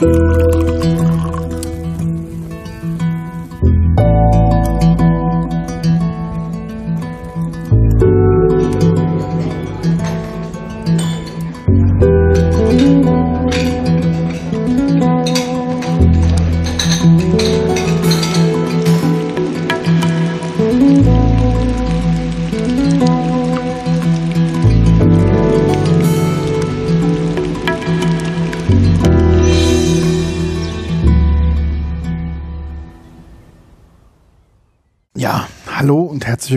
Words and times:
Ja, 0.00 0.27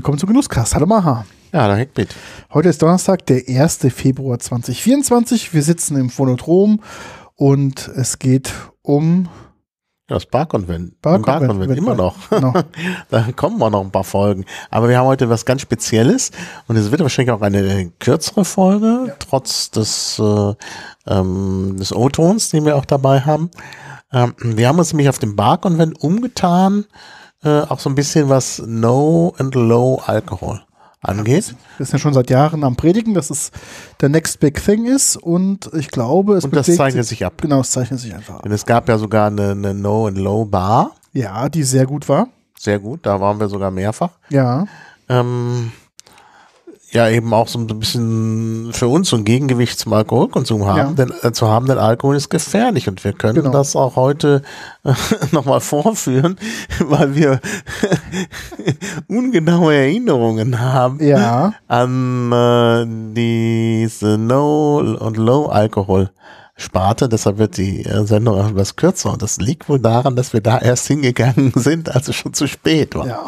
willkommen 0.02 0.18
zu 0.18 0.26
Genusskast. 0.26 0.74
Hallo 0.74 0.88
Maha. 0.88 1.28
Ja, 1.54 1.68
da 1.68 1.76
hängt 1.76 1.96
mit. 1.96 2.16
Heute 2.52 2.70
ist 2.70 2.82
Donnerstag, 2.82 3.24
der 3.28 3.44
1. 3.48 3.82
Februar 3.94 4.40
2024. 4.40 5.54
Wir 5.54 5.62
sitzen 5.62 5.96
im 5.96 6.10
Phonodrom 6.10 6.82
und 7.36 7.88
es 7.90 8.18
geht 8.18 8.52
um 8.82 9.30
Ja, 10.10 10.16
das 10.16 10.26
Barkonvent. 10.26 11.00
Barkonvent, 11.04 11.50
Barkonvent, 11.50 11.78
immer 11.78 11.94
noch. 11.94 12.16
Da 13.12 13.32
kommen 13.36 13.60
wir 13.60 13.70
noch 13.70 13.82
ein 13.82 13.92
paar 13.92 14.04
Folgen. 14.04 14.46
Aber 14.72 14.90
wir 14.90 14.98
haben 14.98 15.06
heute 15.06 15.30
was 15.30 15.46
ganz 15.46 15.62
Spezielles 15.62 16.32
und 16.68 16.78
es 16.78 16.90
wird 16.90 17.02
wahrscheinlich 17.02 17.32
auch 17.32 17.42
eine 17.42 17.92
kürzere 18.00 18.44
Folge, 18.44 19.16
trotz 19.20 19.70
des, 19.70 20.18
äh, 20.18 20.54
ähm, 21.06 21.76
des 21.78 21.96
O-Tons, 21.96 22.50
den 22.50 22.66
wir 22.66 22.76
auch 22.76 22.86
dabei 22.86 23.22
haben. 23.22 23.52
Ähm, 24.12 24.34
wir 24.40 24.68
haben 24.68 24.80
uns 24.80 24.94
nämlich 24.94 25.10
auf 25.10 25.20
dem 25.20 25.36
Barkonvent 25.36 26.02
umgetan, 26.02 26.86
äh, 27.44 27.62
auch 27.62 27.80
so 27.80 27.90
ein 27.90 27.96
bisschen 27.96 28.30
was 28.30 28.62
No 28.66 29.34
and 29.38 29.56
Low 29.56 30.02
Alkohol 30.06 30.62
angeht. 31.02 31.56
Wir 31.78 31.86
sind 31.86 31.94
ja 31.94 32.00
schon 32.00 32.14
seit 32.14 32.30
Jahren 32.30 32.64
am 32.64 32.76
Predigen, 32.76 33.14
dass 33.14 33.30
es 33.30 33.52
der 34.00 34.10
Next 34.10 34.40
Big 34.40 34.64
Thing 34.64 34.86
ist 34.86 35.18
und 35.18 35.70
ich 35.74 35.90
glaube, 35.90 36.36
es 36.36 36.46
Und 36.46 36.56
das 36.56 36.74
zeichnet 36.76 37.06
sich 37.06 37.26
ab. 37.26 37.34
Genau, 37.42 37.62
es 37.62 37.72
zeichnet 37.72 38.00
sich 38.00 38.14
einfach 38.14 38.36
ab. 38.36 38.44
Denn 38.44 38.52
es 38.52 38.66
gab 38.66 38.88
ja 38.88 38.98
sogar 38.98 39.28
eine, 39.28 39.52
eine 39.52 39.74
No 39.74 40.08
and 40.08 40.18
Low 40.18 40.46
Bar. 40.46 40.92
Ja, 41.14 41.50
die 41.50 41.64
sehr 41.64 41.86
gut 41.86 42.08
war. 42.08 42.28
Sehr 42.58 42.78
gut, 42.80 43.00
da 43.04 43.20
waren 43.20 43.40
wir 43.40 43.50
sogar 43.50 43.72
mehrfach. 43.72 44.12
Ja, 44.30 44.66
ähm, 45.10 45.72
ja 46.92 47.08
eben 47.10 47.34
auch 47.34 47.48
so 47.48 47.58
ein 47.58 47.68
bisschen 47.68 48.72
für 48.74 48.88
uns 48.88 49.10
so 49.10 49.16
ein 49.16 49.24
Gegengewicht 49.26 49.80
zum 49.80 49.94
Alkoholkonsum 49.94 50.66
haben, 50.68 50.78
Ja. 50.78 51.06
denn, 51.06 51.14
äh, 51.22 51.32
zu 51.32 51.48
haben, 51.48 51.66
denn 51.68 51.78
Alkohol 51.78 52.16
ist 52.18 52.30
gefährlich 52.30 52.88
und 52.90 53.04
wir 53.04 53.14
können 53.14 53.36
Genau. 53.36 53.52
das 53.52 53.76
auch 53.76 53.96
heute 53.96 54.42
äh, 54.84 54.94
nochmal 55.32 55.62
vorführen, 55.62 56.38
weil 56.80 57.16
wir 57.16 57.40
ungenaue 59.08 59.74
Erinnerungen 59.74 60.60
haben 60.60 61.02
ja, 61.02 61.54
an 61.68 62.32
äh, 62.32 62.86
diese 63.16 64.18
No- 64.18 64.78
und 65.00 65.18
Low-Alkohol. 65.18 66.10
Sparte, 66.62 67.10
deshalb 67.10 67.38
wird 67.38 67.58
die 67.58 67.84
äh, 67.86 68.06
Sendung 68.06 68.40
auch 68.40 68.50
etwas 68.50 68.76
kürzer 68.76 69.12
und 69.12 69.22
das 69.22 69.38
liegt 69.38 69.68
wohl 69.68 69.80
daran, 69.80 70.16
dass 70.16 70.34
wir 70.34 70.42
da 70.42 70.58
erst 70.60 70.88
hingegangen 70.88 71.52
sind, 71.56 71.94
als 71.94 72.08
es 72.08 72.16
schon 72.16 72.34
zu 72.34 72.48
spät 72.48 72.96
war. 72.96 73.08
ja. 73.08 73.26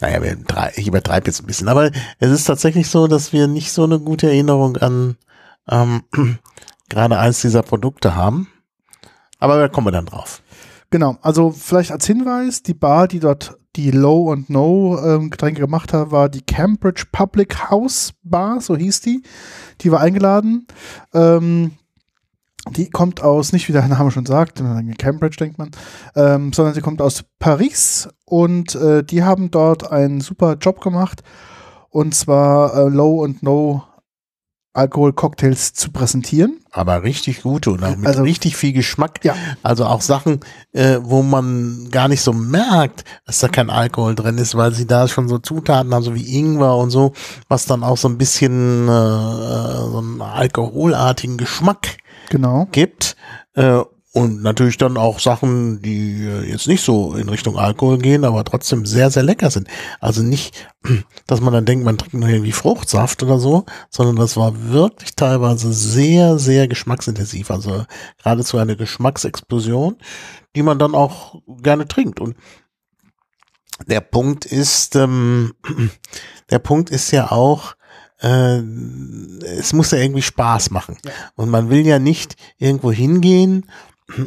Naja, 0.00 0.22
wir 0.22 0.36
drei, 0.36 0.72
ich 0.76 0.86
übertreibe 0.86 1.26
jetzt 1.26 1.40
ein 1.40 1.46
bisschen, 1.46 1.68
aber 1.68 1.90
es 2.18 2.30
ist 2.30 2.44
tatsächlich 2.44 2.88
so, 2.88 3.06
dass 3.06 3.32
wir 3.32 3.48
nicht 3.48 3.72
so 3.72 3.84
eine 3.84 3.98
gute 3.98 4.28
Erinnerung 4.28 4.76
an 4.78 5.16
ähm, 5.68 6.02
gerade 6.88 7.18
eins 7.18 7.40
dieser 7.40 7.62
Produkte 7.62 8.14
haben. 8.14 8.48
Aber 9.38 9.58
da 9.58 9.68
kommen 9.68 9.86
wir 9.86 9.92
dann 9.92 10.06
drauf. 10.06 10.42
Genau, 10.90 11.16
also 11.22 11.50
vielleicht 11.50 11.92
als 11.92 12.06
Hinweis, 12.06 12.62
die 12.62 12.74
Bar, 12.74 13.08
die 13.08 13.20
dort 13.20 13.56
die 13.76 13.92
Low 13.92 14.30
und 14.32 14.50
No 14.50 14.98
ähm, 15.02 15.30
Getränke 15.30 15.60
gemacht 15.60 15.92
hat, 15.92 16.10
war 16.10 16.28
die 16.28 16.42
Cambridge 16.42 17.04
Public 17.12 17.70
House 17.70 18.12
Bar, 18.22 18.60
so 18.60 18.76
hieß 18.76 19.00
die. 19.00 19.22
Die 19.80 19.92
war 19.92 20.00
eingeladen. 20.00 20.66
Ähm, 21.14 21.72
die 22.68 22.90
kommt 22.90 23.22
aus, 23.22 23.52
nicht 23.52 23.68
wie 23.68 23.72
der 23.72 23.86
Name 23.88 24.10
schon 24.10 24.26
sagt, 24.26 24.62
Cambridge 24.98 25.36
denkt 25.38 25.58
man, 25.58 25.70
ähm, 26.14 26.52
sondern 26.52 26.74
sie 26.74 26.80
kommt 26.82 27.00
aus 27.00 27.24
Paris 27.38 28.08
und 28.26 28.74
äh, 28.74 29.02
die 29.02 29.24
haben 29.24 29.50
dort 29.50 29.90
einen 29.90 30.20
super 30.20 30.56
Job 30.60 30.80
gemacht 30.80 31.22
und 31.88 32.14
zwar 32.14 32.74
äh, 32.76 32.88
Low 32.88 33.22
und 33.22 33.42
No 33.42 33.82
Alkohol-Cocktails 34.72 35.72
zu 35.74 35.90
präsentieren. 35.90 36.58
Aber 36.70 37.02
richtig 37.02 37.42
gute 37.42 37.72
und 37.72 37.82
auch 37.82 37.96
mit 37.96 38.06
Also- 38.06 38.22
richtig 38.22 38.56
viel 38.56 38.72
Geschmack. 38.72 39.18
Ja. 39.24 39.34
Also 39.64 39.84
auch 39.84 40.00
Sachen, 40.00 40.40
äh, 40.72 40.98
wo 41.02 41.22
man 41.22 41.88
gar 41.90 42.06
nicht 42.06 42.20
so 42.22 42.32
merkt, 42.32 43.04
dass 43.26 43.40
da 43.40 43.48
kein 43.48 43.68
Alkohol 43.68 44.14
drin 44.14 44.38
ist, 44.38 44.54
weil 44.54 44.72
sie 44.72 44.86
da 44.86 45.08
schon 45.08 45.28
so 45.28 45.38
Zutaten 45.38 45.92
haben, 45.92 46.04
so 46.04 46.14
wie 46.14 46.38
Ingwer 46.38 46.76
und 46.76 46.90
so, 46.90 47.12
was 47.48 47.66
dann 47.66 47.82
auch 47.82 47.96
so 47.96 48.08
ein 48.08 48.16
bisschen 48.18 48.84
äh, 48.86 48.90
so 48.92 49.98
einen 49.98 50.22
alkoholartigen 50.22 51.36
Geschmack 51.36 51.96
Genau. 52.30 52.66
gibt. 52.72 53.16
Äh, 53.54 53.82
und 54.12 54.42
natürlich 54.42 54.76
dann 54.76 54.96
auch 54.96 55.20
Sachen, 55.20 55.82
die 55.82 56.24
äh, 56.24 56.50
jetzt 56.50 56.66
nicht 56.66 56.82
so 56.82 57.14
in 57.14 57.28
Richtung 57.28 57.56
Alkohol 57.56 57.98
gehen, 57.98 58.24
aber 58.24 58.42
trotzdem 58.44 58.84
sehr, 58.84 59.08
sehr 59.10 59.22
lecker 59.22 59.50
sind. 59.50 59.68
Also 60.00 60.22
nicht, 60.22 60.68
dass 61.28 61.40
man 61.40 61.52
dann 61.52 61.64
denkt, 61.64 61.84
man 61.84 61.96
trinkt 61.96 62.14
nur 62.14 62.28
irgendwie 62.28 62.50
Fruchtsaft 62.52 63.22
oder 63.22 63.38
so, 63.38 63.66
sondern 63.88 64.16
das 64.16 64.36
war 64.36 64.70
wirklich 64.70 65.14
teilweise 65.14 65.72
sehr, 65.72 66.40
sehr 66.40 66.66
geschmacksintensiv. 66.66 67.52
Also 67.52 67.84
geradezu 68.18 68.58
eine 68.58 68.76
Geschmacksexplosion, 68.76 69.96
die 70.56 70.62
man 70.62 70.80
dann 70.80 70.96
auch 70.96 71.40
gerne 71.62 71.86
trinkt. 71.86 72.18
Und 72.18 72.34
der 73.86 74.00
Punkt 74.00 74.44
ist, 74.44 74.96
ähm, 74.96 75.54
der 76.50 76.58
Punkt 76.58 76.90
ist 76.90 77.12
ja 77.12 77.30
auch, 77.30 77.74
äh, 78.20 78.58
es 79.42 79.72
muss 79.72 79.90
ja 79.90 79.98
irgendwie 79.98 80.22
Spaß 80.22 80.70
machen. 80.70 80.96
Und 81.36 81.50
man 81.50 81.70
will 81.70 81.86
ja 81.86 81.98
nicht 81.98 82.36
irgendwo 82.58 82.92
hingehen 82.92 83.66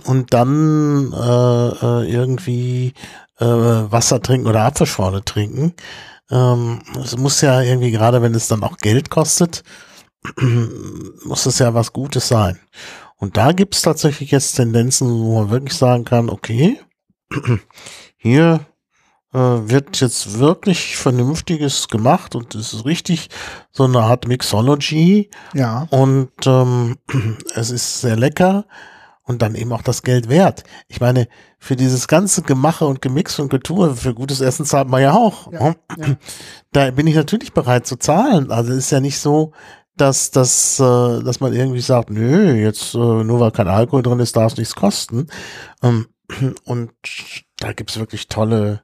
und 0.05 0.33
dann 0.33 1.11
äh, 1.13 1.67
äh, 1.67 2.11
irgendwie 2.11 2.93
äh, 3.39 3.45
Wasser 3.45 4.21
trinken 4.21 4.47
oder 4.47 4.63
Apfelschorle 4.63 5.23
trinken. 5.23 5.73
Ähm, 6.31 6.79
es 7.01 7.17
muss 7.17 7.41
ja 7.41 7.61
irgendwie, 7.61 7.91
gerade 7.91 8.21
wenn 8.21 8.33
es 8.33 8.47
dann 8.47 8.63
auch 8.63 8.77
Geld 8.77 9.09
kostet, 9.09 9.63
muss 11.25 11.45
es 11.45 11.59
ja 11.59 11.73
was 11.73 11.93
Gutes 11.93 12.27
sein. 12.27 12.59
Und 13.17 13.37
da 13.37 13.51
gibt 13.51 13.75
es 13.75 13.81
tatsächlich 13.81 14.31
jetzt 14.31 14.55
Tendenzen, 14.55 15.07
wo 15.07 15.41
man 15.41 15.51
wirklich 15.51 15.77
sagen 15.77 16.05
kann, 16.05 16.29
okay, 16.29 16.79
hier 18.17 18.65
wird 19.33 19.99
jetzt 19.99 20.39
wirklich 20.39 20.95
Vernünftiges 20.97 21.87
gemacht 21.87 22.35
und 22.35 22.55
es 22.55 22.73
ist 22.73 22.85
richtig 22.85 23.29
so 23.71 23.83
eine 23.85 23.99
Art 23.99 24.27
Mixology 24.27 25.29
Ja. 25.53 25.87
und 25.89 26.31
ähm, 26.45 26.97
es 27.55 27.71
ist 27.71 28.01
sehr 28.01 28.15
lecker 28.15 28.65
und 29.23 29.41
dann 29.41 29.55
eben 29.55 29.71
auch 29.71 29.81
das 29.81 30.03
Geld 30.03 30.29
wert. 30.29 30.63
Ich 30.87 30.99
meine, 30.99 31.27
für 31.57 31.75
dieses 31.75 32.07
ganze 32.07 32.41
Gemache 32.41 32.85
und 32.85 33.01
Gemix 33.01 33.39
und 33.39 33.49
Getue, 33.49 33.95
für 33.95 34.13
gutes 34.13 34.41
Essen 34.41 34.65
zahlt 34.65 34.89
man 34.89 35.01
ja 35.01 35.13
auch. 35.13 35.51
Ja, 35.51 35.69
ne? 35.69 35.75
ja. 35.97 36.05
Da 36.73 36.89
bin 36.91 37.05
ich 37.05 37.15
natürlich 37.15 37.53
bereit 37.53 37.85
zu 37.85 37.97
zahlen. 37.97 38.51
Also 38.51 38.71
es 38.71 38.79
ist 38.79 38.91
ja 38.91 38.99
nicht 38.99 39.19
so, 39.19 39.51
dass, 39.95 40.31
dass, 40.31 40.79
äh, 40.79 41.23
dass 41.23 41.39
man 41.39 41.53
irgendwie 41.53 41.81
sagt, 41.81 42.09
nö, 42.09 42.53
jetzt 42.55 42.95
äh, 42.95 42.97
nur 42.97 43.39
weil 43.39 43.51
kein 43.51 43.67
Alkohol 43.67 44.01
drin 44.01 44.19
ist, 44.19 44.35
darf 44.35 44.53
es 44.53 44.57
nichts 44.57 44.75
kosten. 44.75 45.27
Ähm, 45.83 46.07
und 46.65 46.91
da 47.59 47.73
gibt's 47.73 47.99
wirklich 47.99 48.27
tolle, 48.27 48.81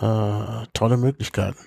äh, 0.00 0.66
tolle 0.72 0.96
Möglichkeiten. 0.96 1.58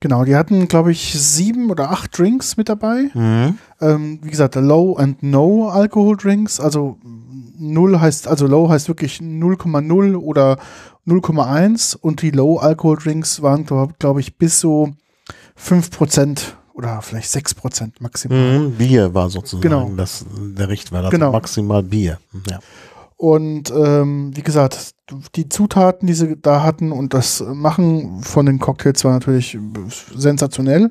Genau, 0.00 0.24
die 0.24 0.34
hatten, 0.34 0.66
glaube 0.68 0.92
ich, 0.92 1.12
sieben 1.12 1.70
oder 1.70 1.90
acht 1.90 2.16
Drinks 2.18 2.56
mit 2.56 2.70
dabei. 2.70 3.10
Mhm. 3.12 3.58
Ähm, 3.82 4.18
wie 4.22 4.30
gesagt, 4.30 4.54
Low 4.54 4.96
and 4.96 5.22
No 5.22 5.68
Alkohol 5.68 6.16
Drinks. 6.16 6.58
Also 6.58 6.96
null 7.58 8.00
heißt, 8.00 8.26
also 8.26 8.46
Low 8.46 8.70
heißt 8.70 8.88
wirklich 8.88 9.18
0,0 9.18 10.16
oder 10.16 10.56
0,1 11.06 11.96
und 11.96 12.22
die 12.22 12.30
Low 12.30 12.56
Alkohol 12.56 12.96
Drinks 12.96 13.42
waren, 13.42 13.66
glaube 13.66 13.92
glaub 13.98 14.18
ich, 14.18 14.38
bis 14.38 14.60
so 14.60 14.92
5% 15.58 16.40
oder 16.72 17.02
vielleicht 17.02 17.30
6% 17.30 17.92
maximal. 18.00 18.58
Mhm, 18.58 18.72
Bier 18.72 19.12
war 19.12 19.28
sozusagen 19.28 19.60
Genau. 19.62 19.90
das, 19.96 20.24
der 20.56 20.68
Richtwert, 20.70 21.04
also 21.04 21.10
Genau. 21.10 21.32
maximal 21.32 21.82
Bier. 21.82 22.18
Ja. 22.48 22.60
Und 23.20 23.70
ähm, 23.70 24.30
wie 24.34 24.40
gesagt, 24.42 24.94
die 25.36 25.50
Zutaten, 25.50 26.06
die 26.06 26.14
sie 26.14 26.36
da 26.40 26.62
hatten 26.62 26.90
und 26.90 27.12
das 27.12 27.44
Machen 27.46 28.22
von 28.22 28.46
den 28.46 28.58
Cocktails 28.58 29.04
war 29.04 29.12
natürlich 29.12 29.58
sensationell. 30.16 30.88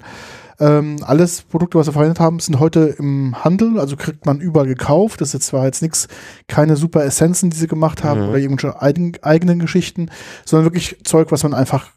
Ähm, 0.59 0.97
alles 1.01 1.41
Produkte, 1.41 1.79
was 1.79 1.87
wir 1.87 1.93
verwendet 1.93 2.19
haben, 2.19 2.39
sind 2.39 2.59
heute 2.59 2.93
im 2.99 3.43
Handel, 3.43 3.79
also 3.79 3.95
kriegt 3.95 4.27
man 4.27 4.41
überall 4.41 4.67
gekauft. 4.67 5.21
Das 5.21 5.33
ist 5.33 5.41
zwar 5.47 5.65
jetzt 5.65 5.81
nichts, 5.81 6.07
keine 6.47 6.75
super 6.75 7.03
Essenzen, 7.03 7.49
die 7.49 7.57
sie 7.57 7.65
gemacht 7.67 8.03
haben 8.03 8.21
Mhm. 8.21 8.29
oder 8.29 8.37
irgendwelche 8.37 8.79
eigen, 8.79 9.13
eigenen 9.23 9.57
Geschichten, 9.57 10.11
sondern 10.45 10.65
wirklich 10.65 10.97
Zeug, 11.05 11.31
was 11.31 11.41
man 11.41 11.55
einfach 11.55 11.87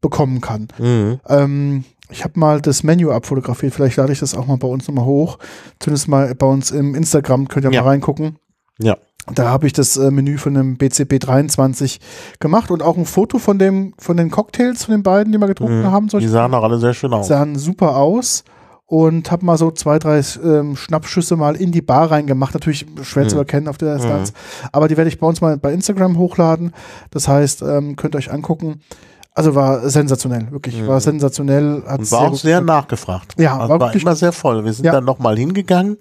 bekommen 0.00 0.40
kann. 0.40 0.66
Mhm. 0.78 1.20
Ähm, 1.28 1.84
ich 2.10 2.24
habe 2.24 2.40
mal 2.40 2.60
das 2.60 2.82
Menü 2.82 3.10
abfotografiert, 3.12 3.72
vielleicht 3.72 3.98
lade 3.98 4.12
ich 4.12 4.18
das 4.18 4.34
auch 4.34 4.46
mal 4.48 4.56
bei 4.56 4.66
uns 4.66 4.88
nochmal 4.88 5.04
hoch. 5.04 5.38
Zumindest 5.78 6.08
mal 6.08 6.34
bei 6.34 6.46
uns 6.46 6.72
im 6.72 6.96
Instagram, 6.96 7.46
könnt 7.46 7.66
ihr 7.66 7.70
Ja. 7.70 7.82
mal 7.82 7.90
reingucken. 7.90 8.38
Ja. 8.78 8.96
Da 9.34 9.48
habe 9.48 9.66
ich 9.66 9.72
das 9.72 9.96
äh, 9.96 10.10
Menü 10.12 10.38
von 10.38 10.54
dem 10.54 10.76
BCP 10.76 11.18
23 11.18 11.98
gemacht 12.38 12.70
und 12.70 12.82
auch 12.82 12.96
ein 12.96 13.06
Foto 13.06 13.38
von 13.38 13.58
dem 13.58 13.92
von 13.98 14.16
den 14.16 14.30
Cocktails 14.30 14.84
von 14.84 14.92
den 14.92 15.02
beiden, 15.02 15.32
die 15.32 15.38
wir 15.38 15.48
getrunken 15.48 15.80
Mhm. 15.82 15.90
haben. 15.90 16.06
Die 16.08 16.28
sahen 16.28 16.54
auch 16.54 16.62
alle 16.62 16.78
sehr 16.78 16.94
schön 16.94 17.12
aus. 17.12 17.26
sahen 17.26 17.56
super 17.56 17.96
aus 17.96 18.44
und 18.88 19.32
habe 19.32 19.44
mal 19.44 19.58
so 19.58 19.72
zwei, 19.72 19.98
drei 19.98 20.22
ähm, 20.44 20.76
Schnappschüsse 20.76 21.34
mal 21.34 21.56
in 21.56 21.72
die 21.72 21.82
Bar 21.82 22.12
reingemacht. 22.12 22.54
Natürlich 22.54 22.86
schwer 23.02 23.26
zu 23.26 23.34
Mhm. 23.34 23.40
erkennen 23.40 23.66
auf 23.68 23.78
der 23.78 23.96
Distanz, 23.96 24.32
aber 24.70 24.86
die 24.86 24.96
werde 24.96 25.08
ich 25.08 25.18
bei 25.18 25.26
uns 25.26 25.40
mal 25.40 25.56
bei 25.56 25.72
Instagram 25.72 26.18
hochladen. 26.18 26.72
Das 27.10 27.26
heißt, 27.26 27.62
ähm, 27.62 27.96
könnt 27.96 28.14
ihr 28.14 28.18
euch 28.18 28.30
angucken. 28.30 28.80
Also 29.34 29.54
war 29.54 29.90
sensationell, 29.90 30.50
wirklich, 30.50 30.80
Mhm. 30.80 30.86
war 30.86 30.98
sensationell. 31.00 31.82
Hat 31.86 31.98
Und 31.98 32.10
war 32.12 32.20
auch 32.22 32.30
gut 32.30 32.38
sehr 32.38 32.62
nachgefragt. 32.62 33.34
Ja, 33.38 33.54
also 33.58 33.68
war 33.74 33.80
war 33.80 33.88
wirklich- 33.88 34.02
immer 34.04 34.14
sehr 34.16 34.32
voll. 34.32 34.64
Wir 34.64 34.72
sind 34.72 34.86
Ja. 34.86 34.92
dann 34.92 35.04
nochmal 35.04 35.36
hingegangen, 35.36 35.98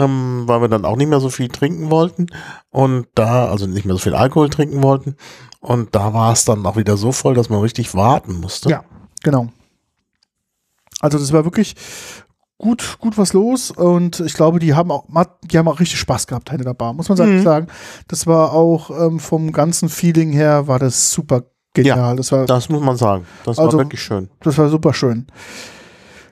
ähm, 0.00 0.42
weil 0.46 0.60
wir 0.62 0.68
dann 0.68 0.84
auch 0.84 0.96
nicht 0.96 1.08
mehr 1.08 1.20
so 1.20 1.28
viel 1.30 1.48
trinken 1.48 1.90
wollten. 1.90 2.26
Und 2.70 3.06
da, 3.14 3.48
also 3.48 3.66
nicht 3.66 3.84
mehr 3.84 3.94
so 3.94 4.00
viel 4.00 4.14
Alkohol 4.14 4.48
trinken 4.50 4.82
wollten. 4.82 5.16
Und 5.60 5.94
da 5.94 6.14
war 6.14 6.32
es 6.32 6.44
dann 6.44 6.64
auch 6.66 6.76
wieder 6.76 6.96
so 6.96 7.12
voll, 7.12 7.34
dass 7.34 7.50
man 7.50 7.60
richtig 7.60 7.94
warten 7.94 8.40
musste. 8.40 8.70
Ja, 8.70 8.84
genau. 9.22 9.48
Also 11.00 11.18
das 11.18 11.32
war 11.32 11.44
wirklich 11.44 11.74
gut, 12.58 12.98
gut 13.00 13.16
was 13.16 13.32
los 13.32 13.70
und 13.70 14.20
ich 14.20 14.34
glaube, 14.34 14.58
die 14.58 14.74
haben 14.74 14.90
auch, 14.90 15.04
die 15.44 15.56
haben 15.58 15.68
auch 15.68 15.80
richtig 15.80 15.98
Spaß 16.00 16.26
gehabt 16.26 16.50
hinter 16.50 16.64
der 16.64 16.74
Bar, 16.74 16.92
muss 16.92 17.08
man 17.08 17.16
sagen. 17.16 17.38
Mhm. 17.38 17.42
sagen. 17.42 17.66
Das 18.08 18.26
war 18.26 18.52
auch 18.52 18.90
ähm, 18.90 19.18
vom 19.18 19.52
ganzen 19.52 19.88
Feeling 19.88 20.30
her 20.32 20.66
war 20.66 20.78
das 20.78 21.10
super 21.10 21.44
genial. 21.72 22.16
das 22.16 22.32
war, 22.32 22.44
Das 22.46 22.68
muss 22.68 22.82
man 22.82 22.96
sagen. 22.96 23.26
Das 23.44 23.58
Also- 23.58 23.78
war 23.78 23.84
wirklich 23.84 24.02
schön. 24.02 24.28
das 24.42 24.58
war 24.58 24.68
super 24.68 24.92
schön. 24.92 25.26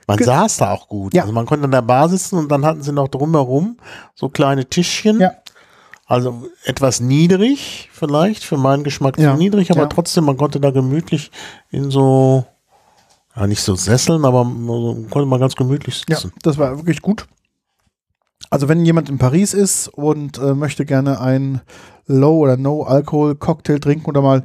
Man 0.09 0.17
Ge- 0.17 0.25
saß 0.25 0.57
da 0.57 0.71
auch 0.73 0.87
gut. 0.87 1.13
Ja. 1.13 1.21
Also 1.21 1.33
man 1.33 1.45
konnte 1.45 1.65
an 1.65 1.71
der 1.71 1.81
Bar 1.83 2.09
sitzen 2.09 2.37
und 2.37 2.51
dann 2.51 2.65
hatten 2.65 2.81
sie 2.81 2.91
noch 2.91 3.07
drumherum 3.09 3.77
so 4.15 4.27
kleine 4.29 4.65
Tischchen. 4.65 5.19
Ja. 5.19 5.31
Also 6.07 6.47
etwas 6.65 6.99
niedrig 6.99 7.89
vielleicht, 7.93 8.43
für 8.43 8.57
meinen 8.57 8.83
Geschmack 8.83 9.19
Ja. 9.19 9.33
zu 9.33 9.37
niedrig, 9.37 9.69
aber 9.71 9.81
Ja. 9.81 9.85
trotzdem, 9.87 10.25
man 10.25 10.35
konnte 10.37 10.59
da 10.59 10.71
gemütlich 10.71 11.29
in 11.69 11.91
so, 11.91 12.43
ja 13.35 13.45
nicht 13.45 13.61
so 13.61 13.75
Sesseln, 13.75 14.25
aber 14.25 14.43
man 14.43 15.07
konnte 15.11 15.27
man 15.27 15.39
ganz 15.39 15.55
gemütlich 15.55 16.03
Ja, 16.09 16.15
sitzen. 16.15 16.33
das 16.41 16.57
war 16.57 16.75
wirklich 16.77 17.01
gut. 17.03 17.27
Also 18.49 18.67
wenn 18.67 18.83
jemand 18.83 19.09
in 19.09 19.19
Paris 19.19 19.53
ist 19.53 19.87
und 19.89 20.39
äh, 20.39 20.55
möchte 20.55 20.83
gerne 20.85 21.21
ein 21.21 21.61
Low- 22.07 22.39
oder 22.39 22.57
No-Alkohol-Cocktail 22.57 23.77
trinken 23.79 24.09
oder 24.09 24.23
mal 24.23 24.43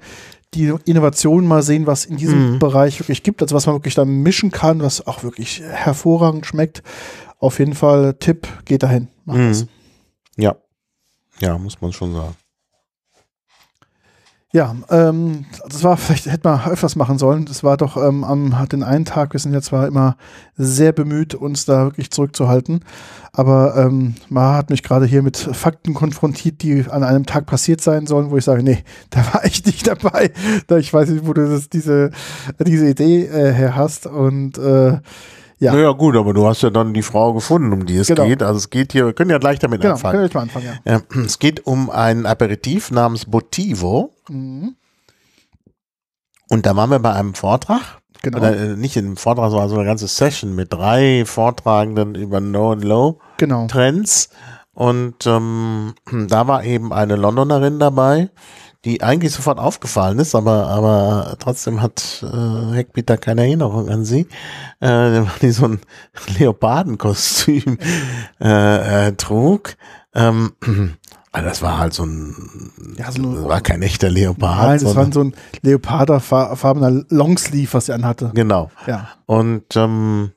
die 0.54 0.72
Innovation 0.84 1.46
mal 1.46 1.62
sehen, 1.62 1.86
was 1.86 2.04
in 2.04 2.16
diesem 2.16 2.54
Mhm. 2.54 2.58
Bereich 2.58 2.98
wirklich 3.00 3.22
gibt, 3.22 3.42
also 3.42 3.54
was 3.54 3.66
man 3.66 3.74
wirklich 3.76 3.94
dann 3.94 4.08
mischen 4.22 4.50
kann, 4.50 4.80
was 4.82 5.06
auch 5.06 5.22
wirklich 5.22 5.60
hervorragend 5.60 6.46
schmeckt. 6.46 6.82
Auf 7.38 7.58
jeden 7.58 7.74
Fall 7.74 8.14
Tipp, 8.18 8.46
geht 8.64 8.82
dahin. 8.82 9.08
Macht 9.24 9.38
Mhm. 9.38 9.48
das. 9.48 9.66
Ja. 10.36 10.56
Ja, 11.40 11.58
muss 11.58 11.80
man 11.80 11.92
schon 11.92 12.12
sagen. 12.14 12.34
Ja, 14.54 14.72
ähm, 14.88 15.46
das 15.68 15.82
war 15.82 15.96
vielleicht, 15.96 16.26
hätte 16.26 16.48
man 16.48 16.64
öfters 16.64 16.94
machen 16.94 17.18
sollen. 17.18 17.44
Das 17.44 17.64
war 17.64 17.76
doch 17.76 17.96
ähm, 17.96 18.22
am 18.22 18.54
den 18.70 18.84
einen 18.84 19.04
Tag, 19.04 19.32
wir 19.32 19.40
sind 19.40 19.52
ja 19.52 19.60
zwar 19.60 19.88
immer 19.88 20.16
sehr 20.56 20.92
bemüht, 20.92 21.34
uns 21.34 21.64
da 21.64 21.86
wirklich 21.86 22.12
zurückzuhalten, 22.12 22.84
aber 23.32 23.74
ähm, 23.76 24.14
Ma 24.28 24.54
hat 24.54 24.70
mich 24.70 24.84
gerade 24.84 25.06
hier 25.06 25.22
mit 25.22 25.36
Fakten 25.36 25.92
konfrontiert, 25.92 26.62
die 26.62 26.84
an 26.88 27.02
einem 27.02 27.26
Tag 27.26 27.46
passiert 27.46 27.80
sein 27.80 28.06
sollen, 28.06 28.30
wo 28.30 28.36
ich 28.36 28.44
sage, 28.44 28.62
nee, 28.62 28.84
da 29.10 29.26
war 29.34 29.44
ich 29.44 29.66
nicht 29.66 29.88
dabei. 29.88 30.30
Da 30.68 30.76
ich 30.76 30.94
weiß 30.94 31.08
nicht, 31.08 31.26
wo 31.26 31.32
du 31.32 31.48
das, 31.50 31.68
diese, 31.68 32.12
diese 32.64 32.88
Idee 32.88 33.24
äh, 33.26 33.52
her 33.52 33.74
hast. 33.74 34.06
Und 34.06 34.56
äh, 34.56 35.00
Ja. 35.58 35.72
Naja, 35.72 35.90
gut, 35.92 36.14
aber 36.16 36.32
du 36.32 36.46
hast 36.46 36.62
ja 36.62 36.70
dann 36.70 36.94
die 36.94 37.02
Frau 37.02 37.32
gefunden, 37.32 37.72
um 37.72 37.86
die 37.86 37.96
es 37.96 38.06
Genau. 38.06 38.26
geht. 38.26 38.42
Also 38.42 38.58
es 38.58 38.70
geht 38.70 38.92
hier, 38.92 39.06
wir 39.06 39.14
können 39.14 39.30
ja 39.30 39.38
gleich 39.38 39.58
damit 39.58 39.80
genau, 39.80 39.94
anfangen. 39.94 40.12
können 40.12 40.30
wir 40.32 40.34
mal 40.36 40.42
anfangen, 40.42 40.66
ja. 40.84 40.92
Ja, 40.92 41.00
es 41.24 41.40
geht 41.40 41.66
um 41.66 41.90
ein 41.90 42.24
Aperitif 42.24 42.92
namens 42.92 43.24
Botivo. 43.24 44.13
Mhm. 44.28 44.76
Und 46.50 46.66
da 46.66 46.76
waren 46.76 46.90
wir 46.90 46.98
bei 46.98 47.12
einem 47.12 47.34
Vortrag. 47.34 47.80
Genau, 48.22 48.38
Oder 48.38 48.56
äh, 48.56 48.76
nicht 48.76 48.96
in 48.96 49.06
einem 49.06 49.16
Vortrag, 49.16 49.50
sondern 49.50 49.68
so 49.68 49.76
eine 49.76 49.84
ganze 49.84 50.08
Session 50.08 50.54
mit 50.54 50.72
drei 50.72 51.24
Vortragenden 51.26 52.14
über 52.14 52.40
No 52.40 52.72
und 52.72 52.82
Low 52.82 53.20
genau. 53.36 53.66
Trends. 53.66 54.30
Und 54.72 55.26
ähm, 55.26 55.94
da 56.28 56.46
war 56.46 56.64
eben 56.64 56.92
eine 56.92 57.16
Londonerin 57.16 57.78
dabei, 57.78 58.30
die 58.84 59.02
eigentlich 59.02 59.32
sofort 59.32 59.58
aufgefallen 59.58 60.18
ist, 60.18 60.34
aber, 60.34 60.68
aber 60.68 61.36
trotzdem 61.38 61.80
hat 61.80 62.22
äh, 62.22 62.74
Heckpeter 62.74 63.16
keine 63.16 63.42
Erinnerung 63.42 63.88
an 63.88 64.04
sie, 64.04 64.26
äh, 64.80 65.22
die 65.40 65.50
so 65.50 65.66
ein 65.66 65.80
Leopardenkostüm 66.38 67.78
äh, 68.40 69.08
äh, 69.08 69.12
trug. 69.12 69.76
Ähm, 70.14 70.52
also 71.34 71.48
das 71.48 71.60
war 71.62 71.78
halt 71.78 71.92
so 71.92 72.04
ein, 72.04 72.34
Ja, 72.96 73.10
so 73.12 73.22
eine- 73.22 73.34
das 73.36 73.44
war 73.44 73.60
kein 73.60 73.82
echter 73.82 74.08
Leopard. 74.08 74.66
Nein, 74.68 74.80
das 74.82 74.94
war 74.96 75.12
so 75.12 75.20
ein 75.24 75.34
leoparderfarbener 75.62 77.04
Longsleeve, 77.10 77.74
was 77.74 77.86
sie 77.86 77.92
anhatte. 77.92 78.30
Genau. 78.34 78.70
Ja. 78.86 79.08
Und 79.26 79.64
ähm, 79.76 80.32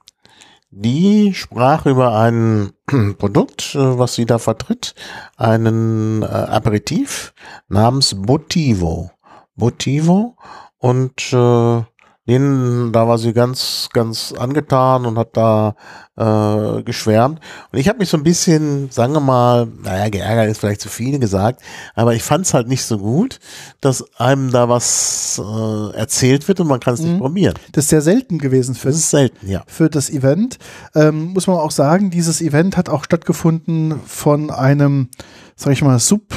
die 0.71 1.33
sprach 1.33 1.85
über 1.85 2.17
ein 2.19 2.71
Produkt, 3.17 3.73
äh, 3.75 3.97
was 3.99 4.15
sie 4.15 4.25
da 4.25 4.37
vertritt, 4.39 4.95
einen 5.37 6.21
äh, 6.23 6.25
Aperitif 6.25 7.33
namens 7.69 8.15
Botivo. 8.15 9.11
Botivo 9.55 10.35
und 10.77 11.33
äh, 11.33 11.81
den, 12.27 12.91
da 12.91 13.07
war 13.07 13.17
sie 13.17 13.33
ganz, 13.33 13.89
ganz 13.93 14.33
angetan 14.37 15.05
und 15.05 15.17
hat 15.17 15.37
da 15.37 15.75
äh, 16.17 16.83
geschwärmt. 16.83 17.39
Und 17.71 17.79
ich 17.79 17.87
habe 17.87 17.99
mich 17.99 18.09
so 18.09 18.17
ein 18.17 18.23
bisschen, 18.23 18.89
sagen 18.91 19.13
wir 19.13 19.19
mal, 19.21 19.67
naja, 19.83 20.09
geärgert 20.09 20.49
ist 20.49 20.59
vielleicht 20.59 20.81
zu 20.81 20.89
viel 20.89 21.19
gesagt, 21.19 21.61
aber 21.95 22.15
ich 22.15 22.23
fand 22.23 22.45
es 22.45 22.53
halt 22.53 22.67
nicht 22.67 22.83
so 22.83 22.97
gut, 22.97 23.39
dass 23.81 24.03
einem 24.19 24.51
da 24.51 24.67
was 24.67 25.41
äh, 25.43 25.95
erzählt 25.97 26.47
wird 26.47 26.59
und 26.59 26.67
man 26.67 26.79
kann 26.79 26.95
es 26.95 26.99
nicht 26.99 27.13
Mhm. 27.13 27.19
probieren. 27.19 27.53
Das 27.71 27.85
ist 27.85 27.89
sehr 27.91 28.01
selten 28.01 28.39
gewesen 28.39 28.75
für, 28.75 28.89
Das 28.89 28.97
ist 28.97 29.09
selten, 29.09 29.47
ja. 29.49 29.63
für 29.67 29.89
das 29.89 30.09
Event. 30.09 30.57
Ähm, 30.95 31.33
muss 31.33 31.47
man 31.47 31.57
auch 31.57 31.71
sagen, 31.71 32.09
dieses 32.09 32.41
Event 32.41 32.75
hat 32.77 32.89
auch 32.89 33.03
stattgefunden 33.05 34.01
von 34.05 34.49
einem, 34.51 35.09
sag 35.55 35.71
ich 35.73 35.81
mal, 35.81 35.97
Sub, 35.99 36.33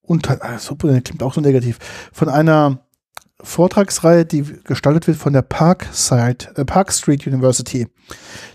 unter, 0.00 0.42
äh, 0.42 0.58
Sub 0.58 0.84
äh, 0.84 1.00
klingt 1.02 1.22
auch 1.22 1.34
so 1.34 1.40
negativ, 1.42 1.78
von 2.12 2.28
einer 2.30 2.78
Vortragsreihe, 3.40 4.24
die 4.24 4.42
gestaltet 4.64 5.06
wird 5.06 5.16
von 5.16 5.32
der 5.32 5.42
Parkside, 5.42 6.48
äh, 6.56 6.64
Park 6.64 6.92
Street 6.92 7.26
University. 7.26 7.86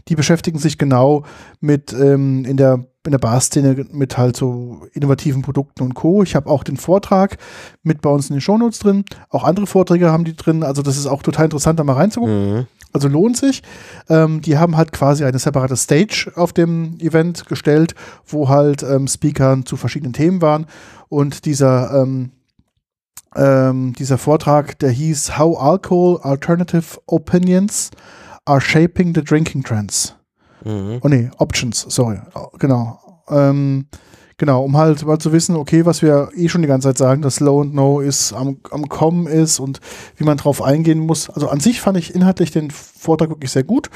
Die 0.08 0.16
beschäftigen 0.16 0.60
sich 0.60 0.78
genau 0.78 1.24
mit 1.62 1.94
ähm, 1.94 2.44
in 2.46 2.58
der 2.58 2.86
in 3.06 3.12
der 3.12 3.20
Barszene 3.20 3.86
mit 3.92 4.18
halt 4.18 4.38
so 4.38 4.88
innovativen 4.94 5.42
Produkten 5.42 5.84
und 5.84 5.94
Co. 5.94 6.24
Ich 6.24 6.36
habe 6.36 6.50
auch 6.50 6.64
den 6.64 6.78
Vortrag 6.78 7.38
mit 7.84 8.02
bei 8.02 8.10
uns 8.10 8.30
in 8.30 8.36
den 8.36 8.42
Shownotes 8.42 8.80
drin. 8.80 9.04
Auch 9.30 9.44
andere 9.44 9.68
Vorträge 9.68 10.10
haben 10.10 10.24
die 10.24 10.36
drin. 10.38 10.64
Also 10.64 10.82
das 10.82 10.98
ist 10.98 11.08
auch 11.08 11.22
total 11.22 11.46
interessant, 11.46 11.80
da 11.80 11.84
mal 11.84 11.94
reinzugucken. 11.94 12.54
Mhm. 12.54 12.68
Also 12.94 13.10
lohnt 13.10 13.36
sich. 13.36 13.62
Ähm, 14.08 14.42
die 14.42 14.58
haben 14.58 14.78
halt 14.78 14.94
quasi 14.94 15.26
eine 15.26 15.40
separate 15.40 15.76
Stage 15.76 16.32
auf 16.36 16.54
dem 16.54 16.98
Event 17.00 17.46
gestellt, 17.48 17.94
wo 18.26 18.48
halt 18.48 18.84
ähm, 18.84 19.08
Speaker 19.08 19.60
zu 19.66 19.76
verschiedenen 19.76 20.14
Themen 20.14 20.42
waren. 20.42 20.68
Und 21.10 21.46
dieser, 21.46 22.04
ähm, 22.04 22.32
ähm, 23.36 23.94
dieser 23.94 24.18
Vortrag, 24.18 24.78
der 24.80 24.90
hieß 24.92 25.38
How 25.38 25.60
Alcohol 25.60 26.20
Alternative 26.22 27.00
Opinions 27.08 27.92
are 28.46 28.62
Shaping 28.62 29.14
the 29.16 29.24
Drinking 29.24 29.64
Trends. 29.64 30.16
Mhm. 30.64 31.00
Oh 31.02 31.08
nee, 31.08 31.30
Options, 31.38 31.86
sorry. 31.90 32.20
Oh, 32.36 32.48
Genau. 32.60 33.00
Ähm, 33.30 33.86
genau, 34.38 34.64
um 34.66 34.76
halt 34.76 35.06
mal 35.06 35.18
zu 35.18 35.32
wissen, 35.32 35.56
okay, 35.56 35.86
was 35.86 36.02
wir 36.02 36.30
eh 36.36 36.50
schon 36.50 36.62
die 36.62 36.68
ganze 36.68 36.90
Zeit 36.90 36.98
sagen, 36.98 37.22
dass 37.22 37.40
Low 37.40 37.62
and 37.62 37.74
No 37.74 38.02
ist 38.02 38.34
am, 38.34 38.58
am 38.72 38.90
Kommen 38.90 39.28
ist 39.28 39.60
und 39.60 39.80
wie 40.18 40.26
man 40.26 40.36
drauf 40.38 40.62
eingehen 40.62 41.00
muss. 41.00 41.30
Also 41.30 41.48
an 41.48 41.62
sich 41.62 41.80
fand 41.80 41.98
ich 41.98 42.14
inhaltlich 42.14 42.52
den 42.52 42.70
Vortrag 42.70 43.30
wirklich 43.30 43.52
sehr 43.52 43.64
gut. 43.64 43.90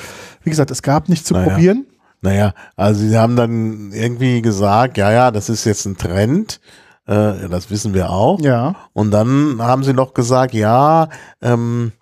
Wie 0.44 0.50
gesagt, 0.50 0.72
es 0.72 0.82
gab 0.82 1.10
nichts 1.10 1.27
zu 1.27 1.34
Naja. 1.34 1.50
probieren. 1.50 1.86
Naja, 2.22 2.53
also 2.77 3.01
sie 3.06 3.17
haben 3.17 3.36
dann 3.36 3.91
irgendwie 3.91 4.41
gesagt, 4.41 4.98
ja, 4.98 5.12
ja, 5.12 5.29
das 5.32 5.50
ist 5.50 5.65
jetzt 5.65 5.86
ein 5.86 5.98
Trend. 5.98 6.60
Äh, 7.07 7.47
das 7.49 7.69
wissen 7.71 7.93
wir 7.93 8.09
auch. 8.09 8.39
Ja. 8.41 8.75
Und 8.93 9.11
dann 9.11 9.57
haben 9.59 9.83
sie 9.83 9.93
noch 9.93 10.13
gesagt, 10.13 10.53
ja, 10.53 11.09
ähm, 11.41 11.93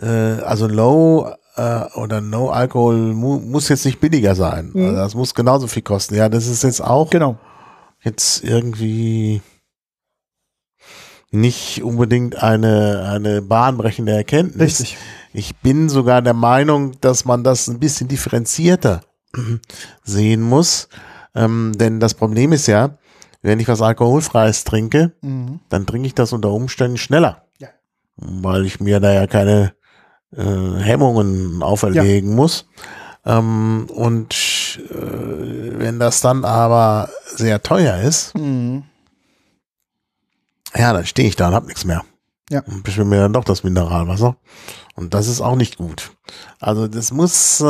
äh, 0.00 0.06
also 0.06 0.66
Low 0.68 1.28
äh, 1.56 1.84
oder 1.96 2.20
No 2.20 2.50
Alkohol 2.50 3.12
mu 3.12 3.38
muss 3.40 3.68
jetzt 3.68 3.84
nicht 3.84 4.00
billiger 4.00 4.34
sein. 4.34 4.70
Mhm. 4.72 4.84
Also 4.86 4.96
das 4.96 5.14
muss 5.14 5.34
genauso 5.34 5.66
viel 5.66 5.82
kosten. 5.82 6.14
Ja, 6.14 6.28
das 6.28 6.46
ist 6.46 6.62
jetzt 6.62 6.82
auch 6.82 7.10
Genau. 7.10 7.36
jetzt 8.02 8.42
irgendwie 8.44 9.42
nicht 11.30 11.82
unbedingt 11.82 12.42
eine, 12.42 13.08
eine 13.10 13.42
bahnbrechende 13.42 14.12
Erkenntnis. 14.12 14.80
Richtig. 14.80 14.98
Ich 15.32 15.56
bin 15.56 15.88
sogar 15.88 16.20
der 16.20 16.34
Meinung, 16.34 16.92
dass 17.00 17.24
man 17.24 17.42
das 17.42 17.68
ein 17.68 17.78
bisschen 17.80 18.06
differenzierter 18.06 19.00
sehen 20.04 20.42
muss. 20.42 20.88
Ähm, 21.34 21.72
denn 21.76 22.00
das 22.00 22.12
Problem 22.12 22.52
ist 22.52 22.66
ja, 22.66 22.98
wenn 23.42 23.60
ich 23.60 23.68
was 23.68 23.82
Alkoholfreies 23.82 24.64
trinke, 24.64 25.12
Mhm. 25.20 25.60
dann 25.68 25.86
trinke 25.86 26.06
ich 26.06 26.14
das 26.14 26.32
unter 26.32 26.50
Umständen 26.50 26.96
schneller. 26.96 27.44
Ja. 27.58 27.68
Weil 28.16 28.64
ich 28.66 28.80
mir 28.80 29.00
da 29.00 29.12
ja 29.12 29.26
keine 29.26 29.74
äh, 30.34 30.42
Hemmungen 30.80 31.62
auferlegen 31.62 32.34
muss. 32.34 32.66
Ähm, 33.26 33.86
und 33.94 34.80
äh, 34.90 35.78
wenn 35.78 35.98
das 35.98 36.20
dann 36.22 36.44
aber 36.44 37.08
sehr 37.26 37.62
teuer 37.62 37.98
ist, 38.00 38.34
Mhm. 38.36 38.84
Ja, 40.74 40.92
dann 40.94 41.04
stehe 41.04 41.28
ich 41.28 41.36
da 41.36 41.48
und 41.48 41.54
hab 41.54 41.66
nichts 41.66 41.84
mehr. 41.84 42.02
Ja. 42.50 42.60
Und 42.62 42.82
beschwere 42.82 43.06
mir 43.06 43.20
dann 43.20 43.34
doch 43.34 43.44
das 43.44 43.62
Mineralwasser. 43.62 44.36
Und 44.94 45.12
das 45.12 45.28
ist 45.28 45.40
auch 45.42 45.54
nicht 45.56 45.76
gut. 45.76 46.12
Also 46.60 46.88
das 46.88 47.12
muss, 47.12 47.60
äh, 47.60 47.64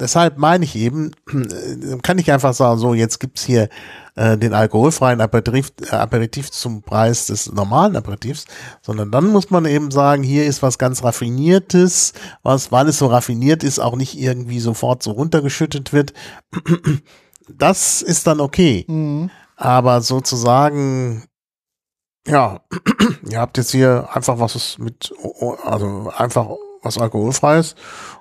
deshalb 0.00 0.38
meine 0.38 0.64
ich 0.64 0.74
eben, 0.74 1.12
äh, 1.32 1.98
kann 2.02 2.18
ich 2.18 2.32
einfach 2.32 2.54
sagen, 2.54 2.78
so 2.78 2.94
jetzt 2.94 3.20
gibt's 3.20 3.44
hier 3.44 3.68
äh, 4.16 4.36
den 4.36 4.54
alkoholfreien 4.54 5.20
Aperitif, 5.20 5.72
äh, 5.90 5.94
Aperitif 5.94 6.50
zum 6.50 6.82
Preis 6.82 7.26
des 7.26 7.52
normalen 7.52 7.96
Aperitifs, 7.96 8.46
sondern 8.82 9.10
dann 9.10 9.28
muss 9.28 9.50
man 9.50 9.66
eben 9.66 9.90
sagen, 9.90 10.22
hier 10.22 10.46
ist 10.46 10.62
was 10.62 10.78
ganz 10.78 11.04
Raffiniertes, 11.04 12.14
was, 12.42 12.72
weil 12.72 12.88
es 12.88 12.98
so 12.98 13.06
raffiniert 13.06 13.62
ist, 13.62 13.78
auch 13.78 13.96
nicht 13.96 14.18
irgendwie 14.18 14.60
sofort 14.60 15.02
so 15.02 15.12
runtergeschüttet 15.12 15.92
wird. 15.92 16.12
Das 17.52 18.00
ist 18.00 18.28
dann 18.28 18.38
okay. 18.38 18.84
Mhm. 18.86 19.28
Aber 19.56 20.02
sozusagen, 20.02 21.24
ja, 22.24 22.60
ihr 23.28 23.40
habt 23.40 23.58
jetzt 23.58 23.72
hier 23.72 24.08
einfach 24.12 24.38
was 24.38 24.78
mit, 24.78 25.12
also 25.64 26.12
einfach 26.16 26.46
was 26.82 26.96
alkoholfreies 26.96 27.74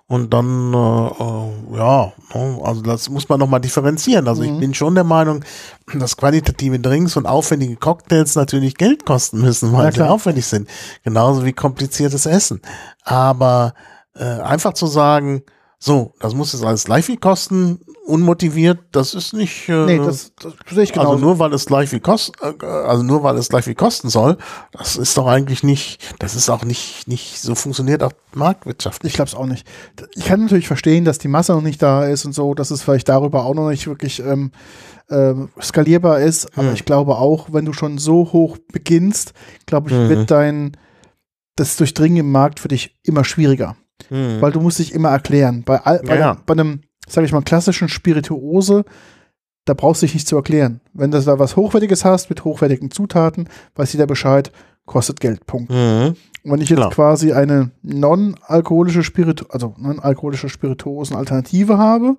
und 0.09 0.33
dann, 0.33 0.73
äh, 0.73 0.77
äh, 0.77 1.77
ja, 1.77 2.11
ne, 2.33 2.59
also 2.63 2.81
das 2.81 3.07
muss 3.09 3.29
man 3.29 3.39
nochmal 3.39 3.61
differenzieren. 3.61 4.27
Also 4.27 4.41
ich 4.41 4.51
Mhm. 4.51 4.59
bin 4.59 4.73
schon 4.73 4.95
der 4.95 5.03
Meinung, 5.05 5.45
dass 5.93 6.17
qualitative 6.17 6.79
Drinks 6.79 7.15
und 7.15 7.25
aufwendige 7.27 7.77
Cocktails 7.77 8.35
natürlich 8.35 8.75
Geld 8.75 9.05
kosten 9.05 9.39
müssen, 9.39 9.71
weil 9.71 9.85
Ja, 9.85 9.91
sie 9.91 10.09
aufwendig 10.09 10.45
sind. 10.47 10.67
Genauso 11.03 11.45
wie 11.45 11.53
kompliziertes 11.53 12.25
Essen. 12.25 12.59
Aber 13.03 13.73
äh, 14.15 14.23
einfach 14.25 14.73
zu 14.73 14.87
sagen, 14.87 15.43
so, 15.81 16.13
das 16.19 16.33
muss 16.35 16.51
jetzt 16.51 16.63
alles 16.65 16.83
gleich 16.83 17.05
viel 17.05 17.15
kosten, 17.17 17.79
unmotiviert, 18.05 18.79
das 18.91 19.13
ist 19.13 19.33
nicht. 19.33 19.69
Äh, 19.69 19.85
Nee, 19.85 19.97
das, 19.97 20.33
das 20.41 20.53
sehe 20.69 20.83
ich 20.83 20.91
genau. 20.91 21.11
also 21.11 21.23
nur 21.23 21.39
weil 21.39 21.53
es 21.53 21.65
gleich 21.67 21.89
viel 21.89 22.01
kost, 22.01 22.33
äh, 22.41 22.65
also 22.65 23.01
nur 23.03 23.23
weil 23.23 23.37
es 23.37 23.47
gleich 23.47 23.63
viel 23.63 23.75
kosten 23.75 24.09
soll, 24.09 24.37
das 24.73 24.97
ist 24.97 25.17
doch 25.17 25.25
eigentlich 25.27 25.63
nicht, 25.63 26.01
das 26.19 26.35
ist 26.35 26.49
auch 26.49 26.65
nicht, 26.65 27.07
nicht 27.07 27.39
so 27.41 27.55
funktioniert 27.55 28.03
auch 28.03 28.11
Marktwirtschaft. 28.33 29.05
Ich 29.05 29.13
glaube 29.13 29.29
es 29.29 29.35
auch 29.35 29.45
nicht. 29.45 29.65
Ich 30.15 30.25
kann 30.25 30.41
natürlich 30.41 30.67
verstehen, 30.67 31.05
dass 31.05 31.17
die 31.17 31.29
Masse 31.29 31.53
noch 31.53 31.61
nicht 31.61 31.81
da 31.81 32.05
ist 32.05 32.25
und 32.25 32.33
so, 32.33 32.53
dass 32.53 32.71
es 32.71 32.81
vielleicht 32.81 33.07
darüber 33.07 33.45
auch 33.45 33.53
noch 33.55 33.69
nicht 33.69 33.87
wirklich 33.87 34.19
ähm, 34.19 34.51
ähm, 35.09 35.49
skalierbar 35.61 36.19
ist. 36.19 36.57
Aber 36.57 36.67
Hm. 36.67 36.73
ich 36.73 36.83
glaube 36.85 37.17
auch, 37.17 37.47
wenn 37.53 37.63
du 37.65 37.71
schon 37.73 37.97
so 37.99 38.31
hoch 38.33 38.57
beginnst, 38.73 39.33
glaube 39.65 39.89
ich, 39.91 39.95
Mhm. 39.95 40.09
wird 40.09 40.31
dein 40.31 40.77
das 41.55 41.75
Durchdringen 41.77 42.17
im 42.17 42.31
Markt 42.31 42.59
für 42.59 42.67
dich 42.69 42.97
immer 43.03 43.23
schwieriger. 43.23 43.75
Hm. 44.07 44.41
Weil 44.41 44.51
du 44.51 44.61
musst 44.61 44.79
dich 44.79 44.93
immer 44.93 45.09
erklären. 45.09 45.63
Bei, 45.63 45.79
all, 45.81 45.99
bei, 45.99 46.15
Ja, 46.15 46.19
ja. 46.19 46.37
bei 46.45 46.53
einem, 46.53 46.81
sage 47.07 47.25
ich 47.25 47.33
mal, 47.33 47.41
klassischen 47.41 47.89
Spirituose, 47.89 48.85
da 49.65 49.73
brauchst 49.73 50.01
du 50.01 50.05
dich 50.05 50.15
nicht 50.15 50.27
zu 50.27 50.35
erklären. 50.35 50.81
Wenn 50.93 51.11
du 51.11 51.21
da 51.21 51.37
was 51.37 51.55
Hochwertiges 51.55 52.05
hast, 52.05 52.29
mit 52.29 52.43
hochwertigen 52.43 52.91
Zutaten, 52.91 53.47
weiß 53.75 53.93
jeder 53.93 54.07
Bescheid, 54.07 54.51
kostet 54.85 55.19
Geld, 55.19 55.45
Punkt. 55.45 55.71
Mhm. 55.71 56.15
Und 56.43 56.51
wenn 56.51 56.61
ich 56.61 56.69
jetzt 56.69 56.77
Klar. 56.79 56.89
quasi 56.91 57.33
eine 57.33 57.69
non-alkoholische 57.83 59.03
Spiritu 59.03 59.45
also 59.49 59.75
non-alkoholische 59.77 60.49
Spirituosen-Alternative 60.49 61.77
habe, 61.77 62.17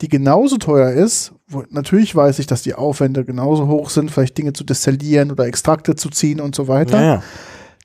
die 0.00 0.08
genauso 0.08 0.58
teuer 0.58 0.90
ist, 0.92 1.32
wo, 1.48 1.64
natürlich 1.70 2.14
weiß 2.14 2.38
ich, 2.38 2.46
dass 2.46 2.62
die 2.62 2.74
Aufwände 2.74 3.24
genauso 3.24 3.66
hoch 3.66 3.90
sind, 3.90 4.10
vielleicht 4.10 4.38
Dinge 4.38 4.52
zu 4.52 4.64
destillieren 4.64 5.32
oder 5.32 5.46
Extrakte 5.46 5.96
zu 5.96 6.08
ziehen 6.08 6.40
und 6.40 6.54
so 6.54 6.68
weiter, 6.68 7.00
Ja, 7.00 7.14
ja. 7.14 7.22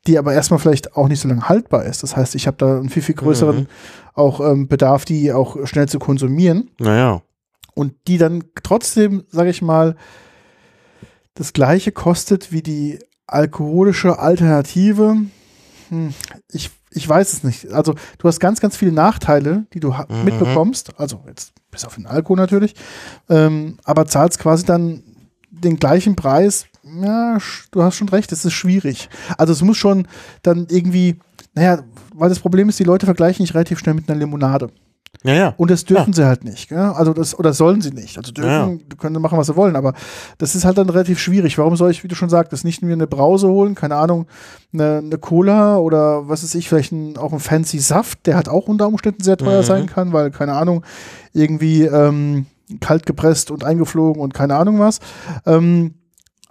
Die 0.07 0.17
aber 0.17 0.33
erstmal 0.33 0.59
vielleicht 0.59 0.95
auch 0.97 1.07
nicht 1.07 1.21
so 1.21 1.27
lange 1.29 1.47
haltbar 1.47 1.85
ist. 1.85 2.03
Das 2.03 2.15
heißt, 2.17 2.35
ich 2.35 2.47
habe 2.47 2.57
da 2.57 2.77
einen 2.77 2.89
viel, 2.89 3.01
viel 3.03 3.15
größeren 3.15 3.55
Mhm. 3.61 3.67
auch 4.13 4.39
ähm, 4.41 4.67
Bedarf, 4.67 5.05
die 5.05 5.31
auch 5.31 5.65
schnell 5.65 5.87
zu 5.87 5.99
konsumieren 5.99 6.69
Naja. 6.79 7.21
und 7.73 7.93
die 8.07 8.17
dann 8.17 8.43
trotzdem, 8.63 9.23
sage 9.29 9.49
ich 9.49 9.61
mal, 9.61 9.95
das 11.35 11.53
gleiche 11.53 11.91
kostet 11.91 12.51
wie 12.51 12.61
die 12.61 12.99
alkoholische 13.27 14.19
Alternative. 14.19 15.17
Hm, 15.89 16.13
ich, 16.51 16.69
ich 16.91 17.07
weiß 17.09 17.33
es 17.33 17.43
nicht. 17.43 17.71
Also 17.71 17.95
du 18.19 18.27
hast 18.27 18.39
ganz, 18.39 18.59
ganz 18.59 18.77
viele 18.77 18.91
Nachteile, 18.91 19.65
die 19.73 19.79
du 19.79 19.93
Mhm. 19.93 20.25
mitbekommst. 20.25 20.99
Also 20.99 21.23
jetzt 21.27 21.53
bis 21.71 21.85
auf 21.85 21.95
den 21.95 22.05
Alkohol 22.05 22.37
natürlich. 22.37 22.75
Ähm, 23.29 23.77
aber 23.83 24.05
zahlst 24.05 24.37
quasi 24.39 24.65
dann 24.65 25.01
den 25.49 25.77
gleichen 25.77 26.15
Preis. 26.15 26.65
Ja, 26.83 27.37
du 27.71 27.81
hast 27.83 27.95
schon 27.95 28.09
recht, 28.09 28.31
es 28.31 28.43
ist 28.45 28.53
schwierig. 28.53 29.09
Also 29.37 29.53
es 29.53 29.61
muss 29.61 29.77
schon 29.77 30.07
dann 30.41 30.67
irgendwie, 30.69 31.17
naja, 31.55 31.79
weil 32.13 32.29
das 32.29 32.39
Problem 32.39 32.67
ist, 32.69 32.79
die 32.79 32.83
Leute 32.83 33.05
vergleichen 33.05 33.43
nicht 33.43 33.53
relativ 33.55 33.79
schnell 33.79 33.95
mit 33.95 34.09
einer 34.09 34.19
Limonade. 34.19 34.69
Ja, 35.23 35.33
ja. 35.33 35.53
Und 35.55 35.71
das 35.71 35.85
dürfen 35.85 36.11
sie 36.11 36.25
halt 36.25 36.43
nicht. 36.43 36.67
Gell? 36.69 36.77
Also 36.79 37.13
das, 37.13 37.37
oder 37.37 37.53
sollen 37.53 37.79
sie 37.81 37.91
nicht. 37.91 38.17
Also 38.17 38.33
dürfen, 38.33 38.83
können 38.97 39.15
sie 39.15 39.21
machen, 39.21 39.37
was 39.37 39.47
sie 39.47 39.55
wollen, 39.55 39.75
aber 39.77 39.93
das 40.39 40.55
ist 40.55 40.65
halt 40.65 40.77
dann 40.77 40.89
relativ 40.89 41.19
schwierig. 41.19 41.57
Warum 41.57 41.77
soll 41.77 41.91
ich, 41.91 42.03
wie 42.03 42.07
du 42.09 42.15
schon 42.15 42.29
sagtest, 42.29 42.65
nicht 42.65 42.81
mir 42.81 42.91
eine 42.91 43.07
Brause 43.07 43.47
holen, 43.47 43.75
keine 43.75 43.95
Ahnung, 43.95 44.25
eine, 44.73 44.97
eine 44.97 45.17
Cola 45.19 45.77
oder 45.77 46.27
was 46.27 46.43
weiß 46.43 46.55
ich, 46.55 46.67
vielleicht 46.67 46.91
ein, 46.91 47.15
auch 47.17 47.31
ein 47.31 47.39
fancy 47.39 47.79
Saft, 47.79 48.25
der 48.25 48.35
halt 48.35 48.49
auch 48.49 48.67
unter 48.67 48.87
Umständen 48.87 49.23
sehr 49.23 49.37
teuer 49.37 49.61
Mhm. 49.61 49.65
sein 49.65 49.85
kann, 49.85 50.11
weil, 50.11 50.31
keine 50.31 50.53
Ahnung, 50.53 50.83
irgendwie 51.31 51.83
ähm, 51.83 52.47
kalt 52.81 53.05
gepresst 53.05 53.51
und 53.51 53.63
eingeflogen 53.63 54.21
und 54.21 54.33
keine 54.33 54.55
Ahnung 54.55 54.79
was. 54.79 54.99
Ähm, 55.45 55.93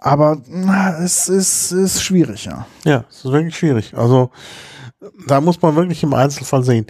aber 0.03 0.41
na, 0.47 0.97
es 0.99 1.29
ist, 1.29 1.71
ist 1.71 2.03
schwierig, 2.03 2.45
ja. 2.45 2.65
Ja, 2.85 3.05
es 3.09 3.17
ist 3.25 3.31
wirklich 3.31 3.55
schwierig. 3.57 3.93
Also 3.95 4.29
da 5.27 5.41
muss 5.41 5.61
man 5.61 5.75
wirklich 5.75 6.03
im 6.03 6.13
Einzelfall 6.13 6.63
sehen. 6.63 6.85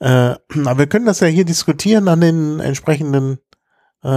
Äh, 0.00 0.34
aber 0.64 0.78
wir 0.78 0.86
können 0.86 1.06
das 1.06 1.20
ja 1.20 1.28
hier 1.28 1.44
diskutieren 1.44 2.08
an 2.08 2.20
den 2.20 2.60
entsprechenden 2.60 3.38
äh, 4.02 4.08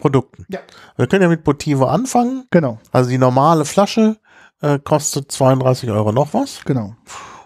Produkten. 0.00 0.44
Ja. 0.48 0.60
Wir 0.96 1.06
können 1.06 1.22
ja 1.22 1.28
mit 1.28 1.44
Botivo 1.44 1.86
anfangen. 1.86 2.44
Genau, 2.50 2.78
Also 2.92 3.08
die 3.08 3.18
normale 3.18 3.64
Flasche 3.64 4.16
äh, 4.60 4.78
kostet 4.78 5.32
32 5.32 5.90
Euro 5.90 6.12
noch 6.12 6.34
was. 6.34 6.60
genau. 6.64 6.94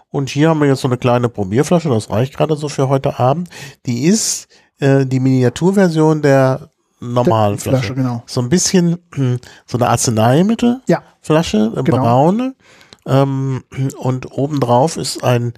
Und 0.09 0.29
hier 0.29 0.49
haben 0.49 0.59
wir 0.59 0.67
jetzt 0.67 0.81
so 0.81 0.89
eine 0.89 0.97
kleine 0.97 1.29
Probierflasche, 1.29 1.87
das 1.87 2.09
reicht 2.09 2.35
gerade 2.35 2.57
so 2.57 2.67
für 2.67 2.89
heute 2.89 3.17
Abend. 3.17 3.47
Die 3.85 4.03
ist 4.03 4.49
äh, 4.79 5.05
die 5.05 5.21
Miniaturversion 5.21 6.21
der 6.21 6.69
normalen 7.01 7.57
Flasche, 7.57 7.77
Flasche. 7.87 7.95
genau. 7.95 8.23
So 8.27 8.41
ein 8.41 8.49
bisschen 8.49 8.97
so 9.65 9.77
eine 9.77 9.89
Arzneimittelflasche, 9.89 11.57
Ja, 11.57 11.71
eine 11.73 11.83
genau. 11.83 12.01
braune. 12.01 12.55
Ähm, 13.05 13.63
und 13.97 14.31
obendrauf 14.31 14.95
ist 14.97 15.23
ein 15.23 15.53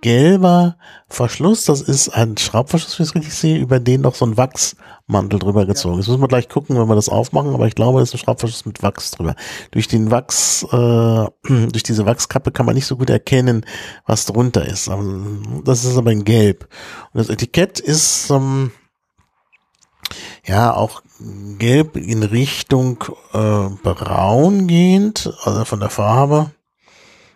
gelber 0.00 0.76
Verschluss. 1.08 1.64
Das 1.66 1.80
ist 1.80 2.08
ein 2.08 2.36
Schraubverschluss, 2.36 2.98
wie 2.98 3.02
ich 3.04 3.08
es 3.10 3.14
richtig 3.14 3.34
sehe, 3.34 3.58
über 3.58 3.78
den 3.78 4.00
noch 4.00 4.16
so 4.16 4.26
ein 4.26 4.36
Wachsmantel 4.36 5.38
drüber 5.38 5.64
gezogen 5.64 6.00
ist. 6.00 6.08
Müssen 6.08 6.20
wir 6.20 6.26
gleich 6.26 6.48
gucken, 6.48 6.76
wenn 6.76 6.88
wir 6.88 6.96
das 6.96 7.08
aufmachen, 7.08 7.54
aber 7.54 7.68
ich 7.68 7.76
glaube, 7.76 8.00
das 8.00 8.08
ist 8.08 8.16
ein 8.16 8.18
Schraubverschluss 8.18 8.66
mit 8.66 8.82
Wachs 8.82 9.12
drüber. 9.12 9.36
Durch 9.70 9.86
den 9.86 10.10
Wachs, 10.10 10.64
äh, 10.72 10.76
durch 11.48 11.84
diese 11.84 12.04
Wachskappe 12.04 12.50
kann 12.50 12.66
man 12.66 12.74
nicht 12.74 12.86
so 12.86 12.96
gut 12.96 13.10
erkennen, 13.10 13.64
was 14.04 14.26
drunter 14.26 14.66
ist. 14.66 14.88
Ähm, 14.88 15.62
Das 15.64 15.84
ist 15.84 15.96
aber 15.96 16.10
in 16.10 16.24
Gelb. 16.24 16.66
Und 17.12 17.18
das 17.20 17.28
Etikett 17.28 17.78
ist, 17.78 18.28
ähm, 18.30 18.72
ja, 20.44 20.74
auch 20.74 21.02
gelb 21.58 21.96
in 21.96 22.22
Richtung 22.22 23.04
äh, 23.32 23.68
braun 23.82 24.66
gehend, 24.66 25.32
also 25.44 25.64
von 25.64 25.80
der 25.80 25.90
Farbe. 25.90 26.50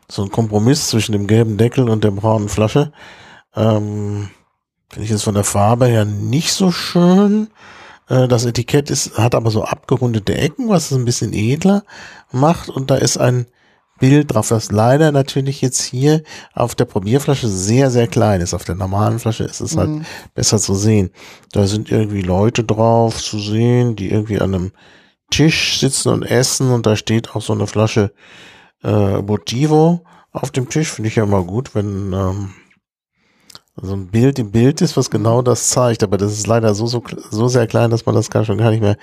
So 0.09 0.23
ein 0.23 0.31
Kompromiss 0.31 0.89
zwischen 0.89 1.13
dem 1.13 1.27
gelben 1.27 1.57
Deckel 1.57 1.89
und 1.89 2.05
der 2.05 2.13
braunen 2.13 2.49
Flasche. 2.49 2.93
Ähm, 3.55 4.31
Finde 4.89 5.05
ich 5.05 5.11
jetzt 5.11 5.25
von 5.25 5.35
der 5.35 5.45
Farbe 5.45 5.87
her 5.87 6.05
nicht 6.05 6.53
so 6.53 6.71
schön. 6.71 7.49
Äh, 8.09 8.29
das 8.29 8.45
Etikett 8.45 8.91
ist, 8.91 9.19
hat 9.19 9.35
aber 9.35 9.51
so 9.51 9.65
abgerundete 9.65 10.37
Ecken, 10.37 10.69
was 10.69 10.91
es 10.91 10.97
ein 10.97 11.05
bisschen 11.05 11.33
edler 11.33 11.83
macht. 12.31 12.69
Und 12.69 12.91
da 12.91 12.97
ist 12.97 13.17
ein 13.19 13.47
Bild 13.99 14.35
drauf, 14.35 14.49
das 14.49 14.71
leider 14.71 15.13
natürlich 15.13 15.61
jetzt 15.63 15.83
hier 15.83 16.23
auf 16.55 16.75
der 16.75 16.85
Probierflasche 16.85 17.49
sehr, 17.49 17.91
sehr 17.91 18.07
klein 18.07 18.41
ist. 18.41 18.55
Auf 18.55 18.65
der 18.65 18.75
normalen 18.75 19.19
Flasche 19.19 19.45
ist 19.45 19.61
es 19.61 19.77
halt 19.77 19.89
Mhm. 19.91 20.05
besser 20.35 20.59
zu 20.59 20.75
sehen. 20.75 21.11
Da 21.53 21.67
sind 21.67 21.91
irgendwie 21.91 22.23
Leute 22.23 22.65
drauf 22.65 23.23
zu 23.23 23.39
sehen, 23.39 23.97
die 23.97 24.11
irgendwie 24.11 24.41
an 24.41 24.55
einem 24.55 24.73
Tisch 25.31 25.81
sitzen 25.81 26.11
und 26.11 26.23
essen 26.23 26.71
und 26.71 26.87
da 26.87 26.95
steht 26.97 27.35
auch 27.35 27.43
so 27.43 27.53
eine 27.53 27.67
Flasche 27.67 28.13
äh, 28.85 29.23
Motivo 29.23 30.03
auf 30.33 30.51
dem 30.51 30.69
Tisch. 30.69 30.93
Finde 30.93 31.09
ich 31.09 31.17
ja 31.17 31.25
immer 31.25 31.43
gut, 31.43 31.75
wenn 31.75 32.13
ähm, 32.13 32.51
so 33.81 33.93
ein 33.95 34.07
Bild 34.09 34.39
im 34.39 34.53
Bild 34.53 34.81
ist, 34.81 34.97
was 34.97 35.11
genau 35.11 35.43
das 35.43 35.69
zeigt. 35.69 36.03
Aber 36.03 36.17
das 36.17 36.33
ist 36.33 36.47
leider 36.47 36.75
so, 36.75 36.87
so, 36.87 37.03
so 37.31 37.49
sehr 37.49 37.67
klein, 37.67 37.91
dass 37.91 38.07
man 38.07 38.15
das 38.15 38.31
gar 38.31 38.45
schon 38.45 38.59
gar 38.59 38.71
nicht 38.71 38.81
mehr 38.81 38.97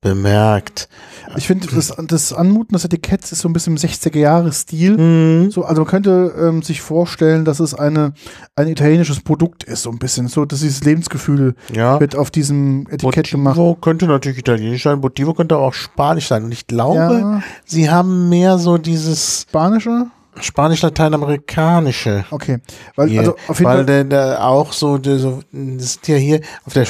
bemerkt. 0.00 0.88
Ich 1.36 1.46
finde, 1.46 1.68
das, 1.68 1.94
das 2.06 2.32
Anmuten 2.32 2.72
des 2.74 2.84
Etiketts 2.84 3.32
ist 3.32 3.40
so 3.40 3.48
ein 3.48 3.52
bisschen 3.52 3.76
im 3.76 3.78
60er-Jahres-Stil. 3.78 4.96
Mhm. 4.96 5.50
So, 5.50 5.64
also 5.64 5.82
man 5.82 5.90
könnte 5.90 6.34
ähm, 6.40 6.62
sich 6.62 6.80
vorstellen, 6.80 7.44
dass 7.44 7.60
es 7.60 7.74
eine, 7.74 8.14
ein 8.56 8.66
italienisches 8.68 9.20
Produkt 9.20 9.62
ist, 9.64 9.82
so 9.82 9.90
ein 9.90 9.98
bisschen. 9.98 10.28
So, 10.28 10.44
dass 10.46 10.60
dieses 10.60 10.82
Lebensgefühl 10.84 11.54
Ja. 11.72 12.00
wird 12.00 12.16
auf 12.16 12.30
diesem 12.30 12.86
Etikett 12.90 13.30
gemacht. 13.30 13.56
Motivo 13.56 13.74
könnte 13.80 14.06
natürlich 14.06 14.38
italienisch 14.38 14.82
sein, 14.82 15.00
Motivo 15.00 15.34
könnte 15.34 15.54
aber 15.56 15.64
auch 15.64 15.74
spanisch 15.74 16.28
sein. 16.28 16.44
Und 16.44 16.52
ich 16.52 16.66
glaube, 16.66 16.96
Ja, 16.98 17.42
sie 17.66 17.90
haben 17.90 18.28
mehr 18.28 18.58
so 18.58 18.78
dieses 18.78 19.42
spanische? 19.48 20.06
spanisch-lateinamerikanische. 20.40 22.24
Okay. 22.30 22.58
Weil, 22.96 23.08
Hier, 23.08 23.20
also 23.20 23.36
auf 23.48 23.58
jeden 23.58 23.70
weil 23.70 23.76
Fall. 23.78 23.86
der, 23.86 24.04
der 24.04 24.44
auch 24.46 24.72
so, 24.72 24.96
der, 24.96 25.18
so, 25.18 25.40
das 25.52 25.94
sind 25.94 26.08
ja 26.08 26.16
hier 26.16 26.40
auf 26.64 26.72
der 26.72 26.86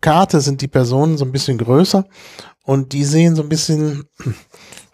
Karte 0.00 0.40
sind 0.40 0.60
die 0.60 0.68
Personen 0.68 1.16
so 1.16 1.24
ein 1.24 1.32
bisschen 1.32 1.58
größer 1.58 2.04
und 2.64 2.92
die 2.92 3.04
sehen 3.04 3.36
so 3.36 3.42
ein 3.42 3.48
bisschen, 3.48 4.04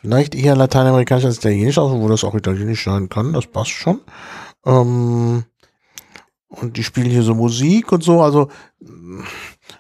vielleicht 0.00 0.34
eher 0.34 0.56
lateinamerikanisch 0.56 1.24
als 1.24 1.38
italienisch, 1.38 1.78
also 1.78 2.00
wo 2.00 2.08
das 2.08 2.24
auch 2.24 2.34
italienisch 2.34 2.84
sein 2.84 3.08
kann, 3.08 3.32
das 3.32 3.46
passt 3.46 3.70
schon. 3.70 4.00
Ähm, 4.64 5.44
und 6.48 6.76
die 6.76 6.84
spielen 6.84 7.10
hier 7.10 7.22
so 7.22 7.34
Musik 7.34 7.92
und 7.92 8.02
so, 8.02 8.20
also 8.20 8.48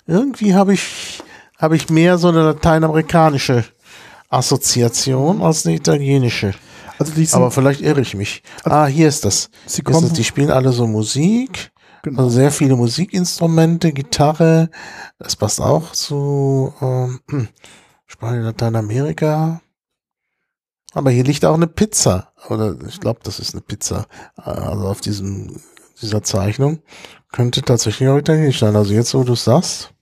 irgendwie 0.06 0.54
habe 0.54 0.74
ich, 0.74 1.22
habe 1.58 1.76
ich 1.76 1.90
mehr 1.90 2.18
so 2.18 2.28
eine 2.28 2.42
lateinamerikanische 2.42 3.64
Assoziation 4.28 5.42
als 5.42 5.66
eine 5.66 5.76
italienische. 5.76 6.54
Also 6.98 7.12
die 7.12 7.26
sind, 7.26 7.36
Aber 7.36 7.50
vielleicht 7.50 7.80
irre 7.80 8.00
ich 8.00 8.14
mich. 8.14 8.42
Ah, 8.64 8.86
hier 8.86 9.08
ist 9.08 9.24
das. 9.24 9.50
sie 9.66 9.82
Hier 9.82 9.88
ist 9.88 9.92
kommen, 9.92 10.08
das. 10.08 10.16
Die 10.16 10.24
spielen 10.24 10.50
alle 10.50 10.72
so 10.72 10.86
Musik. 10.86 11.71
Genau. 12.02 12.24
Also 12.24 12.36
sehr 12.36 12.50
viele 12.50 12.76
Musikinstrumente, 12.76 13.92
Gitarre. 13.92 14.70
Das 15.18 15.36
passt 15.36 15.60
auch 15.60 15.92
zu 15.92 16.72
ähm, 16.80 17.20
Spanien, 18.06 18.42
Lateinamerika. 18.42 19.60
Aber 20.94 21.10
hier 21.10 21.24
liegt 21.24 21.44
auch 21.44 21.54
eine 21.54 21.66
Pizza. 21.66 22.32
Oder 22.48 22.76
ich 22.86 23.00
glaube, 23.00 23.20
das 23.22 23.38
ist 23.38 23.54
eine 23.54 23.62
Pizza. 23.62 24.06
Also 24.36 24.86
auf 24.86 25.00
diesem 25.00 25.60
dieser 26.02 26.22
Zeichnung 26.22 26.82
könnte 27.30 27.62
tatsächlich 27.62 28.08
auch 28.08 28.18
italienisch 28.18 28.58
sein. 28.58 28.76
Also 28.76 28.92
jetzt, 28.92 29.14
wo 29.14 29.22
du 29.22 29.32
es 29.32 29.44
sagst, 29.44 29.94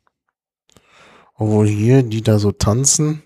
obwohl 1.35 1.69
hier 1.69 2.03
die 2.03 2.23
da 2.23 2.39
so 2.39 2.53
tanzen. 2.53 3.23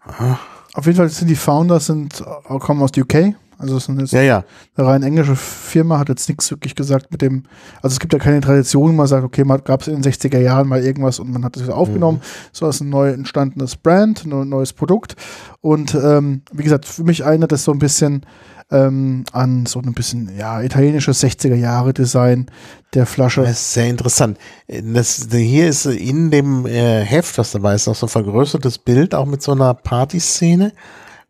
Ah, 0.00 0.38
Auf 0.74 0.86
jeden 0.86 0.96
Fall 0.96 1.08
sind 1.08 1.28
die 1.28 1.36
Founders 1.36 1.86
sind, 1.86 2.20
äh, 2.20 2.58
kommen 2.58 2.82
aus 2.82 2.90
UK. 2.96 3.34
Also 3.58 3.76
es 3.76 3.88
jetzt 3.88 4.12
ja, 4.12 4.22
ja. 4.22 4.44
eine 4.76 4.86
rein 4.86 5.02
englische 5.02 5.34
Firma, 5.34 5.98
hat 5.98 6.08
jetzt 6.08 6.28
nichts 6.28 6.50
wirklich 6.50 6.74
gesagt 6.76 7.10
mit 7.10 7.22
dem, 7.22 7.42
also 7.82 7.94
es 7.94 8.00
gibt 8.00 8.12
ja 8.12 8.18
keine 8.18 8.40
Tradition, 8.40 8.94
man 8.94 9.08
sagt, 9.08 9.24
okay, 9.24 9.44
man 9.44 9.62
gab 9.64 9.82
es 9.82 9.88
in 9.88 10.00
den 10.00 10.12
60er 10.12 10.38
Jahren 10.38 10.68
mal 10.68 10.82
irgendwas 10.82 11.18
und 11.18 11.32
man 11.32 11.44
hat 11.44 11.56
das 11.56 11.64
wieder 11.64 11.76
aufgenommen, 11.76 12.20
so 12.52 12.68
ist 12.68 12.80
ein 12.80 12.88
neu 12.88 13.10
entstandenes 13.10 13.76
Brand, 13.76 14.24
ein 14.24 14.48
neues 14.48 14.72
Produkt 14.72 15.16
und 15.60 15.94
ähm, 15.94 16.42
wie 16.52 16.62
gesagt, 16.62 16.86
für 16.86 17.02
mich 17.02 17.20
erinnert 17.20 17.50
das 17.50 17.64
so 17.64 17.72
ein 17.72 17.80
bisschen 17.80 18.24
ähm, 18.70 19.24
an 19.32 19.66
so 19.66 19.80
ein 19.80 19.94
bisschen, 19.94 20.36
ja, 20.36 20.60
italienisches 20.60 21.22
60er 21.22 21.54
Jahre 21.54 21.94
Design 21.94 22.46
der 22.94 23.06
Flasche. 23.06 23.42
Das 23.42 23.52
ist 23.52 23.74
sehr 23.74 23.88
interessant. 23.88 24.38
Das, 24.68 25.28
hier 25.30 25.68
ist 25.68 25.86
in 25.86 26.30
dem 26.30 26.66
äh, 26.66 27.02
Heft, 27.04 27.38
was 27.38 27.52
dabei 27.52 27.74
ist, 27.74 27.86
noch 27.86 27.94
so 27.94 28.06
ein 28.06 28.10
vergrößertes 28.10 28.78
Bild, 28.78 29.14
auch 29.14 29.26
mit 29.26 29.42
so 29.42 29.52
einer 29.52 29.74
Partyszene, 29.74 30.72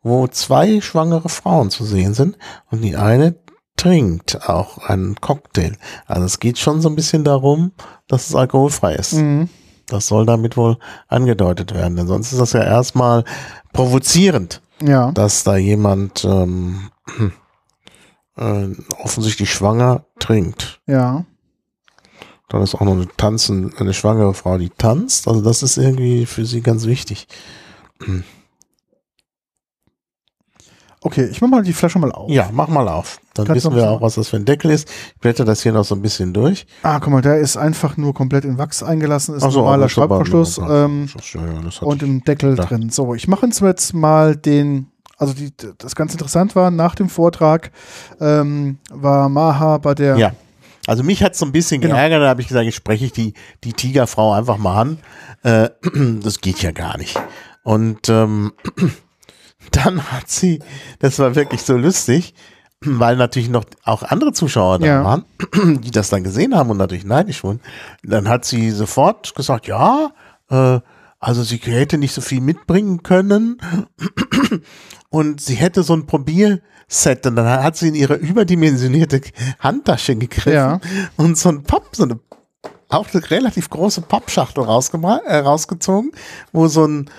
wo 0.03 0.27
zwei 0.29 0.81
schwangere 0.81 1.29
Frauen 1.29 1.71
zu 1.71 1.85
sehen 1.85 2.15
sind 2.15 2.39
und 2.71 2.83
die 2.83 2.97
eine 2.97 3.37
trinkt 3.77 4.49
auch 4.49 4.79
einen 4.79 5.17
Cocktail. 5.21 5.77
Also 6.07 6.25
es 6.25 6.41
geht 6.41 6.59
schon 6.59 6.81
so 6.81 6.89
ein 6.89 6.97
bisschen 6.97 7.25
darum, 7.25 7.73
dass 8.09 8.29
es 8.29 8.35
alkoholfrei 8.35 8.95
ist. 8.95 9.15
Mhm. 9.15 9.49
Das 9.87 10.07
soll 10.09 10.27
damit 10.27 10.57
wohl 10.57 10.79
angedeutet 11.07 11.73
werden, 11.73 11.97
denn 11.97 12.07
sonst 12.09 12.33
ist 12.33 12.41
das 12.41 12.53
ja 12.53 12.63
erstmal 12.63 13.25
provozierend, 13.73 14.61
Ja, 14.83 15.13
dass 15.13 15.45
da 15.45 15.57
jemand 15.57 16.25
ähm, 16.25 16.91
äh, 18.37 18.69
offensichtlich 19.03 19.53
schwanger 19.53 20.05
trinkt. 20.19 20.81
ja. 20.87 21.25
Dann 22.51 22.63
ist 22.63 22.75
auch 22.75 22.81
noch 22.81 22.93
eine 22.95 23.07
tanzen, 23.19 23.75
eine 23.77 23.93
schwangere 23.93 24.33
Frau, 24.33 24.57
die 24.57 24.71
tanzt. 24.71 25.29
Also 25.29 25.43
das 25.43 25.63
ist 25.63 25.77
irgendwie 25.77 26.25
für 26.25 26.47
sie 26.47 26.63
ganz 26.63 26.87
wichtig. 26.87 27.29
Okay, 31.01 31.27
ich 31.31 31.41
mach 31.41 31.49
mal 31.49 31.63
die 31.63 31.73
Flasche 31.73 31.99
mal 31.99 32.11
auf. 32.11 32.29
Ja, 32.31 32.51
mach 32.53 32.69
mal 32.69 32.89
auf. 32.89 33.21
Dann 33.35 33.47
Kannst 33.47 33.65
wissen 33.65 33.77
wir 33.77 33.89
auch, 33.91 34.01
was 34.01 34.17
das 34.17 34.29
für 34.29 34.37
ein 34.37 34.45
Deckel 34.45 34.71
ist. 34.73 34.89
Ich 35.15 35.21
blätter 35.21 35.45
das 35.45 35.63
hier 35.63 35.73
noch 35.73 35.85
so 35.85 35.95
ein 35.95 36.03
bisschen 36.03 36.33
durch. 36.33 36.67
Ah, 36.83 36.99
guck 36.99 37.13
mal, 37.13 37.23
der 37.23 37.39
ist 37.39 37.57
einfach 37.57 37.97
nur 37.97 38.15
komplett 38.15 38.45
in 38.45 38.59
Wachs 38.59 38.83
eingelassen, 38.83 39.37
ist 39.37 39.45
Ach 39.45 39.53
so, 39.53 39.61
normaler 39.61 39.89
Schraubverschluss. 39.89 40.59
Ähm, 40.59 41.09
ja, 41.35 41.41
und 41.83 42.03
ich. 42.03 42.09
im 42.09 42.25
Deckel 42.25 42.57
Ja. 42.57 42.65
drin. 42.65 42.91
So, 42.91 43.15
ich 43.15 43.29
mache 43.29 43.47
uns 43.47 43.61
jetzt 43.61 43.95
mal 43.95 44.35
den, 44.35 44.89
also 45.19 45.35
die, 45.35 45.53
das 45.79 45.95
ganz 45.95 46.13
interessant 46.13 46.57
war, 46.57 46.71
nach 46.73 46.97
dem 46.97 47.09
Vortrag 47.09 47.71
ähm, 48.21 48.79
war 48.91 49.29
Maha 49.29 49.79
bei 49.79 49.95
der, 49.95 50.17
Ja. 50.17 50.33
Also 50.89 51.03
mich 51.05 51.23
hat 51.23 51.37
so 51.37 51.45
ein 51.45 51.53
bisschen 51.53 51.83
Genau. 51.83 51.95
geärgert, 51.97 52.23
da 52.23 52.29
habe 52.29 52.41
ich 52.41 52.49
gesagt, 52.49 52.65
jetzt 52.65 52.75
spreche 52.77 53.05
ich 53.05 53.13
die, 53.13 53.35
die 53.63 53.75
Tigerfrau 53.75 54.33
einfach 54.33 54.57
mal 54.57 54.81
an. 54.81 54.99
Äh, 55.43 55.69
das 56.23 56.41
geht 56.41 56.63
ja 56.63 56.71
gar 56.73 56.97
nicht. 56.97 57.21
Und 57.63 58.09
ähm, 58.09 58.53
dann 59.71 60.03
hat 60.13 60.29
sie, 60.29 60.61
das 60.99 61.19
war 61.19 61.35
wirklich 61.35 61.63
so 61.63 61.77
lustig, 61.77 62.35
weil 62.81 63.17
natürlich 63.17 63.49
noch 63.49 63.65
auch 63.85 64.03
andere 64.03 64.33
Zuschauer 64.33 64.79
da 64.79 64.87
Ja. 64.87 65.05
waren, 65.05 65.25
die 65.83 65.91
das 65.91 66.11
dann 66.11 66.23
gesehen 66.25 66.55
haben 66.55 66.71
und 66.71 66.77
natürlich 66.77 67.05
neidisch 67.05 67.43
wurden. 67.43 67.61
Dann 68.03 68.29
hat 68.29 68.45
sie 68.45 68.71
sofort 68.71 69.35
gesagt, 69.35 69.67
ja, 69.67 70.11
äh, 70.51 70.81
also 71.21 71.43
sie 71.43 71.57
hätte 71.57 71.99
nicht 71.99 72.15
so 72.15 72.21
viel 72.21 72.41
mitbringen 72.41 73.03
können 73.03 73.59
und 75.11 75.41
sie 75.41 75.55
hätte 75.55 75.83
so 75.83 75.95
ein 75.95 76.07
Probierset 76.07 77.27
und 77.27 77.37
dann 77.37 77.63
hat 77.65 77.77
sie 77.77 77.89
in 77.89 77.95
ihre 77.97 78.15
überdimensionierte 78.15 79.21
Handtasche 79.59 80.15
gegriffen 80.17 80.53
Ja. 80.53 80.81
und 81.17 81.37
so 81.37 81.49
ein 81.49 81.63
Papp, 81.65 81.97
so 81.97 82.05
eine 82.05 82.21
auch 82.91 83.07
eine 83.13 83.31
relativ 83.31 83.69
große 83.69 84.01
Pappschachtel 84.01 84.65
äh, 84.65 85.37
rausgezogen, 85.39 86.11
wo 86.53 86.69
so 86.69 86.87
ein 86.87 87.11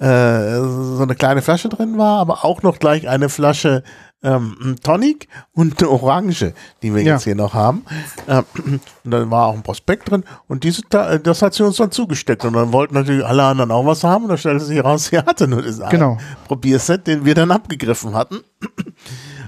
äh, 0.00 0.60
so 0.60 1.02
eine 1.02 1.14
kleine 1.14 1.42
Flasche 1.42 1.68
drin 1.68 1.98
war, 1.98 2.18
aber 2.20 2.44
auch 2.44 2.62
noch 2.62 2.78
gleich 2.78 3.08
eine 3.08 3.28
Flasche 3.28 3.82
ähm, 4.22 4.76
Tonic 4.82 5.28
und 5.54 5.78
eine 5.82 5.90
Orange, 5.90 6.52
die 6.82 6.94
wir 6.94 7.02
Ja. 7.02 7.14
jetzt 7.14 7.24
hier 7.24 7.34
noch 7.34 7.54
haben. 7.54 7.84
Ähm, 8.28 8.44
und 9.04 9.10
dann 9.10 9.30
war 9.30 9.46
auch 9.46 9.54
ein 9.54 9.62
Prospekt 9.62 10.10
drin 10.10 10.24
und 10.46 10.62
diese, 10.64 10.82
äh, 10.92 11.18
das 11.20 11.40
hat 11.40 11.54
sie 11.54 11.64
uns 11.64 11.76
dann 11.76 11.90
zugesteckt 11.90 12.44
und 12.44 12.52
dann 12.52 12.70
wollten 12.72 12.94
natürlich 12.94 13.24
alle 13.24 13.44
anderen 13.44 13.70
auch 13.70 13.86
was 13.86 14.04
haben 14.04 14.24
und 14.24 14.28
dann 14.28 14.36
stellte 14.38 14.62
sich 14.64 14.76
heraus, 14.76 15.04
sie 15.10 15.18
hatte 15.18 15.48
nur 15.48 15.62
das 15.62 15.80
Genau. 15.90 16.18
Probierset, 16.46 17.06
den 17.06 17.24
wir 17.24 17.34
dann 17.34 17.50
abgegriffen 17.50 18.14
hatten. 18.14 18.40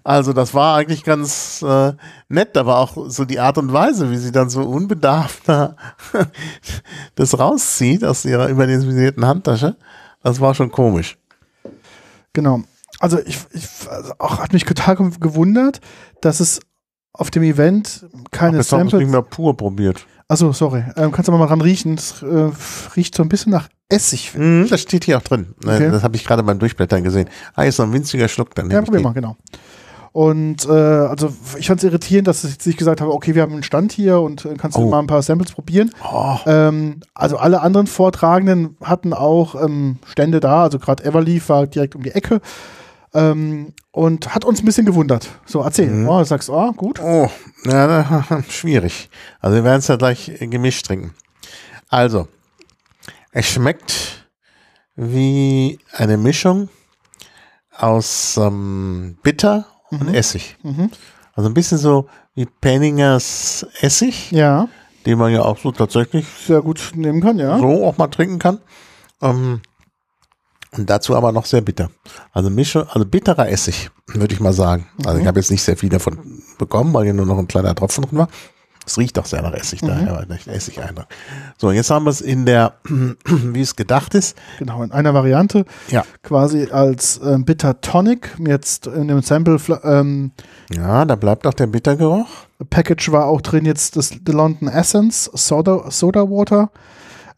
Also 0.05 0.33
das 0.33 0.53
war 0.55 0.77
eigentlich 0.77 1.05
ganz 1.05 1.63
äh, 1.63 1.93
nett, 2.29 2.57
aber 2.57 2.79
auch 2.79 2.97
so 3.09 3.25
die 3.27 3.41
Art 3.41 3.59
und 3.59 3.73
Weise, 3.73 4.11
wie 4.11 4.17
sie 4.17 4.33
dann 4.33 4.49
so 4.51 4.63
unbedarft 4.63 5.43
da 5.47 5.77
das 7.15 7.39
rauszieht 7.39 8.05
aus 8.05 8.25
ihrer 8.25 8.49
überdimensionierten 8.49 9.25
Handtasche, 9.27 9.77
das 10.23 10.41
war 10.41 10.55
schon 10.55 10.71
komisch. 10.71 11.17
genau. 12.33 12.63
Also 13.01 13.19
ich, 13.25 13.39
ich 13.53 13.67
also 13.91 14.13
auch 14.19 14.39
hat 14.39 14.53
mich 14.53 14.65
total 14.65 14.95
gew- 14.97 15.19
gewundert, 15.19 15.81
dass 16.21 16.39
es 16.41 16.61
auf 17.13 17.31
dem 17.31 17.43
Event 17.43 18.07
keine 18.31 18.59
Jetzt 18.59 18.73
haben 18.73 18.81
wir 18.81 18.87
es 18.87 18.93
nicht 18.93 19.01
Samples. 19.01 19.11
mehr 19.11 19.23
pur 19.23 19.57
probiert. 19.57 20.07
Achso, 20.29 20.53
sorry. 20.53 20.85
Ähm, 20.97 21.11
kannst 21.13 21.29
du 21.29 21.33
mal 21.33 21.47
dran 21.47 21.61
riechen? 21.61 21.97
Das 21.97 22.23
äh, 22.23 22.51
riecht 22.97 23.15
so 23.15 23.23
ein 23.23 23.29
bisschen 23.29 23.51
nach 23.53 23.69
Essig. 23.89 24.35
Mhm, 24.35 24.67
das 24.71 24.81
steht 24.81 25.05
hier 25.05 25.19
auch 25.19 25.23
drin. 25.23 25.55
Okay. 25.65 25.91
Das 25.91 26.03
habe 26.05 26.17
ich 26.17 26.25
gerade 26.25 26.43
beim 26.43 26.59
Durchblättern 26.59 27.03
gesehen. 27.05 27.29
Ah, 27.55 27.65
ist 27.65 27.79
noch 27.79 27.87
ein 27.87 27.93
winziger 27.93 28.29
Schluck. 28.29 28.55
Dann 28.55 28.67
ich. 28.69 28.73
Ja, 28.73 28.79
ich 28.81 28.85
probier 28.87 29.01
mal, 29.03 29.13
genau. 29.13 29.37
Und 30.13 30.67
äh, 30.67 30.71
also 30.71 31.33
ich 31.59 31.67
fand 31.69 31.83
es 31.83 31.85
irritierend, 31.85 32.29
dass 32.29 32.45
ich 32.45 32.61
sich 32.63 32.77
gesagt 32.77 33.01
habe, 33.01 33.15
okay, 33.15 33.35
wir 33.35 33.41
haben 33.43 33.53
einen 33.55 33.63
Stand 33.63 33.93
hier 33.93 34.21
und 34.21 34.45
äh, 34.45 34.55
kannst 34.59 34.77
du 34.77 34.83
Oh. 34.83 34.91
mal 34.91 34.99
ein 34.99 35.07
paar 35.07 35.23
Samples 35.23 35.53
probieren. 35.53 35.91
Oh, 36.13 36.37
Ähm, 36.45 37.01
also 37.15 37.39
alle 37.39 37.63
anderen 37.63 37.87
Vortragenden 37.87 38.77
hatten 38.83 39.15
auch 39.15 39.55
ähm, 39.55 39.99
Stände 40.07 40.41
da, 40.41 40.65
also 40.65 40.79
gerade 40.79 41.03
Everleaf 41.05 41.49
war 41.49 41.67
direkt 41.67 41.95
um 41.97 42.03
die 42.03 42.11
Ecke 42.11 42.43
ähm, 43.15 43.73
und 43.91 44.35
hat 44.35 44.45
uns 44.45 44.61
ein 44.61 44.67
bisschen 44.67 44.85
gewundert. 44.85 45.31
So, 45.47 45.63
erzähl. 45.63 45.89
Mhm. 45.89 46.09
Oh, 46.09 46.19
du 46.19 46.25
sagst, 46.27 46.51
oh, 46.51 46.73
gut. 46.73 47.01
Oh, 47.01 47.31
ja, 47.65 48.25
schwierig. 48.51 49.09
Also 49.41 49.57
wir 49.57 49.65
werden 49.65 49.79
es 49.79 49.89
ja 49.89 49.97
gleich 49.97 50.29
äh, 50.29 50.47
gemischt 50.47 50.85
trinken. 50.87 51.15
Also, 51.89 52.29
es 53.33 53.47
schmeckt 53.47 54.27
wie 54.95 55.79
eine 55.97 56.19
Mischung 56.19 56.69
aus 57.79 58.37
ähm, 58.37 59.17
Bitter 59.23 59.67
und 60.01 60.15
Essig. 60.15 60.57
Mhm. 60.63 60.91
Also 61.35 61.49
ein 61.49 61.55
bisschen 61.55 61.79
so 61.79 62.07
wie 62.35 62.47
Penningers 62.47 63.67
Essig, 63.81 64.31
Ja, 64.33 64.69
den 65.07 65.19
man 65.19 65.33
ja 65.33 65.43
auch 65.43 65.59
so 65.59 65.73
tatsächlich 65.73 66.27
sehr 66.47 66.63
gut 66.63 66.93
nehmen 66.95 67.21
kann, 67.21 67.39
ja. 67.39 67.59
so 67.59 67.85
auch 67.85 67.99
mal 67.99 68.09
trinken 68.09 68.39
kann. 68.39 68.59
Ähm, 69.21 69.61
und 70.75 70.89
dazu 70.89 71.15
aber 71.15 71.33
noch 71.33 71.45
sehr 71.45 71.61
bitter. 71.61 71.91
Also 72.33 72.49
Mische, 72.49 72.87
also 72.91 73.05
bitterer 73.05 73.49
Essig, 73.49 73.91
würde 74.07 74.35
ich 74.35 74.41
mal 74.41 74.55
sagen. 74.55 74.87
Also 75.05 75.21
ich 75.21 75.27
habe 75.27 75.39
jetzt 75.39 75.51
nicht 75.51 75.63
sehr 75.63 75.77
viel 75.77 75.91
davon 75.91 76.43
bekommen, 76.59 76.95
weil 76.95 77.05
hier 77.05 77.13
nur 77.13 77.27
noch 77.27 77.39
ein 77.39 77.49
kleiner 77.49 77.75
Tropfen 77.75 78.05
drin 78.05 78.19
war. 78.19 78.29
Es 78.85 78.99
riecht 78.99 79.17
doch 79.17 79.27
sehr 79.27 79.43
nach 79.43 79.53
Essig, 79.53 79.81
daher 79.81 80.13
war 80.13 80.27
nicht 80.27 80.49
Essig 80.49 80.81
Eindruck. 80.83 81.07
So, 81.57 81.71
jetzt 81.71 81.89
haben 81.91 82.05
wir 82.05 82.11
es 82.11 82.21
in 82.21 82.47
der, 82.47 82.75
wie 83.25 83.61
es 83.61 83.77
gedacht 83.77 84.15
ist. 84.15 84.37
Genau, 84.59 84.83
in 84.83 84.91
einer 84.91 85.15
Variante, 85.15 85.65
Ja. 85.89 86.05
quasi 86.23 86.69
als 86.71 87.21
ähm, 87.25 87.45
Bitter 87.45 87.81
Tonic. 87.81 88.37
Jetzt 88.45 88.89
in 88.89 89.07
dem 89.09 89.23
Sample 89.23 89.59
ähm, 89.85 90.33
Ja, 90.75 91.05
da 91.05 91.15
bleibt 91.15 91.47
auch 91.47 91.55
der 91.55 91.69
Bittergeruch. 91.69 92.27
Package 92.71 93.13
war 93.13 93.27
auch 93.27 93.41
drin 93.41 93.65
jetzt 93.65 93.97
das 93.97 94.09
The 94.09 94.33
London 94.33 94.67
Essence 94.69 95.31
Soda, 95.33 95.91
Soda 95.91 96.23
Water. 96.29 96.71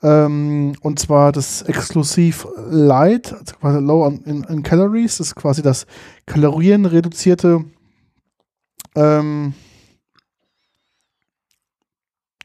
Ähm, 0.03 0.75
und 0.81 0.99
zwar 0.99 1.33
das 1.33 1.63
Exklusiv 1.63 2.47
Light, 2.71 3.33
also 3.33 3.55
quasi 3.61 3.79
low 3.81 4.05
on, 4.05 4.19
in, 4.25 4.45
in 4.45 4.63
Calories. 4.63 5.19
Das 5.19 5.29
ist 5.29 5.35
quasi 5.35 5.63
das 5.63 5.87
kalorienreduzierte 6.27 7.65
ähm, 8.97 9.55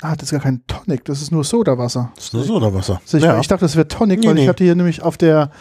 Ah, 0.02 0.16
das 0.16 0.28
ist 0.28 0.32
gar 0.32 0.40
kein 0.40 0.66
Tonic, 0.66 1.04
das 1.04 1.22
ist 1.22 1.30
nur 1.32 1.44
Sodawasser. 1.44 2.12
Das 2.16 2.26
ist 2.26 2.34
nur 2.34 2.44
Sodawasser. 2.46 3.02
Also 3.02 3.18
ich, 3.18 3.24
ich 3.42 3.48
dachte, 3.50 3.66
das 3.66 3.76
wäre 3.76 3.86
Tonic, 3.86 4.22
Nee, 4.22 4.28
weil 4.28 4.34
nee. 4.36 4.44
ich 4.44 4.48
hatte 4.48 4.64
hier 4.64 4.76
nämlich 4.76 5.02
auf 5.02 5.18
der 5.18 5.52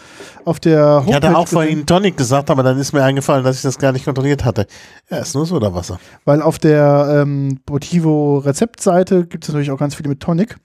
auf 0.45 0.61
der 0.61 1.03
Ich 1.05 1.13
hatte 1.13 1.35
auch 1.35 1.47
vorhin 1.47 1.85
Tonic 1.85 2.15
gesagt, 2.15 2.49
aber 2.49 2.63
dann 2.63 2.77
ist 2.79 2.93
mir 2.93 3.03
eingefallen, 3.03 3.43
dass 3.43 3.57
ich 3.57 3.63
das 3.63 3.77
gar 3.77 3.91
nicht 3.91 4.05
kontrolliert 4.05 4.45
hatte. 4.45 4.65
Ja, 5.09 5.17
ist 5.17 5.35
nur 5.35 5.45
Sodawasser. 5.45 5.99
Weil 6.23 6.41
auf 6.41 6.57
der 6.57 7.23
ähm, 7.23 7.59
Motivo 7.69 8.37
Rezeptseite 8.37 9.25
gibt 9.25 9.43
es 9.43 9.49
natürlich 9.49 9.71
auch 9.71 9.79
ganz 9.79 9.95
viele 9.95 10.07
mit 10.07 10.21
Tonic. 10.21 10.55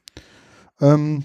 Ähm, 0.80 1.24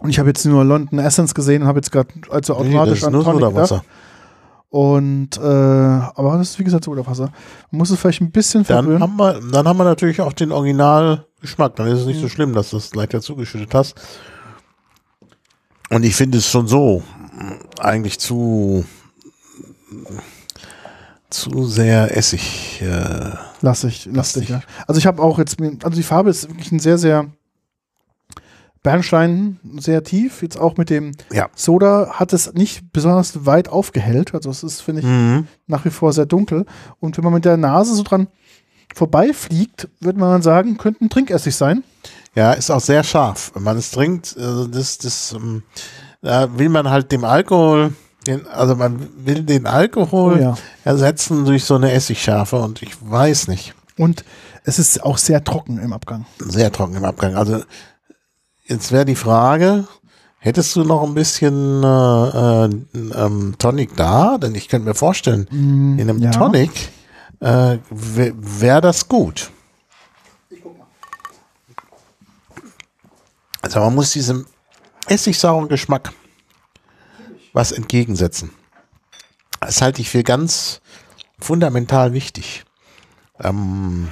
und 0.00 0.10
ich 0.10 0.18
habe 0.18 0.28
jetzt 0.28 0.44
nur 0.44 0.62
London 0.62 0.98
Essence 0.98 1.34
gesehen 1.34 1.62
und 1.62 1.68
habe 1.68 1.78
jetzt 1.78 1.90
gerade 1.90 2.10
also 2.28 2.52
Nee, 2.52 2.58
das 2.58 2.66
automatisch 2.68 2.98
ist 2.98 3.04
an 3.04 3.12
nur 3.14 3.24
Tonic 3.24 3.48
gedacht. 3.48 3.82
Und 4.70 5.36
äh, 5.36 5.40
aber 5.40 6.38
das 6.38 6.50
ist 6.50 6.58
wie 6.60 6.64
gesagt 6.64 6.84
Sodawasser. 6.84 7.32
Man 7.70 7.78
muss 7.78 7.90
es 7.90 7.98
vielleicht 7.98 8.20
ein 8.20 8.30
bisschen 8.30 8.62
Dann 8.64 9.00
haben, 9.00 9.16
wir, 9.16 9.40
dann 9.52 9.66
haben 9.66 9.76
wir 9.76 9.84
natürlich 9.84 10.20
auch 10.20 10.32
den 10.32 10.52
Originalgeschmack. 10.52 11.74
Dann 11.76 11.88
ist 11.88 12.00
es 12.00 12.06
nicht 12.06 12.18
Mhm. 12.18 12.22
so 12.22 12.28
schlimm, 12.28 12.52
dass 12.54 12.70
du 12.70 12.76
es 12.76 12.90
gleich 12.92 13.08
dazu 13.08 13.34
geschüttet 13.34 13.74
hast. 13.74 13.94
Und 15.90 16.04
ich 16.04 16.14
finde 16.14 16.38
es 16.38 16.48
schon 16.48 16.68
so 16.68 17.02
mh, 17.36 17.56
eigentlich 17.80 18.20
zu 18.20 18.84
zu 21.30 21.66
sehr 21.66 22.16
Essig. 22.16 22.80
Äh, 22.82 23.30
Lass 23.62 23.84
ich, 23.84 24.06
lass 24.06 24.14
Lastig. 24.34 24.42
dich, 24.42 24.50
ja. 24.50 24.62
Also 24.86 24.98
ich 24.98 25.06
habe 25.06 25.20
auch 25.22 25.38
jetzt, 25.38 25.56
also 25.60 25.96
die 25.96 26.02
Farbe 26.02 26.30
ist 26.30 26.48
wirklich 26.48 26.72
ein 26.72 26.78
sehr, 26.80 26.96
sehr 26.96 27.26
Bernstein, 28.82 29.60
sehr 29.78 30.02
tief. 30.04 30.42
Jetzt 30.42 30.58
auch 30.58 30.76
mit 30.76 30.88
dem 30.90 31.12
Ja. 31.32 31.48
Soda 31.54 32.12
hat 32.14 32.32
es 32.32 32.54
nicht 32.54 32.92
besonders 32.92 33.44
weit 33.46 33.68
aufgehellt. 33.68 34.34
Also 34.34 34.50
es 34.50 34.62
ist, 34.62 34.80
finde 34.80 35.00
ich, 35.02 35.06
mhm. 35.06 35.46
nach 35.66 35.84
wie 35.84 35.90
vor 35.90 36.12
sehr 36.12 36.26
dunkel. 36.26 36.64
Und 36.98 37.16
wenn 37.16 37.24
man 37.24 37.34
mit 37.34 37.44
der 37.44 37.56
Nase 37.56 37.94
so 37.94 38.02
dran 38.02 38.28
vorbeifliegt, 38.94 39.88
würde 40.00 40.18
man 40.18 40.42
sagen, 40.42 40.76
könnte 40.78 41.04
ein 41.04 41.10
Trinkessig 41.10 41.54
sein. 41.54 41.84
Ja, 42.34 42.52
ist 42.52 42.70
auch 42.70 42.80
sehr 42.80 43.02
scharf. 43.04 43.50
Wenn 43.54 43.62
man 43.62 43.76
es 43.76 43.90
trinkt, 43.90 44.36
also 44.38 44.66
das, 44.66 44.98
das, 44.98 45.32
ähm, 45.32 45.62
da 46.22 46.58
will 46.58 46.68
man 46.68 46.88
halt 46.88 47.12
dem 47.12 47.24
Alkohol, 47.24 47.92
den, 48.26 48.46
also 48.46 48.76
man 48.76 49.08
will 49.24 49.42
den 49.42 49.66
Alkohol 49.66 50.34
Oh 50.38 50.40
ja. 50.42 50.54
ersetzen 50.84 51.44
durch 51.44 51.64
so 51.64 51.74
eine 51.76 51.92
Essigschärfe 51.92 52.56
und 52.56 52.82
ich 52.82 52.92
weiß 53.00 53.48
nicht. 53.48 53.74
Und 53.96 54.24
es 54.64 54.78
ist 54.78 55.02
auch 55.02 55.18
sehr 55.18 55.42
trocken 55.44 55.78
im 55.78 55.92
Abgang. 55.92 56.26
Sehr 56.38 56.70
trocken 56.70 56.94
im 56.96 57.04
Abgang. 57.04 57.34
Also 57.36 57.62
jetzt 58.70 58.92
wäre 58.92 59.04
die 59.04 59.16
Frage, 59.16 59.86
hättest 60.38 60.74
du 60.76 60.84
noch 60.84 61.02
ein 61.02 61.14
bisschen 61.14 61.82
äh, 61.82 61.86
äh, 61.86 62.70
ähm, 62.94 63.54
Tonic 63.58 63.96
da? 63.96 64.38
Denn 64.38 64.54
ich 64.54 64.68
könnte 64.68 64.88
mir 64.88 64.94
vorstellen, 64.94 65.46
in 65.50 66.00
einem 66.00 66.18
ja. 66.20 66.30
Tonic 66.30 66.90
äh, 67.40 67.78
wäre 67.90 68.34
wär 68.36 68.80
das 68.80 69.08
gut. 69.08 69.50
Also 73.62 73.80
man 73.80 73.94
muss 73.94 74.12
diesem 74.12 74.46
essigsauren 75.06 75.68
Geschmack 75.68 76.12
was 77.52 77.72
entgegensetzen. 77.72 78.50
Das 79.60 79.82
halte 79.82 80.00
ich 80.00 80.08
für 80.08 80.22
ganz 80.22 80.80
fundamental 81.38 82.12
wichtig. 82.12 82.64
Ähm, 83.42 84.08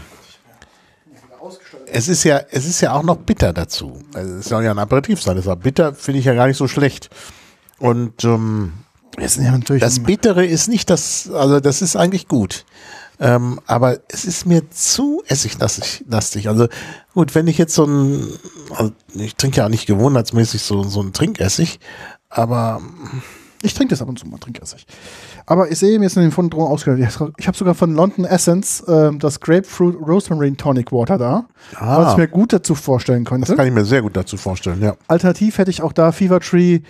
es 1.93 2.09
ist 2.09 2.25
ja, 2.25 2.41
es 2.51 2.67
ist 2.67 2.81
ja 2.81 2.93
auch 2.93 3.03
noch 3.03 3.17
bitter 3.17 3.53
dazu. 3.53 3.99
Also 4.15 4.35
es 4.35 4.47
soll 4.47 4.65
ja 4.65 4.71
ein 4.71 4.79
Aperitif 4.79 5.23
sein. 5.23 5.37
Deshalb 5.37 5.63
bitter 5.63 5.95
finde 5.95 6.21
ich 6.21 6.27
ja 6.27 6.35
gar 6.35 6.47
nicht 6.47 6.57
so 6.57 6.69
schlecht. 6.69 7.11
Und 7.79 8.25
ähm, 8.25 8.73
ja 9.19 9.57
das 9.79 10.01
Bittere 10.01 10.47
ist 10.47 10.69
nicht 10.69 10.91
das, 10.91 11.31
also 11.33 11.61
das 11.61 11.83
ist 11.83 11.97
eigentlich 11.97 12.29
gut. 12.29 12.65
Ähm, 13.21 13.61
aber 13.67 13.99
es 14.09 14.25
ist 14.25 14.47
mir 14.47 14.71
zu 14.71 15.23
essiglastig. 15.27 16.05
lastig. 16.09 16.49
Also 16.49 16.69
gut, 17.15 17.35
wenn 17.35 17.49
ich 17.49 17.59
jetzt 17.59 17.75
so 17.75 17.85
ein, 17.85 18.29
also 18.71 18.93
ich 19.15 19.35
trinke 19.35 19.59
ja 19.59 19.67
auch 19.67 19.71
nicht 19.71 19.87
gewohnheitsmäßig 19.87 20.63
so, 20.63 20.85
so 20.85 21.03
ein 21.03 21.13
Trinkessig, 21.13 21.81
aber 22.29 22.81
Ich 23.63 23.75
trinke 23.75 23.91
das 23.91 24.03
ab 24.03 24.09
und 24.09 24.19
zu 24.19 24.27
mal, 24.27 24.39
Trinkessig. 24.39 24.87
Aber 25.47 25.71
ich 25.71 25.79
sehe 25.79 25.99
mir 25.99 26.05
jetzt 26.05 26.17
in 26.17 26.23
den 26.23 26.31
Funden 26.33 26.51
drum 26.51 26.65
ausgedacht. 26.65 27.33
Ich 27.39 27.47
habe 27.49 27.57
sogar 27.57 27.75
von 27.75 27.95
London 27.95 28.25
Essence 28.25 28.85
ähm, 28.89 29.19
das 29.19 29.41
Grapefruit 29.41 29.97
Rosemary 30.01 30.53
Tonic 30.55 30.93
Water 30.93 31.19
da, 31.19 31.47
Ah. 31.77 32.03
was 32.05 32.13
ich 32.13 32.19
mir 32.19 32.29
gut 32.29 32.53
dazu 32.53 32.75
vorstellen 32.75 33.25
das 33.25 33.31
könnte. 33.31 33.57
kann 33.57 33.67
ich 33.67 33.73
mir 33.73 33.85
sehr 33.85 34.03
gut 34.03 34.17
dazu 34.17 34.37
vorstellen, 34.37 34.81
ja. 34.83 34.95
Alternativ 35.09 35.59
hätte 35.59 35.71
ich 35.71 35.83
auch 35.83 35.93
da 35.93 36.13
Fever 36.13 36.41
Tree 36.41 36.81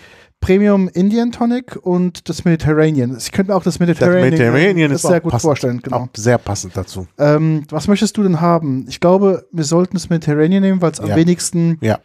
Premium 0.40 0.88
Indian 0.94 1.32
Tonic 1.32 1.74
und 1.82 2.28
das 2.28 2.44
Mediterranean. 2.44 3.16
Ich 3.18 3.32
könnte 3.32 3.50
mir 3.50 3.56
auch 3.56 3.64
das 3.64 3.80
Mediterranean, 3.80 4.30
Mediterranean 4.30 4.92
das 4.92 5.02
sehr 5.02 5.20
gut 5.20 5.32
passend. 5.32 5.48
vorstellen. 5.48 5.80
Genau. 5.82 6.08
Sehr 6.16 6.38
passend 6.38 6.76
dazu. 6.76 7.08
Ähm, 7.18 7.64
was 7.70 7.88
möchtest 7.88 8.16
du 8.16 8.22
denn 8.22 8.40
haben? 8.40 8.86
Ich 8.88 9.00
glaube, 9.00 9.46
wir 9.50 9.64
sollten 9.64 9.96
das 9.96 10.10
Mediterranean 10.10 10.62
nehmen, 10.62 10.80
weil 10.80 10.92
es 10.92 11.00
am 11.00 11.08
Ja. 11.08 11.16
wenigsten 11.16 11.78
Ja, 11.80 11.98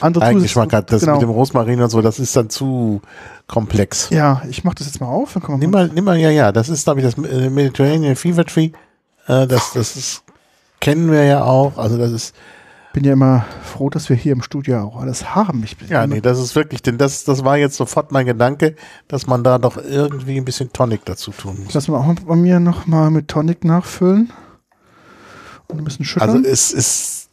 andere 0.00 0.24
Eigengeschmack 0.24 0.72
hat. 0.72 0.92
Das 0.92 1.00
genau. 1.00 1.14
mit 1.14 1.22
dem 1.22 1.30
Rosmarin 1.30 1.80
und 1.80 1.90
so, 1.90 2.02
das 2.02 2.18
ist 2.18 2.34
dann 2.36 2.50
zu 2.50 3.00
komplex. 3.46 4.10
Ja, 4.10 4.42
ich 4.48 4.64
mache 4.64 4.76
das 4.76 4.86
jetzt 4.86 5.00
mal 5.00 5.08
auf. 5.08 5.34
Dann 5.34 5.42
kann 5.42 5.52
man 5.52 5.60
Nimm 5.60 5.70
mal, 5.70 5.88
nimm 5.88 6.04
mal, 6.04 6.18
ja, 6.18 6.30
ja, 6.30 6.52
das 6.52 6.68
ist, 6.68 6.84
glaube 6.84 7.00
ich, 7.00 7.06
das 7.06 7.16
äh, 7.24 7.50
Mediterranean 7.50 8.16
Fever 8.16 8.44
Tree. 8.44 8.70
Äh, 9.26 9.46
das, 9.46 9.72
das 9.72 9.96
ist, 9.96 10.22
kennen 10.80 11.10
wir 11.10 11.24
ja 11.24 11.44
auch. 11.44 11.78
Also 11.78 11.98
das 11.98 12.12
ist, 12.12 12.34
bin 12.94 13.04
ja 13.04 13.12
immer 13.12 13.44
froh, 13.62 13.90
dass 13.90 14.08
wir 14.08 14.16
hier 14.16 14.32
im 14.32 14.42
Studio 14.42 14.82
auch 14.82 15.00
alles 15.00 15.34
haben. 15.34 15.62
Ich 15.64 15.76
bin 15.76 15.88
ja, 15.88 16.06
nee, 16.06 16.20
das 16.20 16.38
ist 16.38 16.54
wirklich, 16.54 16.80
denn 16.80 16.96
das, 16.96 17.24
das 17.24 17.44
war 17.44 17.56
jetzt 17.56 17.76
sofort 17.76 18.12
mein 18.12 18.24
Gedanke, 18.24 18.76
dass 19.08 19.26
man 19.26 19.42
da 19.42 19.58
doch 19.58 19.76
irgendwie 19.76 20.36
ein 20.36 20.44
bisschen 20.44 20.72
Tonic 20.72 21.04
dazu 21.04 21.32
tun 21.32 21.64
muss. 21.64 21.74
Lass 21.74 21.88
mal 21.88 21.98
auch 21.98 22.14
bei 22.24 22.36
mir 22.36 22.60
noch 22.60 22.86
mal 22.86 23.10
mit 23.10 23.28
Tonic 23.28 23.64
nachfüllen. 23.64 24.32
Und 25.66 25.78
ein 25.78 25.84
bisschen 25.84 26.04
schütteln. 26.04 26.30
Also 26.30 26.48
es 26.48 26.72
ist, 26.72 27.23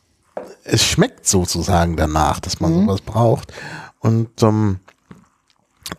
es 0.64 0.84
schmeckt 0.86 1.28
sozusagen 1.28 1.96
danach, 1.98 2.40
dass 2.40 2.60
man 2.60 2.72
Mhm. 2.74 2.86
sowas 2.86 3.02
braucht. 3.02 3.52
Und 4.00 4.42
ähm, 4.44 4.80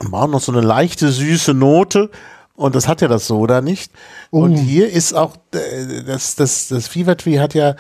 man 0.02 0.10
braucht 0.10 0.30
noch 0.30 0.40
so 0.40 0.52
eine 0.52 0.60
leichte 0.60 1.10
süße 1.12 1.54
Note. 1.54 2.10
Und 2.54 2.74
das 2.74 2.86
hat 2.86 3.00
ja 3.00 3.08
das 3.08 3.26
Soda 3.26 3.60
nicht. 3.60 3.92
Und 4.30 4.54
Oh. 4.54 4.58
hier 4.58 4.90
ist 4.90 5.14
auch, 5.14 5.36
äh, 5.54 6.02
das, 6.04 6.34
das, 6.36 6.68
das 6.68 6.86
Fever 6.88 7.16
Tree 7.16 7.38
hat 7.40 7.54
ja 7.54 7.74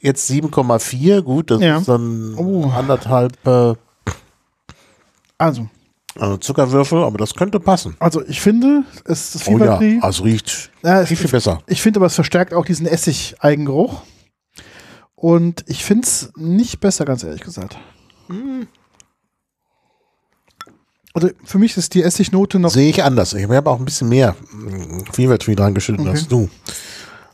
jetzt 0.00 0.28
7,4. 0.30 1.22
Gut, 1.22 1.50
das 1.50 1.60
Ja. 1.62 1.78
ist 1.78 1.88
dann 1.88 2.34
Oh. 2.36 2.70
anderthalb 2.76 3.34
äh, 3.46 3.74
also, 5.38 5.68
also 6.18 6.36
Zuckerwürfel, 6.36 7.02
aber 7.04 7.18
das 7.18 7.34
könnte 7.34 7.60
passen. 7.60 7.96
also 8.00 8.22
ich 8.26 8.40
finde, 8.40 8.82
es 9.04 9.32
das 9.32 9.42
Oh 9.46 9.52
Fever 9.52 9.64
ja, 9.66 9.76
Tree- 9.76 9.98
also 10.00 10.24
riecht 10.24 10.70
Ja, 10.82 11.04
viel, 11.06 11.16
viel 11.16 11.30
besser. 11.30 11.62
Ich 11.66 11.80
finde 11.80 11.98
aber, 12.00 12.06
es 12.06 12.14
verstärkt 12.16 12.52
auch 12.54 12.64
diesen 12.64 12.86
Essig-Eigengeruch. 12.86 14.02
Und 15.20 15.64
ich 15.66 15.84
finde 15.84 16.06
es 16.06 16.30
nicht 16.36 16.78
besser, 16.78 17.04
ganz 17.04 17.24
ehrlich 17.24 17.40
gesagt. 17.40 17.76
Also 21.12 21.30
für 21.44 21.58
mich 21.58 21.76
ist 21.76 21.94
die 21.94 22.04
Essignote 22.04 22.60
noch. 22.60 22.70
Sehe 22.70 22.88
ich 22.88 23.02
anders. 23.02 23.34
Ich 23.34 23.48
habe 23.48 23.68
auch 23.68 23.80
ein 23.80 23.84
bisschen 23.84 24.08
mehr 24.08 24.36
mm, 24.52 25.00
Fever 25.12 25.36
Tree 25.38 25.56
dran 25.56 25.74
geschüttet 25.74 26.02
Okay. 26.02 26.10
als 26.10 26.28
du. 26.28 26.48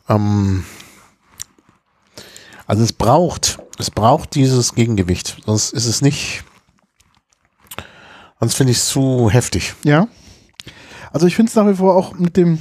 Ähm, 0.09 0.65
also 2.67 2.83
es 2.83 2.95
braucht, 2.95 3.59
es 3.79 3.91
braucht 3.91 4.35
dieses 4.35 4.75
Gegengewicht. 4.75 5.43
Sonst 5.45 5.75
ist 5.75 5.85
es 5.85 6.01
nicht, 6.01 6.43
sonst 8.41 8.55
finde 8.55 8.71
ich 8.71 8.79
es 8.79 8.89
zu 8.89 9.29
heftig. 9.29 9.75
Ja. 9.83 10.09
Also 11.13 11.27
ich 11.27 11.37
finde 11.37 11.51
es 11.51 11.55
nach 11.57 11.67
wie 11.67 11.75
vor 11.75 11.97
auch 11.97 12.15
mit 12.15 12.39
dem 12.39 12.61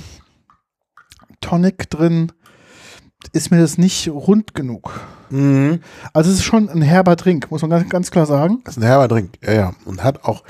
Tonic 1.40 1.90
drin, 1.90 2.34
ist 3.32 3.52
mir 3.52 3.62
das 3.62 3.78
nicht 3.78 4.10
rund 4.10 4.54
genug. 4.54 5.00
Also 6.14 6.30
es 6.30 6.38
ist 6.38 6.44
schon 6.44 6.70
ein 6.70 6.82
herber 6.82 7.16
Drink, 7.16 7.50
muss 7.50 7.62
man 7.62 7.72
ganz, 7.72 7.90
ganz 7.90 8.12
klar 8.12 8.26
sagen. 8.26 8.60
Das 8.66 8.76
ist 8.78 8.84
ein 8.84 8.86
herber 8.88 9.08
Drink. 9.08 9.32
Ja, 9.42 9.54
ja. 9.54 9.74
Und 9.86 10.04
hat 10.04 10.24
auch 10.26 10.44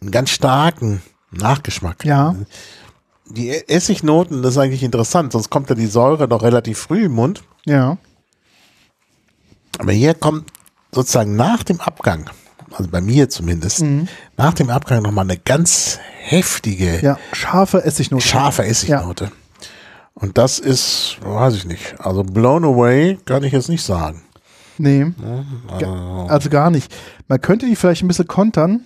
einen 0.00 0.10
ganz 0.10 0.30
starken 0.30 1.02
Nachgeschmack. 1.30 2.04
Ja. 2.04 2.34
Die 3.26 3.48
E- 3.50 3.64
Essignoten, 3.68 4.42
das 4.42 4.52
ist 4.52 4.58
eigentlich 4.58 4.82
interessant, 4.82 5.32
sonst 5.32 5.50
kommt 5.50 5.68
ja 5.68 5.74
die 5.74 5.86
Säure 5.86 6.28
doch 6.28 6.42
relativ 6.42 6.78
früh 6.78 7.04
im 7.04 7.12
Mund. 7.12 7.42
Ja. 7.66 7.98
Aber 9.78 9.92
hier 9.92 10.14
kommt 10.14 10.50
sozusagen 10.92 11.36
nach 11.36 11.62
dem 11.62 11.80
Abgang, 11.80 12.30
also 12.72 12.88
bei 12.90 13.02
mir 13.02 13.28
zumindest, 13.28 13.84
nach 14.38 14.54
dem 14.54 14.70
Abgang 14.70 15.02
nochmal 15.02 15.24
eine 15.26 15.36
ganz 15.36 15.98
heftige, 16.22 17.00
Ja, 17.02 17.18
scharfe 17.32 17.84
Essignote. 17.84 18.26
scharfe 18.26 18.64
Essignote. 18.64 19.30
Und 20.20 20.36
das 20.36 20.58
ist, 20.58 21.18
weiß 21.22 21.54
ich 21.54 21.64
nicht, 21.64 21.94
also 22.00 22.24
blown 22.24 22.64
away 22.64 23.18
kann 23.24 23.44
ich 23.44 23.52
jetzt 23.52 23.68
nicht 23.68 23.84
sagen. 23.84 24.22
Nee, 24.76 25.12
Also, 25.68 25.86
also 26.28 26.50
gar 26.50 26.70
nicht. 26.70 26.92
Man 27.28 27.40
könnte 27.40 27.66
die 27.66 27.76
vielleicht 27.76 28.02
ein 28.02 28.08
bisschen 28.08 28.26
kontern 28.26 28.80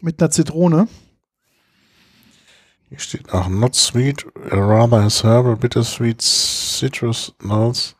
mit 0.00 0.20
einer 0.20 0.30
Zitrone. 0.30 0.88
hier 2.88 2.98
steht 2.98 3.32
auch 3.32 3.48
not 3.48 3.74
sweet, 3.74 4.26
rather 4.50 5.02
has 5.02 5.22
herbal, 5.22 5.56
bittersweet, 5.56 6.20
citrus 6.22 7.34
notes. 7.42 7.94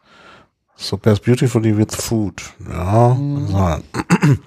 So 0.77 0.97
pairs 0.97 1.21
beautifully 1.21 1.77
with 1.77 1.95
food. 1.95 2.43
Ja, 2.69 3.11
kann 3.11 3.49
sein. 3.49 3.83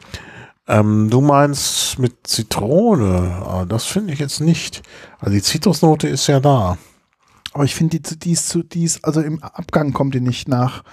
ähm, 0.67 1.09
du 1.09 1.21
meinst 1.21 1.97
mit 1.99 2.27
Zitrone, 2.27 3.41
aber 3.45 3.65
das 3.65 3.85
finde 3.85 4.13
ich 4.13 4.19
jetzt 4.19 4.41
nicht. 4.41 4.81
Also 5.19 5.33
die 5.33 5.41
Zitrusnote 5.41 6.07
ist 6.07 6.27
ja 6.27 6.39
da. 6.39 6.77
Aber 7.55 7.63
ich 7.63 7.73
finde, 7.73 8.01
die, 8.01 8.19
die 8.19 8.31
ist 8.33 8.49
zu, 8.49 8.63
die 8.63 8.83
ist, 8.83 9.05
also 9.05 9.21
im 9.21 9.41
Abgang 9.41 9.93
kommt 9.93 10.13
die 10.13 10.19
nicht 10.19 10.49
nach. 10.49 10.83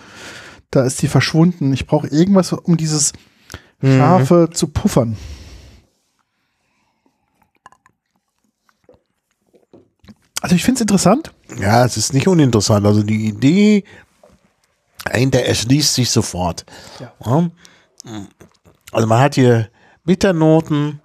Da 0.71 0.85
ist 0.85 1.03
die 1.03 1.09
verschwunden. 1.09 1.73
Ich 1.73 1.89
brauche 1.89 2.07
irgendwas, 2.07 2.53
um 2.53 2.77
dieses 2.77 3.13
Mhm. 3.81 3.99
Scharfe 3.99 4.49
zu 4.53 4.69
puffern. 4.69 5.17
Also 10.41 10.55
ich 10.55 10.65
finde 10.65 10.77
es 10.79 10.83
interessant. 10.83 11.33
Ja, 11.59 11.85
es 11.85 11.97
ist 11.97 12.15
nicht 12.15 12.29
uninteressant. 12.29 12.87
Also 12.87 13.03
die 13.03 13.27
Idee 13.27 13.83
dahinter 15.05 15.41
erschließt 15.41 15.95
sich 15.95 16.11
sofort. 16.11 16.65
Ja. 17.01 17.51
Also 18.93 19.09
man 19.09 19.21
hat 19.21 19.35
hier 19.35 19.69
Bitternoten, 20.05 21.01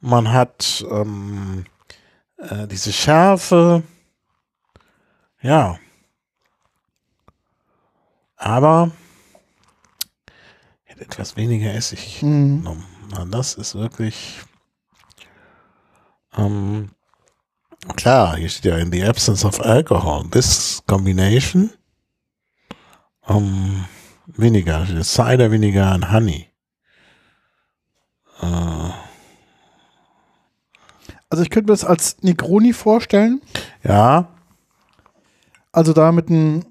man 0.00 0.32
hat 0.32 0.84
ähm, 0.88 1.64
äh, 2.38 2.68
diese 2.68 2.92
Schärfe. 2.92 3.82
Ja. 5.42 5.78
Aber 8.36 8.90
hätte 10.84 11.02
etwas 11.04 11.36
weniger 11.36 11.72
Essig 11.74 12.22
Mhm. 12.22 12.58
genommen. 12.58 12.86
Na, 13.10 13.24
das 13.24 13.54
ist 13.54 13.74
wirklich 13.74 14.40
ähm, 16.36 16.90
klar, 17.96 18.36
hier 18.36 18.48
steht 18.48 18.66
ja 18.72 18.78
in 18.78 18.92
the 18.92 19.04
absence 19.04 19.44
of 19.44 19.60
alcohol. 19.60 20.28
This 20.30 20.82
combination 20.86 21.70
ähm, 23.28 23.84
weniger, 24.26 24.86
Cider 25.02 25.50
weniger 25.50 25.94
und 25.94 26.10
Honey. 26.12 26.48
Äh, 28.42 28.90
Also 31.28 31.42
ich 31.44 31.50
könnte 31.50 31.70
mir 31.70 31.74
das 31.74 31.84
als 31.84 32.16
Negroni 32.22 32.72
vorstellen. 32.72 33.40
ja, 33.84 34.28
Also 35.72 35.92
da 35.92 36.12
mit 36.12 36.28
einem 36.28 36.64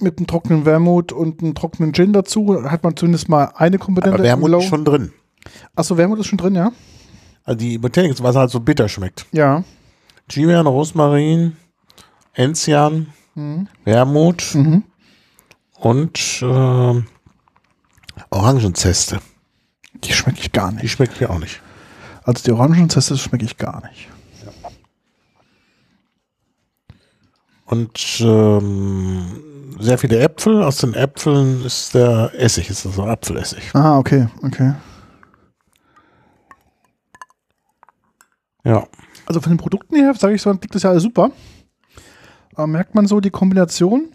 mit 0.00 0.18
einem 0.18 0.26
trockenen 0.26 0.66
Wermut 0.66 1.10
und 1.12 1.42
einem 1.42 1.54
trockenen 1.54 1.94
Gin 1.94 2.12
dazu 2.12 2.62
hat 2.70 2.82
man 2.84 2.94
zumindest 2.96 3.28
mal 3.30 3.52
eine 3.56 3.78
Komponente. 3.78 4.14
aber 4.14 4.22
Wermut 4.24 4.52
ist 4.62 4.68
schon 4.68 4.84
drin. 4.84 5.12
Achso, 5.74 5.96
Wermut 5.96 6.18
ist 6.18 6.26
schon 6.26 6.36
drin, 6.38 6.54
ja? 6.54 6.70
Also 7.44 7.58
die 7.58 7.78
Botanicals, 7.78 8.22
was 8.22 8.36
halt 8.36 8.50
so 8.50 8.60
bitter 8.60 8.88
schmeckt. 8.90 9.24
Ja. 9.32 9.64
Thymian, 10.28 10.66
Rosmarin, 10.66 11.56
Enzian, 12.34 13.06
Mhm. 13.34 13.68
Wermut 13.84 14.54
Mhm. 14.54 14.82
und 15.78 16.42
äh, 16.42 17.02
Orangenzeste. 18.30 19.20
Die 20.04 20.12
schmecke 20.12 20.40
ich 20.40 20.52
gar 20.52 20.70
Die 20.72 20.82
nicht. 20.82 20.92
schmeckt 20.92 21.20
mir 21.20 21.30
auch 21.30 21.38
nicht. 21.38 21.60
Also 22.24 22.42
die 22.44 22.52
Orangenzeste 22.52 23.16
schmecke 23.16 23.44
ich 23.44 23.56
gar 23.56 23.82
nicht. 23.88 24.08
Und 27.66 28.20
ähm, 28.20 29.26
sehr 29.78 29.98
viele 29.98 30.18
Äpfel. 30.20 30.62
Aus 30.62 30.78
den 30.78 30.94
Äpfeln 30.94 31.64
ist 31.64 31.94
der 31.94 32.30
Essig, 32.34 32.70
ist 32.70 32.86
also 32.86 33.04
Apfelessig. 33.04 33.70
Ah, 33.74 33.98
okay, 33.98 34.28
okay. 34.42 34.72
Ja. 38.64 38.86
Also 39.26 39.40
von 39.40 39.52
den 39.52 39.58
Produkten 39.58 39.96
her, 39.96 40.14
sage 40.14 40.34
ich 40.34 40.42
so, 40.42 40.50
liegt 40.52 40.74
das 40.74 40.82
ja 40.82 40.90
alles 40.90 41.02
super. 41.02 41.30
Aber 42.54 42.66
merkt 42.66 42.94
man 42.94 43.06
so 43.06 43.20
die 43.20 43.30
Kombination? 43.30 44.08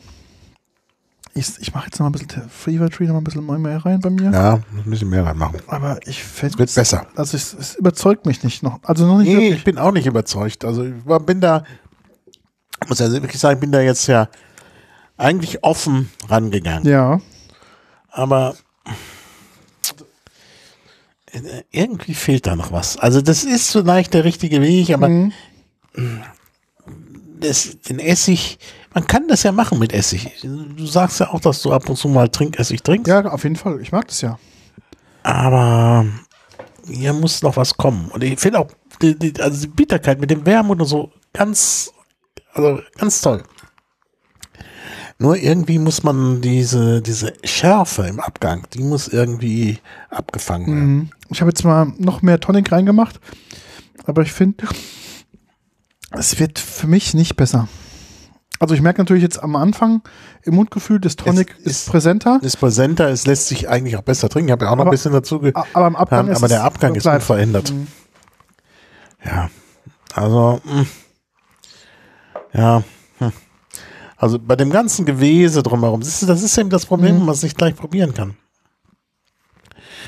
Ich, 1.34 1.48
ich 1.60 1.74
mache 1.74 1.86
jetzt 1.86 2.00
noch 2.00 2.10
mal 2.10 2.10
ein 2.10 2.12
bisschen 2.28 2.50
Fever 2.50 2.90
Tree 2.90 3.06
noch 3.06 3.14
mal 3.14 3.22
ein 3.22 3.24
bisschen 3.24 3.62
mehr 3.62 3.86
rein 3.86 4.02
bei 4.02 4.10
mir. 4.10 4.32
Ja, 4.32 4.54
ein 4.56 4.90
bisschen 4.90 5.10
mehr 5.10 5.26
reinmachen. 5.26 5.62
Aber 5.68 6.00
ich 6.06 6.22
fände 6.24 6.60
Wird 6.60 6.74
besser. 6.76 7.08
Also 7.16 7.38
es, 7.38 7.54
es 7.54 7.76
überzeugt 7.76 8.26
mich 8.26 8.44
nicht 8.44 8.64
noch. 8.64 8.80
Also 8.84 9.06
noch 9.08 9.20
nicht 9.20 9.28
Nee, 9.28 9.36
wirklich. 9.36 9.58
ich 9.60 9.64
bin 9.64 9.78
auch 9.78 9.94
nicht 9.94 10.08
überzeugt. 10.08 10.66
Also 10.66 10.84
ich 10.84 10.94
war- 11.06 11.22
bin 11.22 11.40
da, 11.40 11.64
muss 12.89 13.00
ja 13.00 13.12
wirklich 13.12 13.39
sagen, 13.39 13.56
ich 13.56 13.62
bin 13.62 13.72
da 13.72 13.82
jetzt 13.82 14.08
ja 14.08 14.28
eigentlich 15.17 15.63
offen 15.63 16.10
rangegangen. 16.28 16.86
Ja. 16.86 17.20
Aber 18.10 18.56
irgendwie 21.72 22.13
fehlt 22.13 22.46
da 22.46 22.56
noch 22.56 22.72
was. 22.72 22.98
Also 22.98 23.22
das 23.22 23.44
ist 23.44 23.72
vielleicht 23.72 24.13
der 24.13 24.24
richtige 24.26 24.62
Weg, 24.62 24.89
aber 24.91 25.08
Mhm. 25.10 25.32
das, 27.39 27.78
den 27.88 28.00
Essig, 28.00 28.60
man 28.94 29.08
kann 29.08 29.28
das 29.28 29.44
ja 29.44 29.52
machen 29.52 29.80
mit 29.80 29.94
Essig. 29.94 30.30
Du 30.41 30.86
sagst 30.86 31.20
ja 31.22 31.30
auch, 31.30 31.39
dass 31.39 31.62
du 31.62 31.72
ab 31.72 31.88
und 31.89 31.96
zu 31.96 32.10
mal 32.10 32.28
Trinkessig 32.30 32.82
trinkst. 32.84 33.08
Ja, 33.08 33.26
auf 33.26 33.44
jeden 33.44 33.56
Fall. 33.56 33.80
Ich 33.82 33.91
mag 33.91 34.08
das 34.08 34.22
ja. 34.22 34.38
Aber 35.24 36.06
hier 36.88 37.13
muss 37.13 37.41
noch 37.41 37.56
was 37.56 37.78
kommen. 37.78 38.10
Und 38.12 38.24
ich 38.24 38.39
finde 38.39 38.60
auch 38.60 38.67
die, 39.02 39.17
die, 39.17 39.39
also 39.41 39.62
die 39.62 39.67
Bitterkeit 39.67 40.20
mit 40.20 40.32
dem 40.32 40.46
Wermut 40.46 40.82
und 40.82 40.88
so 40.88 41.12
ganz, 41.34 41.94
also 42.54 42.80
ganz 42.98 43.22
toll. 43.22 43.44
Nur 45.20 45.38
irgendwie 45.38 45.78
muss 45.78 46.02
man 46.04 46.42
diese, 46.42 47.02
diese 47.02 47.34
Schärfe 47.44 48.08
im 48.08 48.20
Abgang, 48.20 48.66
die 48.74 48.82
muss 48.84 49.08
irgendwie 49.08 49.78
abgefangen 50.10 50.66
werden. 50.68 50.96
Mhm. 50.96 51.10
Ich 51.30 51.42
habe 51.42 51.52
jetzt 51.52 51.64
mal 51.64 51.94
noch 51.98 52.22
mehr 52.24 52.40
Tonic 52.40 52.72
reingemacht. 52.72 53.20
Aber 54.06 54.24
ich 54.24 54.32
finde, 54.34 54.66
es 56.12 56.40
wird 56.40 56.58
für 56.58 56.88
mich 56.88 57.14
nicht 57.14 57.36
besser. 57.36 57.68
Also 58.60 58.74
ich 58.74 58.82
merke 58.82 59.00
natürlich 59.02 59.22
jetzt 59.24 59.42
am 59.42 59.56
Anfang 59.56 60.02
im 60.44 60.56
Mundgefühl, 60.56 61.00
das 61.00 61.16
Tonic 61.16 61.56
ist, 61.60 61.66
ist- 61.68 61.90
präsenter. 61.90 62.40
Das 62.42 62.58
Präsenter, 62.58 63.10
es 63.10 63.28
lässt 63.28 63.48
sich 63.48 63.70
eigentlich 63.70 63.98
auch 63.98 64.02
besser 64.04 64.28
trinken. 64.28 64.50
Ich 64.50 64.52
habe 64.54 64.66
ja 64.66 64.72
auch 64.72 64.76
noch 64.76 64.82
Aber- 64.82 64.90
ein 64.90 64.94
bisschen 64.96 65.14
dazu 65.14 65.40
ge 65.40 65.52
Aber 65.74 65.88
im 65.88 65.96
Abgang 65.96 66.22
aber 66.22 66.32
ist 66.32 66.42
es- 66.42 66.50
der 66.50 66.64
Abgang 66.64 66.96
ist 66.96 67.04
bleibt. 67.04 67.22
unverändert. 67.22 67.72
Mhm. 67.72 67.88
Ja, 69.24 69.50
also, 70.16 70.62
mh. 70.64 70.86
Ja, 72.54 72.84
hm. 73.20 73.32
also 74.18 74.40
bei 74.40 74.56
dem 74.56 74.70
ganzen 74.70 75.06
Gewese 75.06 75.64
drumherum, 75.64 76.00
das 76.02 76.22
ist, 76.22 76.30
das 76.30 76.42
ist 76.44 76.58
eben 76.58 76.70
das 76.70 76.86
Problem, 76.86 77.20
Mhm. 77.20 77.26
man 77.26 77.36
es 77.36 77.44
nicht 77.44 77.58
gleich 77.58 77.76
probieren 77.76 78.14
kann. 78.14 78.36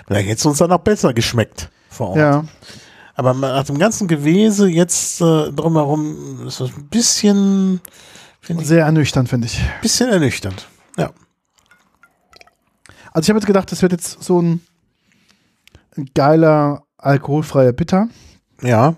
Vielleicht 0.08 0.28
hätte 0.28 0.40
es 0.40 0.46
uns 0.46 0.58
dann 0.58 0.72
auch 0.72 0.80
besser 0.80 1.14
geschmeckt 1.14 1.70
vor 1.90 2.10
Ort. 2.10 2.18
Ja. 2.18 2.46
Aber 3.16 3.34
nach 3.34 3.64
dem 3.64 3.78
ganzen 3.78 4.08
Gewese 4.08 4.68
jetzt 4.68 5.22
äh, 5.22 5.52
drumherum 5.52 6.48
ist 6.48 6.60
das 6.60 6.72
ein 6.76 6.88
bisschen, 6.90 7.80
ich, 8.42 8.66
Sehr 8.68 8.86
ernüchternd, 8.86 9.30
finde 9.30 9.46
ich. 9.48 9.60
ein 9.60 9.82
bisschen 9.82 10.10
ernüchternd. 10.10 10.68
Ja. 10.98 11.12
Also 13.14 13.26
ich 13.26 13.30
habe 13.30 13.38
jetzt 13.40 13.46
gedacht, 13.46 13.72
das 13.72 13.82
wird 13.84 13.92
jetzt 13.92 14.24
so 14.24 14.42
ein, 14.42 14.62
ein 15.96 16.10
geiler, 16.16 16.84
alkoholfreier 16.98 17.72
Bitter. 17.72 18.10
Ja. 18.62 18.96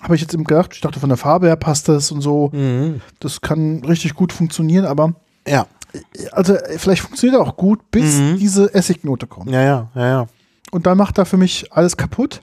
Habe 0.00 0.14
ich 0.14 0.20
jetzt 0.22 0.32
eben 0.34 0.44
gedacht, 0.44 0.70
ich 0.74 0.80
dachte 0.80 0.98
von 1.00 1.08
der 1.10 1.18
Farbe 1.18 1.46
her 1.46 1.56
passt 1.56 1.88
das 1.88 2.10
und 2.10 2.20
so. 2.22 2.50
Mhm. 2.52 3.00
Das 3.20 3.40
kann 3.40 3.84
richtig 3.84 4.14
gut 4.14 4.32
funktionieren, 4.32 4.84
aber 4.86 5.14
Ja. 5.46 5.66
also 6.32 6.54
äh, 6.54 6.78
vielleicht 6.78 7.02
funktioniert 7.02 7.40
er 7.40 7.46
auch 7.46 7.56
gut, 7.56 7.90
bis 7.90 8.16
Mhm. 8.18 8.38
diese 8.38 8.72
Essignote 8.74 9.26
kommt. 9.26 9.50
Ja, 9.50 9.62
ja, 9.62 9.90
ja, 9.94 10.06
ja. 10.08 10.26
Und 10.70 10.86
dann 10.86 10.96
macht 10.96 11.18
er 11.18 11.26
für 11.26 11.36
mich 11.36 11.72
alles 11.72 11.96
kaputt. 11.96 12.42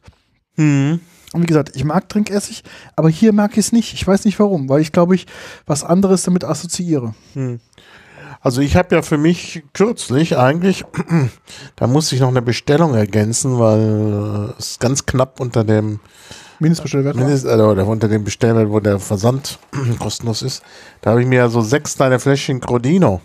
Mhm. 0.56 1.00
Und 1.34 1.41
wie 1.43 1.46
gesagt, 1.48 1.76
ich 1.76 1.84
mag 1.84 2.08
Trinkessig, 2.10 2.63
aber 2.96 3.10
hier 3.10 3.34
mag 3.34 3.52
ich 3.54 3.58
es 3.65 3.72
nicht. 3.72 3.93
Ich 3.93 4.06
weiß 4.08 4.24
nicht 4.26 4.39
warum, 4.39 4.70
weil 4.70 4.82
ich 4.82 4.91
glaube 4.91 5.15
ich 5.15 5.26
was 5.65 5.84
anderes 5.84 6.24
damit 6.24 6.43
assoziiere. 6.46 7.15
Also 8.41 8.62
ich 8.62 8.76
habe 8.76 8.96
ja 8.96 9.02
für 9.02 9.17
mich 9.17 9.63
kürzlich 9.74 10.38
eigentlich, 10.38 10.86
da 11.76 11.88
musste 11.88 12.15
ich 12.15 12.22
noch 12.22 12.30
eine 12.30 12.41
Bestellung 12.41 12.93
ergänzen, 12.96 13.60
weil 13.60 14.52
äh, 14.52 14.60
es 14.60 14.80
ganz 14.80 15.06
knapp 15.06 15.39
unter 15.39 15.63
dem 15.63 16.00
Mindestbestellwert. 16.60 17.15
Mindest, 17.15 17.46
also 17.46 17.70
unter 17.70 18.08
dem 18.08 18.24
Bestellwert, 18.24 18.70
wo 18.70 18.80
der 18.80 19.00
Versand 19.00 19.60
kostenlos 20.00 20.41
ist. 20.41 20.63
Da 21.02 21.12
habe 21.12 21.22
ich 21.22 21.28
mir 21.28 21.36
ja 21.38 21.50
so 21.50 21.62
sechs 21.62 21.96
kleine 21.96 22.20
Fläschchen 22.20 22.60
Crodino 22.60 23.22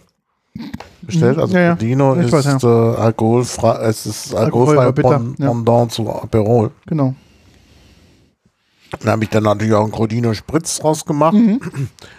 bestellt. 1.03 1.39
Also 1.39 1.55
Ja, 1.55 1.61
ja. 1.63 1.71
Crodino 1.75 2.15
ist 2.15 2.31
weiß, 2.33 2.63
äh, 2.63 2.67
alkoholfrei, 2.67 3.77
es 3.87 4.07
ist 4.07 4.35
alkoholfrei 4.35 4.93
bitter, 4.93 5.19
Bon- 5.19 5.35
ja. 5.39 5.49
Pendant 5.49 5.93
zu 5.93 6.11
Aperol. 6.11 6.71
Genau. 6.87 7.15
Da 9.01 9.13
habe 9.13 9.25
ich 9.25 9.31
dann 9.31 9.45
natürlich 9.45 9.73
auch 9.73 9.83
einen 9.85 9.93
Crodino 9.93 10.35
Spritz 10.35 10.79
draus 10.79 11.05
gemacht. 11.05 11.35
Mhm. 11.35 11.61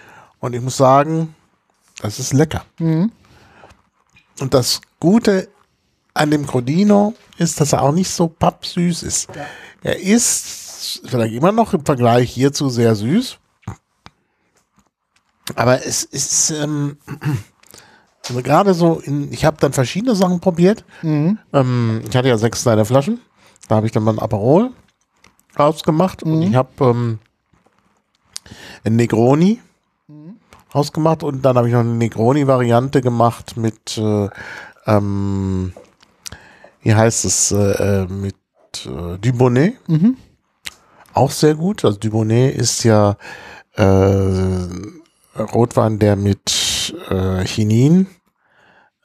Und 0.40 0.54
ich 0.54 0.62
muss 0.62 0.78
sagen, 0.78 1.36
das 2.02 2.20
ist 2.20 2.34
lecker. 2.34 2.66
Mhm. 2.80 3.12
Und 4.40 4.54
das 4.54 4.82
Gute 5.00 5.48
an 6.16 6.32
dem 6.32 6.46
Crodino 6.48 7.14
ist, 7.38 7.62
dass 7.62 7.74
er 7.74 7.84
auch 7.84 7.92
nicht 7.92 8.10
so 8.10 8.28
pappsüß 8.28 9.04
ist. 9.04 9.28
Er 9.84 10.00
ist 10.00 10.63
vielleicht 11.06 11.34
immer 11.34 11.52
noch 11.52 11.74
im 11.74 11.86
Vergleich 11.86 12.32
hierzu 12.32 12.70
sehr 12.70 12.96
süß. 12.96 13.38
Aber 15.56 15.86
es 15.86 16.04
ist, 16.04 16.52
ähm, 16.52 16.98
also 18.30 18.42
gerade 18.42 18.74
so, 18.74 19.00
in, 19.00 19.32
ich 19.32 19.46
habe 19.46 19.58
dann 19.60 19.74
verschiedene 19.74 20.16
Sachen 20.16 20.40
probiert. 20.40 20.86
Mhm. 21.02 21.38
Ähm, 21.52 22.02
ich 22.08 22.16
hatte 22.16 22.30
ja 22.30 22.38
sechs 22.38 22.64
kleine 22.64 22.86
Flaschen. 22.86 23.20
Da 23.68 23.76
habe 23.76 23.86
ich 23.86 23.92
dann 23.92 24.04
mal 24.04 24.14
ein 24.14 24.20
Aperol 24.20 24.72
rausgemacht 25.58 26.24
und 26.24 26.42
ich 26.42 26.56
habe 26.56 26.70
ähm, 26.80 27.20
ein 28.84 28.96
Negroni 28.96 29.60
rausgemacht 30.74 31.24
und 31.24 31.44
dann 31.44 31.58
habe 31.58 31.68
ich 31.68 31.74
noch 31.74 31.82
eine 31.82 31.94
Negroni-Variante 31.94 33.02
gemacht 33.02 33.58
mit, 33.58 33.98
äh, 33.98 34.30
ähm, 34.86 35.74
wie 36.82 36.96
heißt 36.96 37.26
es, 37.26 37.52
äh, 37.52 38.04
äh, 38.04 38.08
mit 38.08 38.36
äh, 38.86 39.18
Dubonnet. 39.20 39.76
Mhm. 39.88 40.18
Auch 41.14 41.32
sehr 41.32 41.56
gut. 41.56 41.86
Also 41.86 41.98
Dubonnet 42.00 42.56
ist 42.56 42.84
ja 42.84 43.18
äh, 43.76 44.68
Rotwein, 45.38 46.00
der 46.00 46.16
mit 46.16 46.96
äh, 47.10 47.46
Chinin 47.46 48.08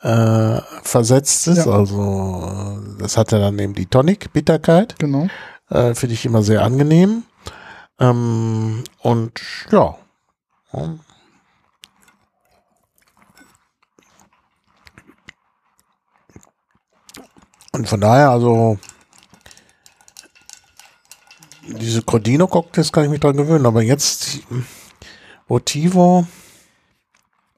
äh, 0.01 0.61
versetzt 0.83 1.47
ist. 1.49 1.67
Ja. 1.67 1.73
Also 1.73 2.43
äh, 2.45 3.01
das 3.03 3.17
hat 3.17 3.33
ja 3.33 3.39
dann 3.39 3.59
eben 3.59 3.75
die 3.75 3.87
Tonic-Bitterkeit. 3.87 4.99
Genau. 4.99 5.29
Äh, 5.71 5.95
Finde 5.95 6.15
ich 6.15 6.25
immer 6.25 6.43
sehr 6.43 6.63
angenehm. 6.63 7.25
Ähm, 7.99 8.85
und 9.01 9.41
ja. 9.71 9.97
Ja. 10.73 10.95
Und 17.73 17.89
von 17.89 18.01
daher, 18.01 18.31
also 18.31 18.79
diese 21.69 22.03
Cordino-Cocktails 22.03 22.93
kann 22.93 23.05
ich 23.05 23.11
mich 23.11 23.21
dran 23.21 23.37
gewöhnen, 23.37 23.67
aber 23.67 23.83
jetzt 23.83 24.41
Motivo, 25.49 26.27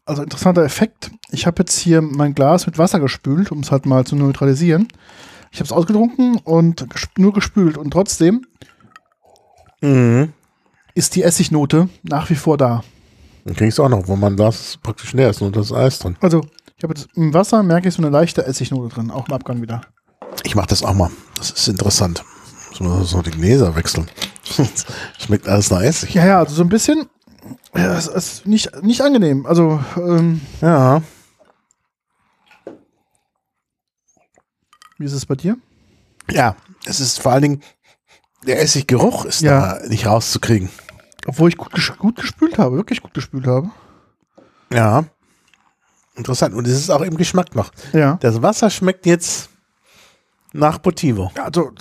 Also 0.04 0.22
interessanter 0.22 0.64
Effekt. 0.64 1.10
Ich 1.30 1.46
habe 1.46 1.60
jetzt 1.60 1.78
hier 1.78 2.00
mein 2.02 2.34
Glas 2.34 2.66
mit 2.66 2.78
Wasser 2.78 2.98
gespült, 2.98 3.52
um 3.52 3.60
es 3.60 3.70
halt 3.70 3.86
mal 3.86 4.04
zu 4.04 4.16
neutralisieren. 4.16 4.88
Ich 5.52 5.58
habe 5.58 5.66
es 5.66 5.72
ausgetrunken 5.72 6.38
und 6.38 6.86
nur 7.18 7.32
gespült 7.32 7.76
und 7.76 7.90
trotzdem 7.90 8.46
mhm. 9.80 10.32
ist 10.94 11.16
die 11.16 11.22
Essignote 11.22 11.88
nach 12.02 12.30
wie 12.30 12.36
vor 12.36 12.56
da. 12.56 12.82
dann 13.44 13.56
kriegst 13.56 13.78
du 13.78 13.84
auch 13.84 13.88
noch, 13.88 14.06
wo 14.06 14.16
man 14.16 14.36
das 14.36 14.78
praktisch 14.82 15.12
leer 15.12 15.30
ist 15.30 15.42
und 15.42 15.56
das 15.56 15.72
Eis 15.72 15.98
drin. 15.98 16.16
Also 16.20 16.42
ich 16.76 16.84
habe 16.84 16.94
jetzt 16.94 17.08
im 17.14 17.34
Wasser 17.34 17.62
merke 17.62 17.88
ich 17.88 17.94
so 17.94 18.02
eine 18.02 18.10
leichte 18.10 18.44
Essignote 18.46 18.94
drin, 18.94 19.10
auch 19.10 19.28
im 19.28 19.34
Abgang 19.34 19.60
wieder. 19.60 19.82
Ich 20.44 20.54
mache 20.54 20.68
das 20.68 20.82
auch 20.82 20.94
mal. 20.94 21.10
Das 21.36 21.50
ist 21.50 21.68
interessant. 21.68 22.24
Muss 22.80 22.88
man 22.88 23.04
so 23.04 23.22
die 23.22 23.30
Gläser 23.30 23.74
wechseln. 23.76 24.08
Schmeckt 25.18 25.46
alles 25.48 25.70
nach 25.70 25.82
Essig. 25.82 26.14
Ja, 26.14 26.26
ja, 26.26 26.38
also 26.38 26.54
so 26.54 26.62
ein 26.62 26.68
bisschen. 26.68 27.08
Ja, 27.74 27.96
es 27.96 28.06
ist 28.08 28.46
nicht, 28.46 28.82
nicht 28.82 29.00
angenehm. 29.02 29.46
Also, 29.46 29.82
ähm, 29.96 30.40
Ja. 30.60 31.02
wie 34.98 35.04
ist 35.04 35.12
es 35.12 35.26
bei 35.26 35.34
dir? 35.34 35.56
Ja, 36.30 36.56
es 36.84 37.00
ist 37.00 37.20
vor 37.20 37.32
allen 37.32 37.42
Dingen, 37.42 37.62
der 38.46 38.60
Essiggeruch 38.60 39.24
ist 39.24 39.40
Ja. 39.42 39.78
da 39.78 39.86
nicht 39.88 40.06
rauszukriegen. 40.06 40.70
Obwohl 41.26 41.48
ich 41.50 41.56
gut, 41.56 41.72
ges 41.72 41.92
gut 41.98 42.16
gespült 42.16 42.58
habe, 42.58 42.76
wirklich 42.76 43.02
gut 43.02 43.14
gespült 43.14 43.46
habe. 43.46 43.70
Ja. 44.72 45.04
Interessant. 46.14 46.54
Und 46.54 46.66
es 46.66 46.78
ist 46.78 46.90
auch 46.90 47.02
im 47.02 47.16
Geschmack 47.16 47.54
noch. 47.54 47.70
Ja. 47.92 48.16
Das 48.20 48.40
Wasser 48.42 48.70
schmeckt 48.70 49.06
jetzt 49.06 49.50
nach 50.52 50.80
Potivo. 50.82 51.30
Also, 51.42 51.72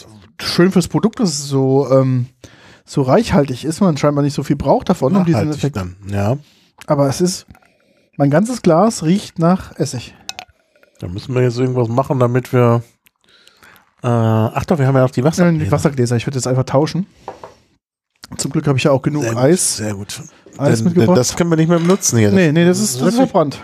schön 0.42 0.72
fürs 0.72 0.88
Produkt, 0.88 1.20
dass 1.20 1.30
es 1.30 1.48
so, 1.48 1.90
ähm, 1.92 2.28
so 2.86 3.02
reichhaltig 3.02 3.66
ist, 3.66 3.82
man 3.82 3.98
scheinbar 3.98 4.24
nicht 4.24 4.34
so 4.34 4.44
viel 4.44 4.56
braucht 4.56 4.90
davon, 4.90 5.16
um 5.16 5.26
diesen 5.26 5.52
Effekt. 5.52 5.76
dann. 5.76 5.96
Ja. 6.08 6.38
Aber 6.88 7.08
es 7.08 7.22
ist, 7.22 7.46
mein 8.18 8.30
ganzes 8.30 8.62
Glas 8.62 9.04
riecht 9.04 9.40
nach 9.40 9.78
Essig. 9.78 10.16
Da 11.00 11.08
müssen 11.08 11.34
wir 11.34 11.42
jetzt 11.42 11.58
irgendwas 11.58 11.88
machen, 11.88 12.20
damit 12.20 12.52
wir. 12.52 12.84
Äh, 14.04 14.08
ach 14.08 14.66
doch, 14.66 14.78
wir 14.78 14.88
haben 14.88 14.96
ja 14.96 15.06
auch 15.06 15.12
die 15.12 15.24
Wasser. 15.24 15.46
Nein, 15.46 15.60
die 15.60 15.72
Wassergläser, 15.72 16.16
ich 16.16 16.26
würde 16.26 16.38
jetzt 16.38 16.48
einfach 16.48 16.66
tauschen. 16.66 17.06
Zum 18.38 18.52
Glück 18.52 18.68
habe 18.68 18.78
ich 18.78 18.84
ja 18.84 18.92
auch 18.92 19.02
genug 19.02 19.24
Sehr 19.24 19.34
gut, 19.34 19.42
Eis. 19.42 19.78
Sehr 19.78 19.94
gut. 19.94 20.22
Eis 20.58 20.78
Denn, 20.78 20.86
mitgebracht. 20.86 21.18
Das 21.18 21.36
können 21.36 21.50
wir 21.50 21.56
nicht 21.56 21.70
mehr 21.70 21.80
benutzen 21.80 22.20
hier. 22.20 22.32
Nee, 22.32 22.52
nee, 22.52 22.66
das 22.66 22.80
ist, 22.80 23.02
das 23.02 23.10
ist 23.10 23.16
verbrannt. 23.16 23.62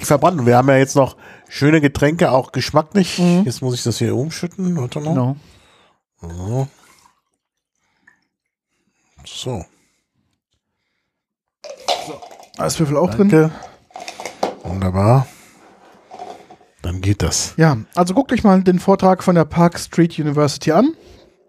verbrannt. 0.00 0.46
Wir 0.46 0.56
haben 0.56 0.68
ja 0.68 0.76
jetzt 0.76 0.96
noch 0.96 1.16
schöne 1.48 1.80
Getränke, 1.80 2.30
auch 2.30 2.52
geschmacklich. 2.52 3.18
Mhm. 3.18 3.42
Jetzt 3.44 3.62
muss 3.62 3.74
ich 3.74 3.82
das 3.82 3.98
hier 3.98 4.14
umschütten. 4.14 4.76
Warte 4.76 5.00
noch. 5.00 5.36
Genau. 6.20 6.68
So. 9.24 9.64
So. 12.06 12.20
Eiswürfel 12.58 12.96
auch 12.96 13.10
drin. 13.10 13.28
Danke. 13.28 13.50
Wunderbar. 14.64 15.26
Dann 16.82 17.00
geht 17.00 17.22
das. 17.22 17.54
Ja, 17.56 17.76
also 17.94 18.14
guckt 18.14 18.32
euch 18.32 18.44
mal 18.44 18.62
den 18.62 18.78
Vortrag 18.78 19.22
von 19.22 19.34
der 19.34 19.44
Park 19.44 19.78
Street 19.78 20.18
University 20.18 20.72
an. 20.72 20.94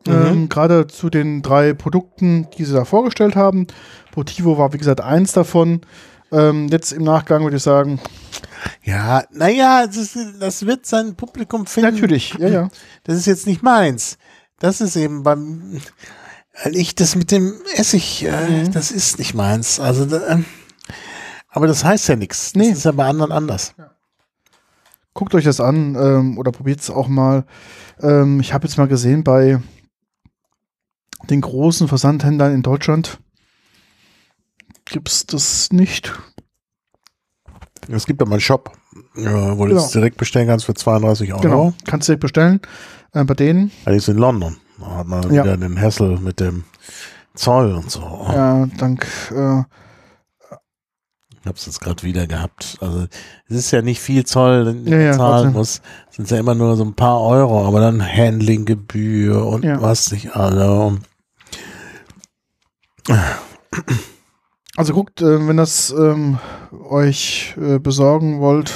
Ähm, 0.08 0.50
Gerade 0.50 0.88
zu 0.88 1.10
den 1.10 1.42
drei 1.42 1.74
Produkten, 1.74 2.48
die 2.58 2.66
sie 2.66 2.74
da 2.74 2.86
vorgestellt 2.86 3.36
haben. 3.36 3.68
Motivo 4.16 4.58
war, 4.58 4.74
wie 4.74 4.78
gesagt, 4.78 5.02
eins 5.02 5.34
davon. 5.34 5.82
Ähm, 6.32 6.68
jetzt 6.70 6.92
im 6.92 7.04
Nachgang 7.04 7.44
würde 7.44 7.58
ich 7.58 7.64
sagen, 7.64 8.00
Ja, 8.84 9.24
naja, 9.32 9.88
das, 9.88 10.18
das 10.40 10.66
wird 10.66 10.86
sein 10.86 11.16
Publikum 11.16 11.66
finden. 11.66 11.94
natürlich, 11.94 12.34
ja, 12.40 12.48
ja. 12.50 12.70
Das 13.04 13.16
ist 13.18 13.26
jetzt 13.26 13.48
nicht 13.48 13.64
meins. 13.64 14.18
Das 14.60 14.82
ist 14.82 14.96
eben 14.96 15.24
beim, 15.24 15.80
weil 16.64 16.76
ich 16.76 16.96
das 16.96 17.16
mit 17.16 17.32
dem 17.32 17.54
Essig, 17.76 18.24
äh, 18.26 18.32
Mhm. 18.66 18.72
das 18.72 18.92
ist 18.92 19.20
nicht 19.20 19.34
meins. 19.34 19.80
Also, 19.80 20.06
da, 20.06 20.28
ähm, 20.28 20.46
aber 21.48 21.68
das 21.68 21.84
heißt 21.84 22.08
ja 22.10 22.16
nichts. 22.16 22.54
Das 22.54 22.56
Nee. 22.62 22.70
ist 22.70 22.86
ja 22.86 22.92
bei 22.92 23.06
anderen 23.08 23.32
anders. 23.32 23.74
Guckt 25.14 25.34
euch 25.36 25.44
das 25.46 25.60
an 25.60 25.96
ähm, 25.96 26.38
oder 26.38 26.52
probiert 26.52 26.82
es 26.82 26.90
auch 26.90 27.08
mal. 27.08 27.46
Ähm, 28.02 28.40
ich 28.40 28.54
habe 28.54 28.68
jetzt 28.68 28.78
mal 28.78 28.88
gesehen 28.88 29.24
bei 29.24 29.60
den 31.30 31.42
großen 31.42 31.88
Versandhändlern 31.88 32.54
in 32.54 32.62
Deutschland 32.62 33.20
gibt 34.86 35.10
es 35.10 35.26
das 35.26 35.72
nicht. 35.72 36.14
Es 37.92 38.06
gibt 38.06 38.22
aber 38.22 38.32
einen 38.32 38.42
Shop, 38.42 38.72
äh, 39.16 39.22
wo 39.26 39.66
du 39.66 39.70
Genau. 39.72 39.84
es 39.86 39.92
direkt 39.92 40.18
bestellen 40.18 40.48
kannst 40.48 40.66
für 40.66 40.74
32 40.76 41.34
Euro. 41.34 41.42
Genau, 41.42 41.74
kannst 41.86 42.08
du 42.08 42.12
direkt 42.12 42.22
bestellen. 42.22 42.60
Äh, 43.14 43.24
bei 43.24 43.34
denen, 43.34 43.72
Ja, 43.86 43.92
die 43.92 43.98
ist 43.98 44.08
in 44.10 44.18
London. 44.18 44.58
Da 44.80 44.98
hat 44.98 45.08
man 45.08 45.24
Ja. 45.34 45.44
wieder 45.44 45.58
den 45.58 45.80
Hassel 45.82 46.18
mit 46.20 46.40
dem 46.40 46.64
Zoll 47.34 47.74
und 47.74 47.90
so. 47.90 48.02
ja, 48.32 48.66
dank 48.78 49.06
äh, 49.32 49.64
Ich 51.42 51.46
habe 51.46 51.58
es 51.58 51.66
jetzt 51.66 51.80
gerade 51.82 52.04
wieder 52.04 52.28
gehabt. 52.28 52.78
Also 52.82 53.08
es 53.48 53.56
ist 53.56 53.72
ja 53.72 53.82
nicht 53.82 54.02
viel 54.02 54.26
Zoll, 54.26 54.66
den 54.66 54.86
Ja, 54.88 54.98
ja, 55.00 55.14
zahlen 55.14 55.54
muss. 55.54 55.82
Es 56.10 56.18
sind 56.18 56.30
ja 56.30 56.38
immer 56.38 56.54
nur 56.54 56.76
so 56.76 56.84
ein 56.84 56.94
paar 56.94 57.22
Euro, 57.22 57.66
aber 57.66 57.80
dann 57.80 58.06
Handlinggebühr 58.06 59.46
und 59.48 59.64
Ja. 59.64 59.82
was 59.82 60.12
nicht 60.12 60.36
alle. 60.36 60.98
Also 64.80 64.94
guckt, 64.94 65.22
äh, 65.22 65.46
wenn 65.46 65.58
das 65.58 65.90
ähm, 65.92 66.38
euch 66.90 67.54
äh, 67.62 67.80
besorgen 67.80 68.40
wollt, 68.40 68.74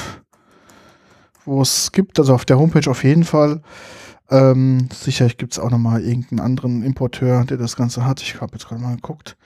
wo 1.45 1.61
es 1.61 1.93
gibt, 1.93 2.19
also 2.19 2.33
auf 2.33 2.43
der 2.43 2.59
Homepage 2.59 2.91
auf 2.91 3.05
jeden 3.05 3.23
Fall. 3.23 3.61
Ähm, 4.29 4.89
sicherlich 4.93 5.37
gibt 5.37 5.53
es 5.53 5.59
auch 5.59 5.69
nochmal 5.69 6.03
irgendeinen 6.03 6.41
anderen 6.41 6.83
Importeur, 6.83 7.45
der 7.45 7.55
das 7.55 7.77
Ganze 7.77 8.05
hat. 8.05 8.21
Ich 8.21 8.41
habe 8.41 8.51
jetzt 8.51 8.67
gerade 8.67 8.81
mal 8.81 8.97
geguckt. 8.97 9.37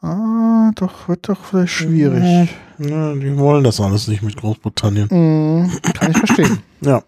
Ah, 0.00 0.72
doch, 0.74 1.06
wird 1.06 1.28
doch 1.28 1.44
vielleicht 1.44 1.74
schwierig. 1.74 2.52
Ja, 2.78 3.14
die 3.14 3.38
wollen 3.38 3.62
das 3.62 3.80
alles 3.80 4.08
nicht 4.08 4.22
mit 4.22 4.36
Großbritannien. 4.36 5.06
Mm, 5.06 5.70
kann 5.92 6.10
ich 6.10 6.18
verstehen. 6.18 6.64
Ja. 6.80 7.04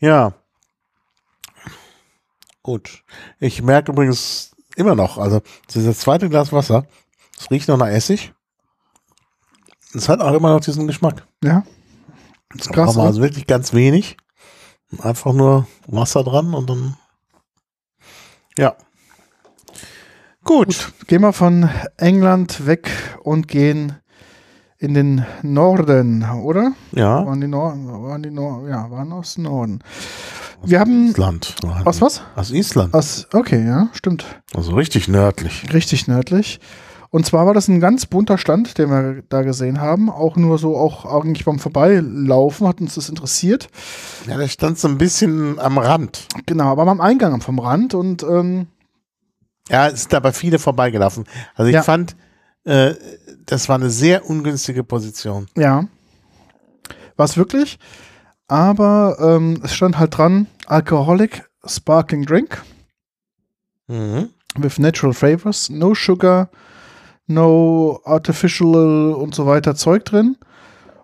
ja. 0.00 0.32
Gut. 2.64 3.04
Ich 3.38 3.62
merke 3.62 3.92
übrigens 3.92 4.55
immer 4.76 4.94
noch, 4.94 5.18
also 5.18 5.40
dieses 5.74 5.98
zweite 5.98 6.28
Glas 6.28 6.52
Wasser, 6.52 6.86
es 7.38 7.50
riecht 7.50 7.68
noch 7.68 7.76
nach 7.76 7.88
Essig. 7.88 8.32
Es 9.94 10.08
hat 10.08 10.20
auch 10.20 10.34
immer 10.34 10.50
noch 10.50 10.60
diesen 10.60 10.86
Geschmack. 10.86 11.26
Ja. 11.42 11.64
Das 12.50 12.66
ist 12.66 12.72
krass. 12.72 12.90
Aber 12.90 13.02
ne? 13.02 13.08
also 13.08 13.22
wirklich 13.22 13.46
ganz 13.46 13.72
wenig. 13.72 14.16
Einfach 15.00 15.32
nur 15.32 15.66
Wasser 15.86 16.22
dran 16.22 16.54
und 16.54 16.70
dann. 16.70 16.96
Ja. 18.56 18.76
Gut. 20.44 20.66
Gut, 20.66 20.92
gehen 21.08 21.22
wir 21.22 21.32
von 21.32 21.68
England 21.96 22.66
weg 22.66 22.88
und 23.24 23.48
gehen 23.48 23.96
in 24.78 24.94
den 24.94 25.26
Norden, 25.42 26.22
oder? 26.22 26.72
Ja. 26.92 27.26
Waren 27.26 27.40
die 27.40 27.48
Norden? 27.48 27.88
Waren 27.88 28.22
die 28.22 28.30
Norden? 28.30 28.68
Ja, 28.68 28.90
waren 28.90 29.12
aus 29.12 29.38
Norden. 29.38 29.80
Wir 30.66 30.80
haben 30.80 31.08
Island. 31.10 31.54
aus 31.84 32.00
was? 32.00 32.22
Aus 32.34 32.50
Island. 32.50 32.92
Aus, 32.94 33.26
okay, 33.32 33.64
ja, 33.64 33.88
stimmt. 33.92 34.24
Also 34.54 34.74
richtig 34.74 35.06
nördlich. 35.08 35.64
Richtig 35.72 36.08
nördlich. 36.08 36.60
Und 37.10 37.24
zwar 37.24 37.46
war 37.46 37.54
das 37.54 37.68
ein 37.68 37.78
ganz 37.80 38.04
bunter 38.06 38.36
Stand, 38.36 38.76
den 38.78 38.90
wir 38.90 39.22
da 39.28 39.42
gesehen 39.42 39.80
haben. 39.80 40.10
Auch 40.10 40.36
nur 40.36 40.58
so, 40.58 40.76
auch 40.76 41.04
eigentlich 41.06 41.44
beim 41.44 41.58
Vorbeilaufen 41.60 42.66
hat 42.66 42.80
uns 42.80 42.96
das 42.96 43.08
interessiert. 43.08 43.68
Ja, 44.26 44.36
der 44.36 44.48
stand 44.48 44.78
so 44.78 44.88
ein 44.88 44.98
bisschen 44.98 45.58
am 45.60 45.78
Rand. 45.78 46.26
Genau, 46.46 46.66
aber 46.72 46.90
am 46.90 47.00
Eingang 47.00 47.40
vom 47.40 47.58
Rand 47.60 47.94
und 47.94 48.22
ähm, 48.24 48.66
Ja, 49.70 49.86
es 49.88 50.02
sind 50.02 50.14
aber 50.14 50.32
viele 50.32 50.58
vorbeigelaufen. 50.58 51.24
Also 51.54 51.68
ich 51.68 51.74
Ja. 51.74 51.82
fand, 51.84 52.16
äh, 52.64 52.94
das 53.46 53.68
war 53.68 53.76
eine 53.76 53.90
sehr 53.90 54.28
ungünstige 54.28 54.82
Position. 54.82 55.46
ja, 55.56 55.84
war 57.16 57.24
es 57.24 57.36
wirklich. 57.36 57.78
Aber 58.48 59.16
ähm, 59.20 59.60
es 59.64 59.74
stand 59.74 59.98
halt 59.98 60.16
dran, 60.18 60.46
Alcoholic 60.66 61.44
Sparkling 61.64 62.24
Drink 62.24 62.62
Mhm. 63.88 64.30
with 64.58 64.78
natural 64.78 65.12
flavors, 65.14 65.68
no 65.70 65.94
sugar, 65.94 66.48
no 67.26 68.00
artificial 68.04 69.12
und 69.14 69.34
so 69.34 69.46
weiter 69.46 69.74
Zeug 69.76 70.04
drin. 70.04 70.36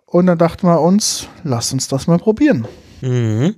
Und 0.07 0.27
dann 0.27 0.39
dachten 0.39 0.67
wir 0.67 0.81
uns, 0.81 1.29
lass 1.45 1.73
uns 1.73 1.89
das 1.89 2.07
mal 2.07 2.19
probieren. 2.19 2.67
Mhm. 3.01 3.55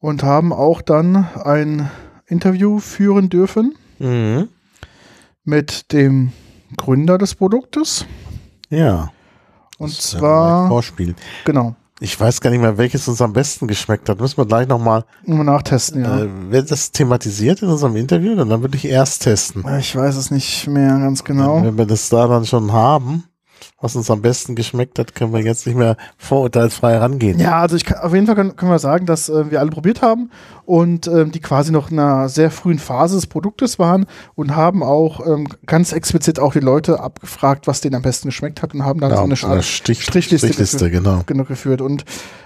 Und 0.00 0.22
haben 0.22 0.52
auch 0.52 0.82
dann 0.82 1.16
ein 1.44 1.90
Interview 2.26 2.78
führen 2.80 3.28
dürfen 3.28 3.74
Mhm. 3.98 4.48
mit 5.44 5.92
dem 5.92 6.32
Gründer 6.76 7.18
des 7.18 7.34
Produktes, 7.34 8.04
Ja. 8.70 9.10
Und 9.78 9.92
zwar, 9.92 10.68
Vorspiel. 10.68 11.14
genau, 11.44 11.76
Ich 12.04 12.20
weiß 12.20 12.42
gar 12.42 12.50
nicht 12.50 12.60
mehr, 12.60 12.76
welches 12.76 13.08
uns 13.08 13.22
am 13.22 13.32
besten 13.32 13.66
geschmeckt 13.66 14.10
hat. 14.10 14.20
Müssen 14.20 14.36
wir 14.36 14.44
gleich 14.44 14.68
nochmal, 14.68 15.06
mal 15.24 15.42
nachtesten, 15.42 16.04
ja. 16.04 16.20
äh, 16.20 16.28
wird 16.50 16.70
das 16.70 16.92
thematisiert 16.92 17.62
in 17.62 17.68
unserem 17.70 17.96
Interview? 17.96 18.34
Dann 18.36 18.60
würde 18.60 18.76
ich 18.76 18.84
erst 18.84 19.22
testen. 19.22 19.64
ich 19.78 19.96
weiß 19.96 20.16
es 20.16 20.30
nicht 20.30 20.66
mehr 20.66 20.98
ganz 20.98 21.24
genau. 21.24 21.62
Wenn 21.62 21.78
wir 21.78 21.86
das 21.86 22.10
da 22.10 22.28
dann 22.28 22.44
schon 22.44 22.74
haben, 22.74 23.24
was 23.84 23.94
uns 23.96 24.10
am 24.10 24.22
besten 24.22 24.54
geschmeckt 24.54 24.98
hat, 24.98 25.14
können 25.14 25.32
wir 25.34 25.40
jetzt 25.40 25.66
nicht 25.66 25.76
mehr 25.76 25.96
vorurteilsfrei 26.16 26.96
rangehen. 26.96 27.38
Ja, 27.38 27.60
also 27.60 27.76
ich 27.76 27.84
kann, 27.84 27.98
auf 27.98 28.14
jeden 28.14 28.26
Fall 28.26 28.34
können, 28.34 28.56
können 28.56 28.70
wir 28.72 28.78
sagen, 28.78 29.04
dass 29.04 29.28
äh, 29.28 29.50
wir 29.50 29.60
alle 29.60 29.70
probiert 29.70 30.00
haben 30.00 30.30
und 30.64 31.06
ähm, 31.06 31.30
die 31.32 31.40
quasi 31.40 31.70
noch 31.70 31.90
in 31.90 31.98
einer 31.98 32.30
sehr 32.30 32.50
frühen 32.50 32.78
Phase 32.78 33.16
des 33.16 33.26
Produktes 33.26 33.78
waren 33.78 34.06
und 34.34 34.56
haben 34.56 34.82
auch 34.82 35.24
ähm, 35.26 35.46
ganz 35.66 35.92
explizit 35.92 36.38
auch 36.40 36.54
die 36.54 36.60
Leute 36.60 36.98
abgefragt, 37.00 37.66
was 37.66 37.82
denen 37.82 37.94
am 37.96 38.02
besten 38.02 38.28
geschmeckt 38.28 38.62
hat 38.62 38.72
und 38.74 38.84
haben 38.84 39.00
dann 39.00 39.10
Ja, 39.10 39.18
so 39.18 39.22
eine 39.24 39.36
so 39.36 39.46
eine 39.48 39.62
Stich 39.62 40.02
Strichliste, 40.02 40.48
Strichliste, 40.48 40.90
genau. 40.90 41.20
genau 41.26 41.44
geführt 41.44 41.82
und 41.82 42.04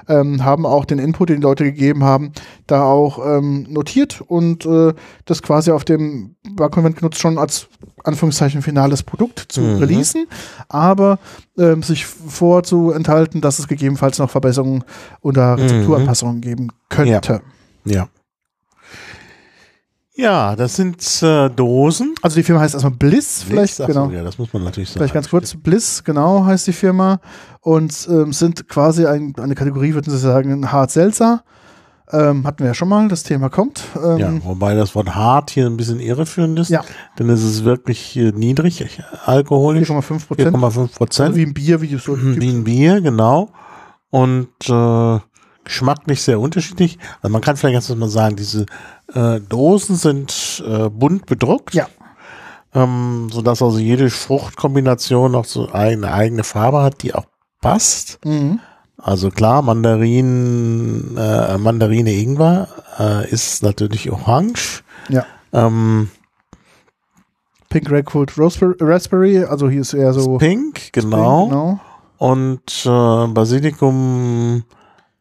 ähm, 0.08 0.44
haben 0.44 0.66
auch 0.66 0.84
den 0.86 0.98
Input, 0.98 1.28
den 1.28 1.36
die 1.36 1.42
Leute 1.42 1.64
gegeben 1.64 2.02
haben, 2.02 2.32
da 2.66 2.82
auch 2.82 3.24
ähm, 3.24 3.66
notiert 3.68 4.22
und 4.26 4.66
äh, 4.66 4.92
das 5.24 5.42
quasi 5.42 5.70
auf 5.70 5.84
dem 5.84 6.34
Barkonvent 6.56 6.96
genutzt 6.96 7.20
schon 7.20 7.38
als 7.38 7.68
Anführungszeichen 8.04 8.62
finales 8.62 9.02
Produkt 9.02 9.46
zu 9.50 9.60
Mhm. 9.60 9.78
releasen, 9.78 10.26
aber 10.68 11.18
ähm, 11.56 11.82
sich 11.82 12.06
vorzuenthalten, 12.06 13.40
dass 13.40 13.58
es 13.58 13.68
gegebenenfalls 13.68 14.18
noch 14.18 14.30
Verbesserungen 14.30 14.84
oder 15.20 15.56
Mhm. 15.56 15.62
Rezepturanpassungen 15.62 16.40
geben 16.40 16.68
könnte. 16.88 17.40
Ja. 17.84 18.08
Ja, 20.14 20.56
das 20.56 20.74
sind 20.74 21.00
äh, 21.22 21.48
Dosen. 21.48 22.14
Also 22.22 22.34
die 22.34 22.42
Firma 22.42 22.60
heißt 22.60 22.74
erstmal 22.74 22.92
Bliss, 22.92 23.44
vielleicht, 23.44 23.76
so, 23.76 23.86
genau. 23.86 24.10
Ja, 24.10 24.24
das 24.24 24.36
muss 24.36 24.52
man 24.52 24.64
natürlich 24.64 24.88
sagen. 24.88 24.98
Vielleicht 24.98 25.14
ganz 25.14 25.30
kurz, 25.30 25.54
Bliss, 25.54 26.02
genau, 26.02 26.44
heißt 26.44 26.66
die 26.66 26.72
Firma. 26.72 27.20
Und 27.60 28.08
ähm, 28.10 28.32
sind 28.32 28.68
quasi 28.68 29.06
ein, 29.06 29.32
eine 29.38 29.54
Kategorie, 29.54 29.94
würden 29.94 30.10
Sie 30.10 30.18
sagen, 30.18 30.72
hart 30.72 30.90
seltzer. 30.90 31.44
Ähm, 32.10 32.46
hatten 32.46 32.60
wir 32.60 32.68
ja 32.68 32.74
schon 32.74 32.88
mal, 32.88 33.08
das 33.08 33.22
Thema 33.22 33.50
kommt. 33.50 33.82
Ähm, 34.02 34.18
Ja, 34.18 34.44
wobei 34.44 34.74
das 34.74 34.94
Wort 34.94 35.14
hart 35.14 35.50
hier 35.50 35.66
ein 35.66 35.76
bisschen 35.76 36.00
irreführend 36.00 36.58
ist. 36.58 36.70
Ja. 36.70 36.82
Denn 37.18 37.28
es 37.28 37.42
ist 37.42 37.64
wirklich 37.64 38.16
äh, 38.16 38.32
niedrig 38.32 39.02
alkoholisch. 39.26 39.90
4,5 39.90 40.26
Prozent. 40.26 40.56
4,5 40.56 40.96
Prozent. 40.96 41.36
Wie 41.36 41.44
ein 41.44 41.54
Bier, 41.54 41.82
wie 41.82 41.96
so 41.96 42.16
Wie 42.18 42.50
ein 42.50 42.64
Bier, 42.64 43.00
genau. 43.00 43.50
Und 44.10 44.48
äh, 44.68 45.18
geschmacklich 45.64 46.22
sehr 46.22 46.40
unterschiedlich. 46.40 46.98
Also 47.20 47.30
man 47.30 47.42
kann 47.42 47.56
vielleicht 47.56 47.74
ganz 47.74 47.94
mal 47.94 48.08
sagen, 48.08 48.36
diese 48.36 48.64
äh, 49.12 49.40
Dosen 49.40 49.96
sind 49.96 50.64
äh, 50.66 50.88
bunt 50.88 51.26
bedruckt. 51.26 51.74
Ja. 51.74 51.88
Ähm, 52.74 53.28
sodass 53.30 53.62
also 53.62 53.78
jede 53.78 54.08
Fruchtkombination 54.10 55.34
auch 55.34 55.44
so 55.44 55.70
eine 55.70 56.12
eigene 56.12 56.44
Farbe 56.44 56.82
hat, 56.82 57.02
die 57.02 57.14
auch 57.14 57.26
passt. 57.60 58.18
Mhm. 58.24 58.60
Also 59.00 59.30
klar, 59.30 59.62
Mandarin, 59.62 61.16
äh, 61.16 61.56
Mandarine 61.56 62.12
Ingwer 62.12 62.68
äh, 62.98 63.30
ist 63.30 63.62
natürlich 63.62 64.10
orange. 64.10 64.82
Ja. 65.08 65.24
Ähm, 65.52 66.10
Pink 67.68 67.86
Grapefruit 67.86 68.32
Raspberry, 68.36 68.74
Raspberry, 68.80 69.44
also 69.44 69.68
hier 69.68 69.82
ist 69.82 69.94
eher 69.94 70.12
so. 70.12 70.38
pink, 70.38 70.92
genau. 70.92 71.46
genau. 71.46 71.80
Und 72.16 72.84
äh, 72.86 73.26
Basilikum, 73.28 74.64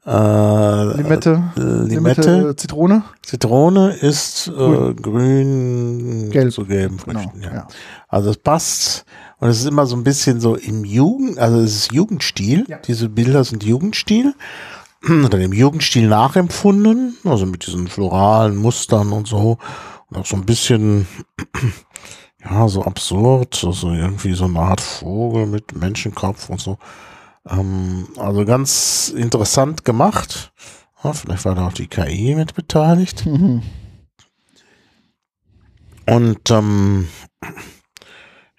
äh, 0.05 0.83
Limette, 0.95 1.43
Limette, 1.55 2.55
Zitrone. 2.55 3.03
Zitrone 3.21 3.91
ist 3.91 4.47
äh, 4.47 4.93
grün 4.93 6.29
Gelb. 6.31 6.51
zu 6.51 6.65
gelben 6.65 6.97
Genau. 7.05 7.19
Früchten. 7.19 7.41
ja. 7.43 7.53
Ja. 7.53 7.67
Also 8.07 8.31
es 8.31 8.37
passt 8.37 9.05
und 9.39 9.49
es 9.49 9.59
ist 9.59 9.67
immer 9.67 9.85
so 9.85 9.95
ein 9.95 10.03
bisschen 10.03 10.39
so 10.39 10.55
im 10.55 10.83
Jugend, 10.83 11.37
also 11.37 11.59
es 11.59 11.75
ist 11.75 11.91
Jugendstil. 11.91 12.65
Ja. 12.67 12.77
Diese 12.79 13.09
Bilder 13.09 13.43
sind 13.43 13.63
Jugendstil 13.63 14.33
oder 15.03 15.37
dem 15.37 15.53
Jugendstil 15.53 16.07
nachempfunden, 16.07 17.17
also 17.23 17.45
mit 17.45 17.67
diesen 17.67 17.87
floralen 17.87 18.55
Mustern 18.55 19.11
und 19.11 19.27
so 19.27 19.57
und 20.09 20.17
auch 20.17 20.25
so 20.25 20.35
ein 20.35 20.45
bisschen 20.45 21.07
ja 22.43 22.67
so 22.67 22.83
absurd, 22.83 23.63
also 23.63 23.91
irgendwie 23.91 24.33
so 24.33 24.45
eine 24.45 24.59
Art 24.59 24.81
Vogel 24.81 25.45
mit 25.45 25.75
Menschenkopf 25.75 26.49
und 26.49 26.59
so. 26.59 26.77
Ähm, 27.47 28.07
also 28.17 28.45
ganz 28.45 29.09
interessant 29.15 29.85
gemacht. 29.85 30.51
Ja, 31.03 31.13
vielleicht 31.13 31.45
war 31.45 31.55
da 31.55 31.67
auch 31.67 31.73
die 31.73 31.87
KI 31.87 32.35
mit 32.35 32.55
beteiligt. 32.55 33.25
Mhm. 33.25 33.61
Und 36.07 36.49
ähm, 36.51 37.07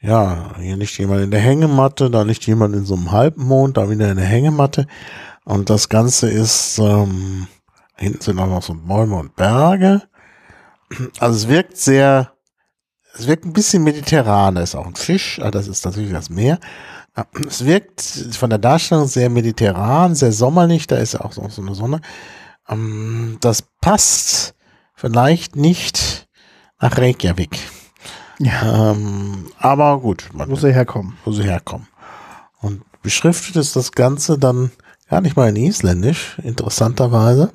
ja, 0.00 0.54
hier 0.58 0.76
nicht 0.76 0.96
jemand 0.98 1.22
in 1.22 1.30
der 1.30 1.40
Hängematte, 1.40 2.10
da 2.10 2.24
nicht 2.24 2.46
jemand 2.46 2.74
in 2.74 2.84
so 2.84 2.94
einem 2.94 3.10
Halbmond, 3.10 3.76
da 3.76 3.90
wieder 3.90 4.10
in 4.10 4.16
der 4.16 4.26
Hängematte. 4.26 4.86
Und 5.44 5.70
das 5.70 5.88
Ganze 5.88 6.30
ist, 6.30 6.78
ähm, 6.78 7.48
hinten 7.96 8.20
sind 8.20 8.38
auch 8.38 8.46
noch 8.46 8.62
so 8.62 8.74
Bäume 8.74 9.16
und 9.16 9.34
Berge. 9.34 10.02
Also 11.18 11.36
es 11.36 11.48
wirkt 11.48 11.76
sehr, 11.76 12.32
es 13.14 13.26
wirkt 13.26 13.44
ein 13.44 13.52
bisschen 13.52 13.82
mediterran. 13.82 14.54
Da 14.54 14.62
ist 14.62 14.74
auch 14.74 14.86
ein 14.86 14.94
Fisch, 14.94 15.40
ah, 15.42 15.50
das 15.50 15.66
ist 15.66 15.84
natürlich 15.84 16.12
das 16.12 16.30
Meer. 16.30 16.58
Es 17.48 17.64
wirkt 17.64 18.00
von 18.00 18.50
der 18.50 18.60
Darstellung 18.60 19.08
sehr 19.08 19.28
mediterran, 19.28 20.14
sehr 20.14 20.32
sommerlich, 20.32 20.86
da 20.86 20.96
ist 20.96 21.14
ja 21.14 21.22
auch 21.22 21.32
so 21.32 21.48
so 21.48 21.62
eine 21.62 21.74
Sonne. 21.74 22.00
Ähm, 22.68 23.38
Das 23.40 23.62
passt 23.80 24.54
vielleicht 24.94 25.56
nicht 25.56 26.28
nach 26.80 26.96
Reykjavik. 26.96 27.58
Ja, 28.40 28.92
Ähm, 28.92 29.46
aber 29.58 30.00
gut, 30.00 30.28
man, 30.32 30.48
wo 30.50 30.54
sie 30.56 30.72
herkommen. 30.72 31.16
wo 31.24 31.32
sie 31.32 31.42
herkommen. 31.44 31.88
Und 32.60 32.82
beschriftet 33.02 33.56
ist 33.56 33.74
das 33.76 33.92
Ganze 33.92 34.38
dann 34.38 34.70
gar 35.08 35.20
nicht 35.20 35.36
mal 35.36 35.48
in 35.48 35.56
Isländisch, 35.56 36.38
interessanterweise, 36.42 37.52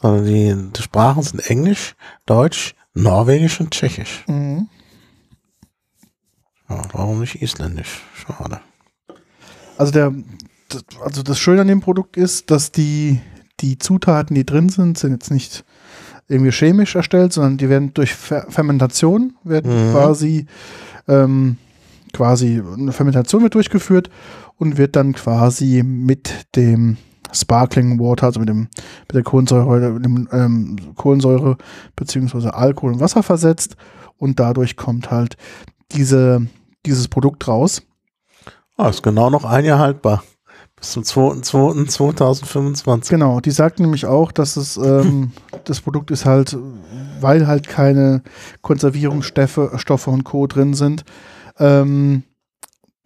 sondern 0.00 0.24
die, 0.24 0.72
die 0.76 0.82
Sprachen 0.82 1.22
sind 1.22 1.40
Englisch, 1.40 1.94
Deutsch, 2.26 2.74
Norwegisch 2.94 3.60
und 3.60 3.70
Tschechisch. 3.70 4.24
Mhm. 4.26 4.68
Ja, 6.68 6.82
warum 6.92 7.20
nicht 7.20 7.36
Isländisch? 7.42 8.02
Schade. 8.14 8.60
Also 9.76 9.92
der, 9.92 10.12
also 11.04 11.22
das 11.22 11.38
Schöne 11.38 11.60
an 11.62 11.68
dem 11.68 11.80
Produkt 11.80 12.16
ist, 12.16 12.50
dass 12.50 12.72
die, 12.72 13.20
die 13.60 13.78
Zutaten, 13.78 14.34
die 14.34 14.44
drin 14.44 14.68
sind, 14.68 14.98
sind 14.98 15.12
jetzt 15.12 15.30
nicht 15.30 15.64
irgendwie 16.28 16.52
chemisch 16.52 16.94
erstellt, 16.94 17.32
sondern 17.32 17.56
die 17.56 17.68
werden 17.68 17.92
durch 17.94 18.14
Fer 18.14 18.46
Fermentation 18.50 19.34
werden 19.44 19.88
Mhm. 19.88 19.92
quasi 19.92 20.46
ähm, 21.08 21.56
quasi 22.12 22.62
eine 22.76 22.92
Fermentation 22.92 23.42
wird 23.42 23.54
durchgeführt 23.54 24.10
und 24.56 24.76
wird 24.76 24.96
dann 24.96 25.12
quasi 25.14 25.82
mit 25.84 26.46
dem 26.56 26.96
Sparkling 27.32 27.98
Water, 27.98 28.26
also 28.26 28.40
mit 28.40 28.48
dem 28.48 28.60
mit 28.60 29.14
der 29.14 29.22
Kohlensäure, 29.22 29.90
mit 29.92 30.04
dem, 30.04 30.28
ähm, 30.32 30.76
Kohlensäure 30.96 31.56
beziehungsweise 31.96 32.54
Alkohol 32.54 32.92
und 32.94 33.00
Wasser 33.00 33.22
versetzt 33.22 33.76
und 34.16 34.40
dadurch 34.40 34.76
kommt 34.76 35.10
halt 35.10 35.36
diese 35.92 36.46
dieses 36.86 37.08
Produkt 37.08 37.48
raus. 37.48 37.82
Ah, 38.76 38.88
ist 38.88 39.02
genau 39.02 39.28
noch 39.30 39.44
ein 39.44 39.64
Jahr 39.64 39.78
haltbar. 39.78 40.22
Bis 40.80 40.92
zum 40.92 41.02
2.2.2025. 41.02 43.10
Genau, 43.10 43.40
die 43.40 43.50
sagt 43.50 43.80
nämlich 43.80 44.06
auch, 44.06 44.32
dass 44.32 44.56
es 44.56 44.76
ähm, 44.76 45.32
das 45.64 45.80
Produkt 45.80 46.10
ist 46.10 46.24
halt, 46.24 46.56
weil 47.20 47.46
halt 47.46 47.68
keine 47.68 48.22
Konservierungsstoffe 48.62 49.70
Stoffe 49.76 50.10
und 50.10 50.24
Co. 50.24 50.46
drin 50.46 50.74
sind, 50.74 51.04
ähm, 51.58 52.22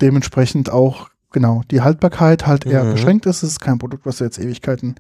dementsprechend 0.00 0.70
auch 0.70 1.08
genau 1.30 1.62
die 1.70 1.80
Haltbarkeit 1.80 2.46
halt 2.46 2.66
eher 2.66 2.84
Mhm. 2.84 2.92
beschränkt 2.92 3.26
ist. 3.26 3.42
Es 3.42 3.50
ist 3.52 3.60
kein 3.60 3.78
Produkt, 3.78 4.04
was 4.04 4.18
du 4.18 4.24
jetzt 4.24 4.38
Ewigkeiten 4.38 4.96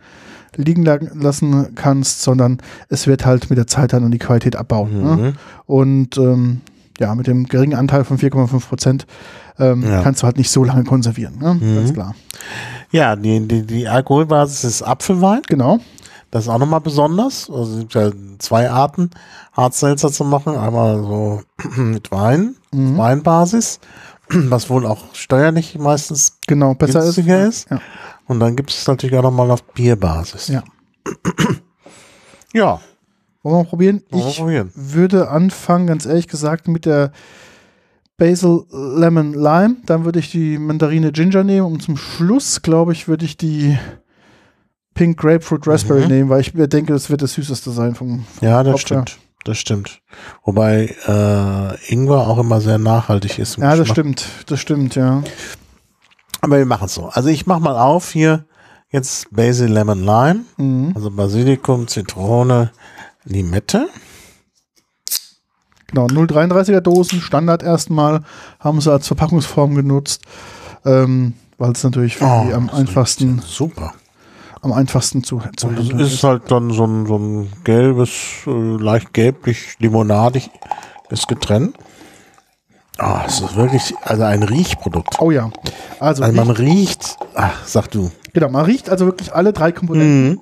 liegen 0.56 0.82
la- 0.84 0.98
lassen 1.14 1.74
kannst, 1.74 2.22
sondern 2.22 2.58
es 2.88 3.06
wird 3.06 3.26
halt 3.26 3.50
mit 3.50 3.58
der 3.58 3.66
Zeit 3.66 3.92
dann 3.92 4.04
an 4.04 4.10
die 4.10 4.18
Qualität 4.18 4.56
abbauen. 4.56 5.02
Ne? 5.02 5.16
Mhm. 5.16 5.32
Und 5.66 6.16
ähm, 6.16 6.60
ja, 6.98 7.14
mit 7.14 7.26
dem 7.26 7.44
geringen 7.46 7.74
Anteil 7.76 8.04
von 8.04 8.18
4,5 8.18 8.68
Prozent 8.68 9.06
ähm, 9.58 9.82
Ja. 9.82 10.02
kannst 10.02 10.22
du 10.22 10.26
halt 10.26 10.38
nicht 10.38 10.50
so 10.50 10.64
lange 10.64 10.84
konservieren. 10.84 11.38
Ne? 11.38 11.54
Mhm. 11.54 11.74
Ganz 11.76 11.92
klar. 11.92 12.14
Ja, 12.90 13.16
die, 13.16 13.46
die, 13.46 13.62
die 13.66 13.88
Alkoholbasis 13.88 14.64
ist 14.64 14.82
Apfelwein. 14.82 15.42
Genau. 15.48 15.78
Das 16.30 16.44
ist 16.44 16.48
auch 16.48 16.58
nochmal 16.58 16.80
besonders. 16.80 17.50
Also 17.50 17.74
es 17.74 17.78
gibt 17.80 17.94
ja 17.94 18.10
zwei 18.38 18.70
Arten, 18.70 19.10
Hartselzer 19.52 20.10
zu 20.10 20.24
machen. 20.24 20.56
Einmal 20.56 20.96
so 21.02 21.42
mit 21.76 22.10
Wein, 22.10 22.56
Mhm. 22.72 22.96
Weinbasis, 22.96 23.80
was 24.30 24.70
wohl 24.70 24.86
auch 24.86 25.14
steuerlich 25.14 25.78
meistens 25.78 26.38
Genau, 26.46 26.74
besser 26.74 27.00
ist. 27.00 27.16
günstiger 27.16 27.46
ist. 27.46 27.68
Ja. 27.70 27.80
Und 28.28 28.40
dann 28.40 28.56
gibt 28.56 28.70
es 28.70 28.86
natürlich 28.86 29.14
auch 29.16 29.22
nochmal 29.22 29.50
auf 29.50 29.62
Bierbasis. 29.74 30.48
Ja. 30.48 30.62
Ja, 32.54 32.80
Wollen 33.42 33.54
wir 33.56 33.62
mal 33.62 33.68
probieren? 33.68 34.02
wollen 34.10 34.22
wir 34.24 34.28
Ich 34.30 34.38
probieren. 34.38 34.72
würde 34.74 35.28
anfangen, 35.30 35.86
ganz 35.86 36.06
ehrlich 36.06 36.28
gesagt, 36.28 36.68
mit 36.68 36.84
der 36.86 37.12
Basil 38.16 38.62
Lemon 38.70 39.32
Lime. 39.34 39.76
Dann 39.86 40.04
würde 40.04 40.18
ich 40.18 40.30
die 40.30 40.58
Mandarine 40.58 41.12
Ginger 41.12 41.44
nehmen 41.44 41.66
und 41.66 41.82
zum 41.82 41.96
Schluss, 41.96 42.62
glaube 42.62 42.92
ich, 42.92 43.08
würde 43.08 43.24
ich 43.24 43.36
die 43.36 43.78
Pink 44.94 45.18
Grapefruit 45.18 45.66
Raspberry 45.66 46.02
Mhm. 46.02 46.08
nehmen, 46.08 46.28
weil 46.30 46.40
ich 46.42 46.54
mir 46.54 46.68
denke, 46.68 46.92
das 46.92 47.08
wird 47.10 47.22
das 47.22 47.32
süßeste 47.32 47.70
sein 47.70 47.94
vom, 47.94 48.24
vom 48.24 48.46
Ja, 48.48 48.62
das 48.62 48.72
Kopf 48.72 48.80
her. 48.90 49.04
stimmt. 49.04 49.18
Das 49.44 49.58
stimmt. 49.58 50.02
Wobei 50.44 50.94
äh, 51.08 51.92
Ingwer 51.92 52.28
auch 52.28 52.38
immer 52.38 52.60
sehr 52.60 52.78
nachhaltig 52.78 53.38
ist. 53.40 53.56
im 53.56 53.64
Ja, 53.64 53.70
das 53.70 53.80
Geschmack. 53.88 53.94
stimmt. 53.96 54.26
Das 54.46 54.60
stimmt, 54.60 54.94
ja. 54.94 55.22
Aber 56.42 56.58
wir 56.58 56.66
machen 56.66 56.84
es 56.86 56.94
so. 56.94 57.06
Also 57.08 57.28
ich 57.28 57.46
mache 57.46 57.60
mal 57.60 57.76
auf 57.76 58.12
hier 58.12 58.44
jetzt 58.90 59.28
Basil 59.34 59.68
Lemon 59.72 60.04
Lime, 60.04 60.40
Mhm. 60.58 60.92
also 60.94 61.10
Basilikum, 61.10 61.88
Zitrone, 61.88 62.70
Limette. 63.24 63.88
Genau, 65.92 66.06
0,33er 66.06 66.80
Dosen, 66.80 67.20
Standard 67.20 67.62
erstmal, 67.62 68.22
haben 68.60 68.80
sie 68.80 68.90
als 68.90 69.06
Verpackungsform 69.06 69.74
genutzt, 69.74 70.22
ähm, 70.86 71.34
weil 71.58 71.72
es 71.72 71.84
natürlich 71.84 72.20
am 72.22 72.28
Oh, 72.48 72.50
das 72.70 72.74
einfachsten, 72.78 73.42
Super. 73.46 73.92
am 74.62 74.72
einfachsten 74.72 75.22
zu, 75.22 75.42
zu 75.56 75.68
Und 75.68 75.78
handeln 75.78 75.98
ist 76.00 76.24
halt 76.24 76.50
dann 76.50 76.70
so 76.70 76.84
ein, 76.86 77.06
so 77.06 77.16
ein 77.18 77.52
gelbes, 77.64 78.10
äh, 78.46 78.50
leicht 78.50 79.12
gelblich, 79.12 79.76
limonadiges 79.80 80.48
Getränk. 81.28 81.74
Ah, 82.98 83.22
es 83.26 83.40
ist 83.40 83.56
wirklich, 83.56 83.94
also 84.02 84.22
ein 84.22 84.42
Riechprodukt. 84.42 85.16
Oh 85.20 85.30
ja, 85.30 85.50
also, 86.00 86.22
Also 86.22 86.34
man 86.36 86.50
riecht, 86.50 86.60
riecht, 87.02 87.18
ach, 87.34 87.66
sag 87.66 87.90
du. 87.90 88.10
genau, 88.32 88.48
man 88.48 88.64
riecht 88.64 88.88
also 88.88 89.06
wirklich 89.06 89.34
alle 89.34 89.52
drei 89.52 89.72
Komponenten. 89.72 90.28
Mhm. 90.30 90.38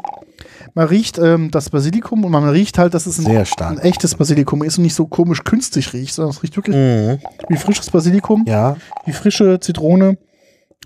Man 0.74 0.86
riecht 0.88 1.18
ähm, 1.18 1.50
das 1.50 1.70
Basilikum 1.70 2.24
und 2.24 2.30
man 2.32 2.48
riecht 2.48 2.78
halt, 2.78 2.94
dass 2.94 3.06
es 3.06 3.18
ein, 3.18 3.24
Sehr 3.24 3.44
stark. 3.44 3.72
ein 3.72 3.78
echtes 3.78 4.14
Basilikum 4.14 4.62
ist 4.62 4.78
und 4.78 4.84
nicht 4.84 4.94
so 4.94 5.06
komisch 5.06 5.42
künstlich 5.44 5.92
riecht, 5.92 6.14
sondern 6.14 6.30
es 6.34 6.42
riecht 6.42 6.56
wirklich 6.56 6.76
Mhm. 6.76 7.18
wie 7.48 7.56
frisches 7.56 7.90
Basilikum, 7.90 8.44
Ja, 8.46 8.76
wie 9.04 9.12
frische 9.12 9.58
Zitrone 9.60 10.16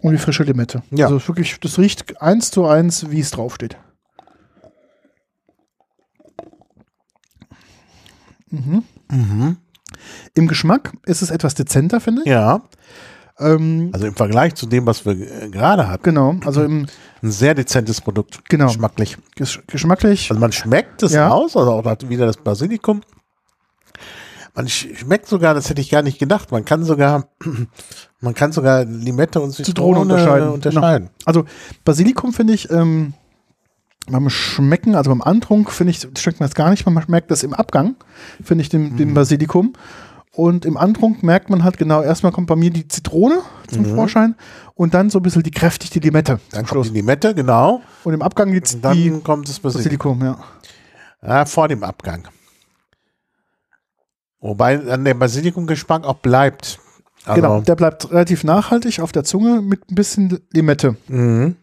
und 0.02 0.12
wie 0.12 0.18
frische 0.18 0.42
Limette. 0.44 0.82
Ja. 0.90 1.06
Also 1.06 1.26
wirklich, 1.28 1.58
das 1.60 1.78
riecht 1.78 2.20
eins 2.22 2.50
zu 2.50 2.66
eins, 2.66 3.10
wie 3.10 3.20
es 3.20 3.30
draufsteht. 3.30 3.76
mhm. 8.50 9.56
Im 10.34 10.48
Geschmack 10.48 10.92
ist 11.06 11.22
es 11.22 11.30
etwas 11.30 11.54
dezenter, 11.54 12.00
finde 12.00 12.22
ich. 12.22 12.28
ja. 12.28 12.60
Ähm, 13.38 13.90
Also 13.92 14.06
im 14.06 14.14
Vergleich 14.14 14.54
zu 14.54 14.66
dem, 14.66 14.86
was 14.86 15.04
wir 15.04 15.12
äh, 15.12 15.48
gerade 15.50 15.88
hatten, 15.88 16.04
genau, 16.04 16.36
also 16.44 16.62
im 16.62 16.86
ein 17.22 17.30
sehr 17.32 17.54
dezentes 17.54 18.00
Produkt. 18.00 18.48
Genau. 18.48 18.66
Geschmacklich. 18.66 19.16
Gesch 19.34 19.60
geschmacklich, 19.66 20.30
Also 20.30 20.40
man 20.40 20.52
schmeckt 20.52 21.02
es 21.02 21.12
Ja. 21.12 21.30
aus, 21.30 21.56
also 21.56 21.72
auch 21.72 21.84
wieder 22.08 22.26
das 22.26 22.36
Basilikum. 22.36 23.00
Man 24.54 24.66
sch- 24.68 24.94
schmeckt 24.96 25.26
sogar, 25.26 25.52
das 25.54 25.68
hätte 25.68 25.80
ich 25.80 25.90
gar 25.90 26.02
nicht 26.02 26.18
gedacht. 26.20 26.52
Man 26.52 26.64
kann 26.64 26.84
sogar, 26.84 27.28
man 28.20 28.34
kann 28.34 28.52
sogar 28.52 28.84
Limette 28.84 29.40
und 29.40 29.50
Zitrone, 29.52 29.66
Zitrone 29.66 30.00
unterscheiden. 30.00 30.48
unterscheiden. 30.50 31.10
also 31.24 31.44
Basilikum 31.84 32.32
finde 32.32 32.52
ich 32.54 32.70
ähm, 32.70 33.14
beim 34.06 34.28
Schmecken, 34.30 34.94
also 34.94 35.10
beim 35.10 35.22
Antrunk 35.22 35.72
finde 35.72 35.90
ich, 35.90 36.06
schmeckt 36.18 36.38
man 36.38 36.48
es 36.48 36.54
gar 36.54 36.70
nicht, 36.70 36.86
man 36.86 37.02
merkt 37.08 37.30
das 37.32 37.42
im 37.42 37.52
Abgang, 37.54 37.96
finde 38.44 38.62
ich 38.62 38.68
den, 38.68 38.92
Mhm. 38.92 38.96
den 38.98 39.14
Basilikum. 39.14 39.72
Und 40.36 40.64
im 40.64 40.76
Antrunk 40.76 41.22
merkt 41.22 41.48
man 41.48 41.62
halt 41.62 41.78
genau, 41.78 42.02
erstmal 42.02 42.32
kommt 42.32 42.48
bei 42.48 42.56
mir 42.56 42.70
die 42.70 42.88
Zitrone 42.88 43.38
zum 43.70 43.84
Vorschein 43.84 44.34
und 44.74 44.92
dann 44.92 45.08
so 45.08 45.20
ein 45.20 45.22
bisschen 45.22 45.44
die 45.44 45.52
kräftig 45.52 45.90
die 45.90 46.00
Limette 46.00 46.34
Mhm. 46.34 46.38
Dann 46.50 46.58
kommt 46.60 46.68
Schluss. 46.70 46.88
die 46.88 46.94
Limette, 46.94 47.34
genau. 47.34 47.82
Und 48.02 48.14
im 48.14 48.22
Abgang 48.22 48.52
jetzt 48.52 48.74
Und 48.74 48.84
dann 48.84 48.96
die 48.96 49.10
kommt 49.20 49.48
das 49.48 49.60
Basilikum. 49.60 50.18
Basilikum, 50.18 50.38
ja. 51.22 51.38
Ja, 51.38 51.44
vor 51.46 51.68
dem 51.68 51.84
Abgang. 51.84 52.26
Wobei 54.40 54.76
dann 54.76 55.04
der 55.04 55.14
Basilikumgeschmack 55.14 56.04
auch 56.04 56.16
bleibt. 56.18 56.78
Also, 57.24 57.40
Genau, 57.40 57.60
der 57.62 57.76
bleibt 57.76 58.10
relativ 58.10 58.44
nachhaltig 58.44 59.00
auf 59.00 59.12
der 59.12 59.24
Zunge 59.24 59.62
mit 59.62 59.90
ein 59.90 59.94
bisschen 59.94 60.40
Limette. 60.52 60.96
Mhm. 61.08 61.56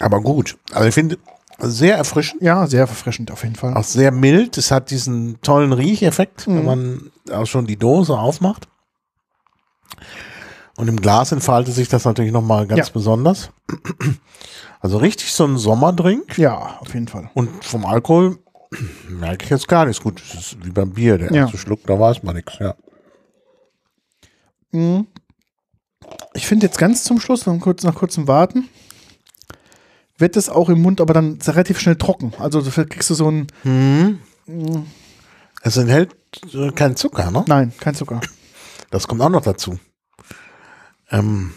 Aber 0.00 0.20
gut. 0.20 0.58
Also 0.72 0.88
ich 0.88 0.94
finde 0.94 1.16
sehr 1.62 1.96
erfrischend, 1.96 2.42
Ja, 2.42 2.66
sehr 2.66 2.86
verfrischend 2.86 3.30
auf 3.30 3.42
jeden 3.42 3.56
Fall. 3.56 3.74
auch 3.74 3.84
sehr 3.84 4.10
mild. 4.12 4.56
Es 4.58 4.70
hat 4.70 4.90
diesen 4.90 5.40
tollen 5.42 5.72
Riecheffekt, 5.72 6.46
wenn 6.46 6.60
Mhm. 6.60 6.64
man 6.64 7.10
auch 7.32 7.46
schon 7.46 7.66
die 7.66 7.76
Dose 7.76 8.18
aufmacht. 8.18 8.68
Und 10.76 10.88
im 10.88 11.00
Glas 11.00 11.32
entfaltet 11.32 11.74
sich 11.74 11.88
das 11.88 12.04
natürlich 12.04 12.32
nochmal 12.32 12.66
ganz 12.66 12.88
Ja. 12.88 12.92
besonders. 12.92 13.50
Also 14.80 14.96
richtig 14.98 15.32
so 15.32 15.44
ein 15.44 15.58
Sommerdrink. 15.58 16.38
Ja, 16.38 16.78
auf 16.80 16.94
jeden 16.94 17.08
Fall. 17.08 17.30
Und 17.34 17.64
vom 17.64 17.84
Alkohol 17.84 18.38
merke 19.08 19.44
ich 19.44 19.50
jetzt 19.50 19.68
gar 19.68 19.84
nichts. 19.84 20.02
Gut, 20.02 20.22
es 20.22 20.34
ist 20.34 20.64
wie 20.64 20.70
beim 20.70 20.92
Bier. 20.92 21.18
Der 21.18 21.30
Ja. 21.32 21.42
erste 21.42 21.58
Schluck, 21.58 21.80
da 21.86 21.98
weiß 22.00 22.22
man 22.22 22.36
nichts. 22.36 22.58
Ja. 22.60 22.74
Mhm. 24.72 25.06
Ich 26.34 26.46
finde 26.46 26.66
jetzt 26.66 26.78
ganz 26.78 27.04
zum 27.04 27.20
Schluss, 27.20 27.44
noch 27.46 27.58
kurz, 27.60 27.82
nach 27.82 27.94
kurzem 27.94 28.26
Warten, 28.26 28.68
wird 30.20 30.36
es 30.36 30.48
auch 30.48 30.68
im 30.68 30.80
Mund 30.82 31.00
aber 31.00 31.14
dann 31.14 31.38
relativ 31.46 31.80
schnell 31.80 31.96
trocken. 31.96 32.32
Also 32.38 32.62
kriegst 32.62 33.10
du 33.10 33.14
so 33.14 33.30
ein, 33.30 33.46
Es 35.62 35.76
enthält 35.76 36.16
keinen 36.74 36.96
Zucker, 36.96 37.30
ne? 37.30 37.44
nein, 37.48 37.72
kein 37.80 37.94
Zucker. 37.94 38.20
Das 38.90 39.06
kommt 39.08 39.20
auch 39.20 39.28
noch 39.28 39.42
dazu. 39.42 39.78
Ähm, 41.10 41.52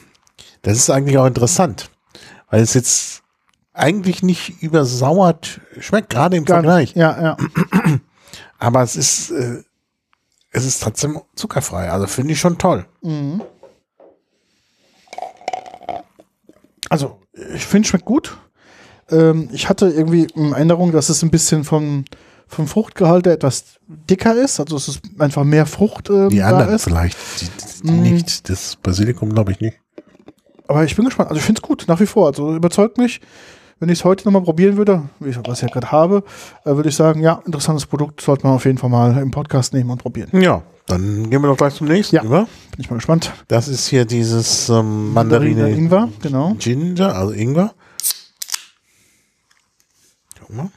das 0.62 0.78
ist 0.78 0.90
eigentlich 0.90 1.18
auch 1.18 1.26
interessant, 1.26 1.90
weil 2.50 2.62
es 2.62 2.74
jetzt 2.74 3.24
eigentlich 3.74 4.24
nicht 4.24 4.62
übersauert 4.62 5.60
schmeckt, 5.80 6.10
gerade 6.10 6.38
im 6.38 6.46
Gar 6.46 6.58
Vergleich. 6.58 6.94
Ja, 6.96 7.22
ja. 7.22 7.38
Aber 8.60 8.82
es 8.84 8.96
ist, 8.96 9.32
äh, 9.32 9.64
es 10.52 10.66
ist 10.66 10.82
trotzdem 10.82 11.20
zuckerfrei. 11.36 11.90
Also 11.90 12.08
finde 12.08 12.34
ich 12.34 12.40
schon 12.40 12.58
toll. 12.58 12.86
Also 16.90 17.20
ich 17.56 17.66
finde, 17.66 17.88
schmeckt 17.88 18.06
gut. 18.06 18.38
Ähm, 19.14 19.50
ich 19.52 19.70
hatte 19.70 19.88
irgendwie 19.90 20.28
in 20.36 20.54
Erinnerung, 20.54 20.92
dass 20.92 21.10
es 21.10 21.22
ein 21.24 21.30
bisschen 21.32 21.64
vom, 21.64 22.06
vom 22.48 22.68
Fruchtgehalt 22.68 23.26
her 23.26 23.34
etwas 23.34 23.76
dicker 24.10 24.36
ist. 24.36 24.60
Also 24.60 24.76
es 24.78 24.88
ist 24.88 25.02
einfach 25.20 25.44
mehr 25.44 25.66
Frucht 25.66 26.10
ähm, 26.10 26.30
Die 26.30 26.38
da 26.40 26.48
anderen 26.50 26.76
ist. 26.76 26.84
vielleicht 26.84 27.18
die, 27.42 27.46
die 27.88 27.92
Mm. 27.92 28.02
nicht. 28.02 28.50
Das 28.50 28.78
Basilikum 28.78 29.34
glaube 29.34 29.52
ich 29.52 29.60
nicht. 29.60 29.78
Aber 30.68 30.84
ich 30.86 30.96
bin 30.96 31.06
gespannt. 31.06 31.30
Also 31.30 31.40
ich 31.40 31.46
finde 31.46 31.60
es 31.62 31.68
gut, 31.68 31.86
nach 31.88 32.00
wie 32.00 32.06
vor. 32.06 32.28
Also 32.28 32.56
überzeugt 32.56 32.98
mich. 32.98 33.20
Wenn 33.80 33.90
ich 33.90 34.00
es 34.00 34.06
heute 34.06 34.24
nochmal 34.26 34.44
probieren 34.44 34.78
würde, 34.78 35.10
wie 35.20 35.30
ich, 35.30 35.38
was 35.46 35.58
ich 35.62 35.64
ja 35.64 35.68
gerade 35.68 35.92
habe, 35.92 36.24
äh, 36.64 36.74
würde 36.74 36.88
ich 36.88 36.96
sagen, 36.96 37.22
ja, 37.22 37.42
interessantes 37.46 37.86
Produkt, 37.86 38.22
sollte 38.22 38.46
man 38.48 38.56
auf 38.56 38.64
jeden 38.64 38.78
Fall 38.78 38.90
mal 38.90 39.18
im 39.18 39.32
Podcast 39.32 39.74
nehmen 39.74 39.90
und 39.90 39.98
probieren. 39.98 40.30
Ja, 40.40 40.62
dann 40.88 41.30
gehen 41.30 41.42
wir 41.42 41.50
doch 41.50 41.58
gleich 41.58 41.74
zum 41.74 41.88
nächsten 41.88 42.16
Ja. 42.16 42.24
über. 42.24 42.44
Bin 42.72 42.80
ich 42.80 42.90
mal 42.90 42.96
gespannt. 42.96 43.34
Das 43.50 43.68
ist 43.68 43.88
hier 43.88 44.06
dieses 44.06 44.70
ähm, 44.70 45.12
Mandarine 45.12 45.70
Ingwer, 45.70 46.08
genau. 46.22 46.54
Ginger, 46.60 47.14
also 47.14 47.34
Ingwer. 47.34 47.74
Mal. 50.54 50.70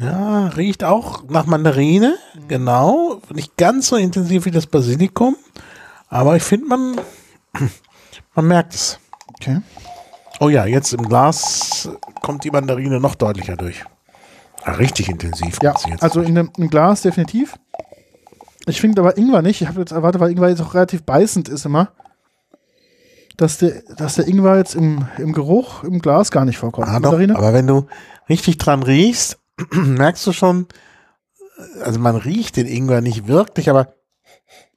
Ja, 0.00 0.46
riecht 0.48 0.84
auch 0.84 1.24
nach 1.28 1.46
Mandarine, 1.46 2.16
genau. 2.46 3.20
Nicht 3.32 3.56
ganz 3.56 3.88
so 3.88 3.96
intensiv 3.96 4.44
wie 4.44 4.52
das 4.52 4.66
Basilikum, 4.66 5.36
aber 6.08 6.36
ich 6.36 6.42
finde, 6.42 6.66
man, 6.66 7.00
man 8.34 8.46
merkt 8.46 8.74
es. 8.74 9.00
Okay. 9.34 9.60
Oh 10.40 10.48
ja, 10.48 10.66
jetzt 10.66 10.92
im 10.92 11.02
Glas 11.02 11.88
kommt 12.22 12.44
die 12.44 12.50
Mandarine 12.50 13.00
noch 13.00 13.16
deutlicher 13.16 13.56
durch. 13.56 13.84
Ah, 14.62 14.72
richtig 14.72 15.08
intensiv. 15.08 15.58
Ja, 15.62 15.74
also 16.00 16.20
in 16.20 16.36
im 16.36 16.70
Glas 16.70 17.02
definitiv. 17.02 17.58
Ich 18.66 18.80
finde 18.80 19.00
aber 19.00 19.16
Ingwer 19.16 19.42
nicht. 19.42 19.62
Ich 19.62 19.68
habe 19.68 19.80
jetzt 19.80 19.92
erwartet, 19.92 20.20
weil 20.20 20.30
Ingwer 20.30 20.50
jetzt 20.50 20.60
auch 20.60 20.74
relativ 20.74 21.02
beißend 21.02 21.48
ist 21.48 21.64
immer, 21.64 21.90
dass 23.38 23.58
der, 23.58 23.82
dass 23.96 24.16
der 24.16 24.26
Ingwer 24.26 24.58
jetzt 24.58 24.74
im, 24.74 25.06
im 25.16 25.32
Geruch 25.32 25.84
im 25.84 26.00
Glas 26.00 26.30
gar 26.30 26.44
nicht 26.44 26.58
vorkommt. 26.58 26.88
Ah, 26.88 27.00
doch, 27.00 27.12
aber 27.12 27.52
wenn 27.54 27.66
du 27.66 27.86
richtig 28.28 28.58
dran 28.58 28.82
riechst, 28.82 29.38
merkst 29.72 30.26
du 30.26 30.32
schon, 30.32 30.66
also 31.82 32.00
man 32.00 32.16
riecht 32.16 32.56
den 32.56 32.66
Ingwer 32.66 33.00
nicht 33.00 33.28
wirklich, 33.28 33.70
aber 33.70 33.94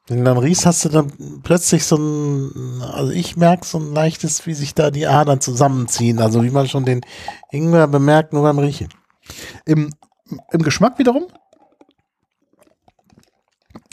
wenn 0.07 0.19
du 0.19 0.23
dann 0.25 0.37
riechst, 0.37 0.67
hast 0.67 0.85
du 0.85 0.89
dann 0.89 1.41
plötzlich 1.41 1.85
so 1.85 1.95
ein, 1.95 2.81
also 2.81 3.11
ich 3.11 3.35
merke 3.35 3.65
so 3.65 3.79
ein 3.79 3.93
leichtes, 3.93 4.45
wie 4.45 4.53
sich 4.53 4.75
da 4.75 4.91
die 4.91 5.07
Adern 5.07 5.41
zusammenziehen, 5.41 6.19
also 6.19 6.43
wie 6.43 6.51
man 6.51 6.67
schon 6.67 6.85
den 6.85 7.01
Ingwer 7.49 7.87
bemerkt, 7.87 8.31
nur 8.31 8.43
beim 8.43 8.59
Riechen. 8.59 8.89
Im, 9.65 9.91
Im 10.51 10.61
Geschmack 10.61 10.99
wiederum 10.99 11.25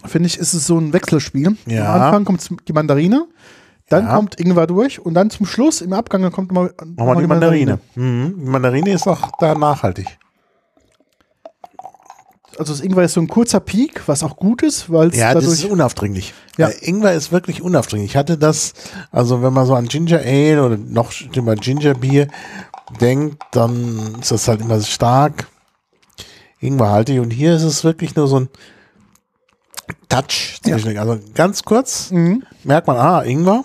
finde 0.05 0.27
ich, 0.27 0.39
ist 0.39 0.53
es 0.53 0.67
so 0.67 0.79
ein 0.79 0.93
Wechselspiel. 0.93 1.57
Ja. 1.67 1.95
Am 1.95 2.03
Anfang 2.03 2.25
kommt 2.25 2.69
die 2.69 2.73
Mandarine, 2.73 3.27
dann 3.89 4.05
Ja. 4.07 4.15
kommt 4.17 4.39
Ingwer 4.41 4.67
durch 4.67 4.99
und 5.01 5.15
dann 5.15 5.31
zum 5.31 5.47
Schluss 5.47 5.81
im 5.81 5.93
Abgang 5.93 6.23
dann 6.23 6.33
kommt 6.33 6.53
mal, 6.53 6.73
Nochmal 6.97 7.17
die 7.23 7.27
Mandarine. 7.27 7.79
Mhm. 7.95 8.35
Die 8.39 8.45
Mandarine 8.51 8.93
ist 8.93 9.07
auch 9.07 9.31
da 9.39 9.55
nachhaltig. 9.55 10.19
Also 12.59 12.73
das 12.73 12.81
Ingwer 12.83 13.05
ist 13.05 13.13
so 13.15 13.21
ein 13.21 13.29
kurzer 13.29 13.61
Peak, 13.61 14.03
was 14.07 14.25
auch 14.25 14.37
gut 14.37 14.63
ist, 14.63 14.91
weil 14.93 15.09
es 15.09 15.17
Ja, 15.17 15.33
das 15.33 15.45
ist 15.47 15.65
unaufdringlich. 15.65 16.35
Ja. 16.57 16.69
Äh, 16.69 16.89
Ingwer 16.89 17.13
ist 17.15 17.31
wirklich 17.31 17.63
unaufdringlich. 17.63 18.11
Ich 18.13 18.17
hatte 18.17 18.37
das, 18.37 18.73
also 19.13 19.43
wenn 19.43 19.53
man 19.53 19.65
so 19.65 19.75
an 19.75 19.87
Ginger 19.87 20.19
Ale 20.19 20.65
oder 20.65 20.77
noch 20.77 21.13
schlimmer 21.13 21.55
Ginger 21.55 21.95
Bier 21.95 22.27
denkt, 23.01 23.41
dann 23.53 24.17
ist 24.21 24.33
das 24.33 24.49
halt 24.49 24.61
immer 24.61 24.81
stark 24.81 25.47
Ingwerhaltig. 26.61 27.21
Und 27.21 27.31
hier 27.31 27.55
ist 27.55 27.63
es 27.63 27.85
wirklich 27.85 28.17
nur 28.17 28.27
so 28.27 28.41
ein 28.41 28.49
Touch 30.09 30.59
zwischen. 30.65 30.99
Also 30.99 31.19
ganz 31.35 31.63
kurz 31.63 32.11
Mhm. 32.11 32.43
merkt 32.65 32.89
man, 32.89 32.97
ah, 32.97 33.23
Ingwer. 33.23 33.65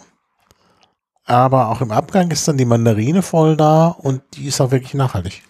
Aber 1.33 1.69
auch 1.69 1.81
im 1.81 1.91
Abgang 1.91 2.29
ist 2.31 2.47
dann 2.47 2.57
die 2.57 2.65
Mandarine 2.65 3.21
voll 3.21 3.57
da 3.57 3.87
und 3.87 4.21
die 4.35 4.45
ist 4.45 4.61
auch 4.61 4.71
wirklich 4.71 4.93
nachhaltig. 4.93 5.41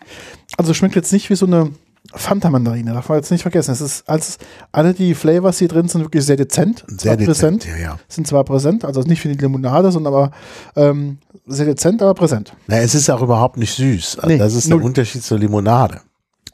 Also 0.57 0.73
schmeckt 0.73 0.95
jetzt 0.95 1.11
nicht 1.11 1.29
wie 1.29 1.36
so 1.36 1.45
eine 1.45 1.71
Fanta-Mandarine, 2.15 2.93
darf 2.93 3.09
man 3.09 3.17
jetzt 3.17 3.31
nicht 3.31 3.41
vergessen. 3.41 3.71
Es 3.71 3.81
ist 3.81 4.07
alles, 4.07 4.38
alle 4.71 4.93
die 4.93 5.13
Flavors, 5.15 5.57
die 5.57 5.67
drin 5.67 5.88
sind, 5.88 6.01
wirklich 6.01 6.23
sehr 6.25 6.36
dezent. 6.38 6.86
Sehr 6.88 7.17
dezent, 7.17 7.65
ja, 7.65 7.77
ja. 7.77 7.99
Sind 8.07 8.27
zwar 8.27 8.43
präsent, 8.43 8.86
also 8.86 9.01
nicht 9.01 9.21
für 9.21 9.29
die 9.29 9.38
Limonade, 9.38 9.91
sondern 9.91 10.13
aber 10.13 10.31
ähm, 10.75 11.17
sehr 11.47 11.65
dezent, 11.65 12.01
aber 12.01 12.13
präsent. 12.13 12.53
Na, 12.67 12.77
es 12.77 12.93
ist 12.95 13.09
auch 13.09 13.21
überhaupt 13.21 13.57
nicht 13.57 13.73
süß. 13.75 14.19
Also 14.19 14.27
Nee, 14.29 14.38
das 14.38 14.53
ist 14.53 14.69
null. 14.69 14.79
der 14.79 14.86
Unterschied 14.86 15.23
zur 15.23 15.39
Limonade. 15.39 16.01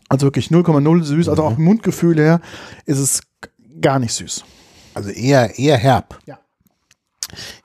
Also 0.07 0.25
wirklich 0.25 0.47
0,0 0.47 1.03
süß, 1.03 1.30
also 1.30 1.43
auch 1.43 1.57
im 1.57 1.63
Mundgefühl 1.63 2.17
her 2.17 2.41
ist 2.86 2.97
es 2.99 3.21
gar 3.82 3.99
nicht 3.99 4.13
süß. 4.13 4.43
Also 4.95 5.09
eher, 5.09 5.57
eher 5.59 5.77
herb. 5.77 6.17
Ja. 6.25 6.39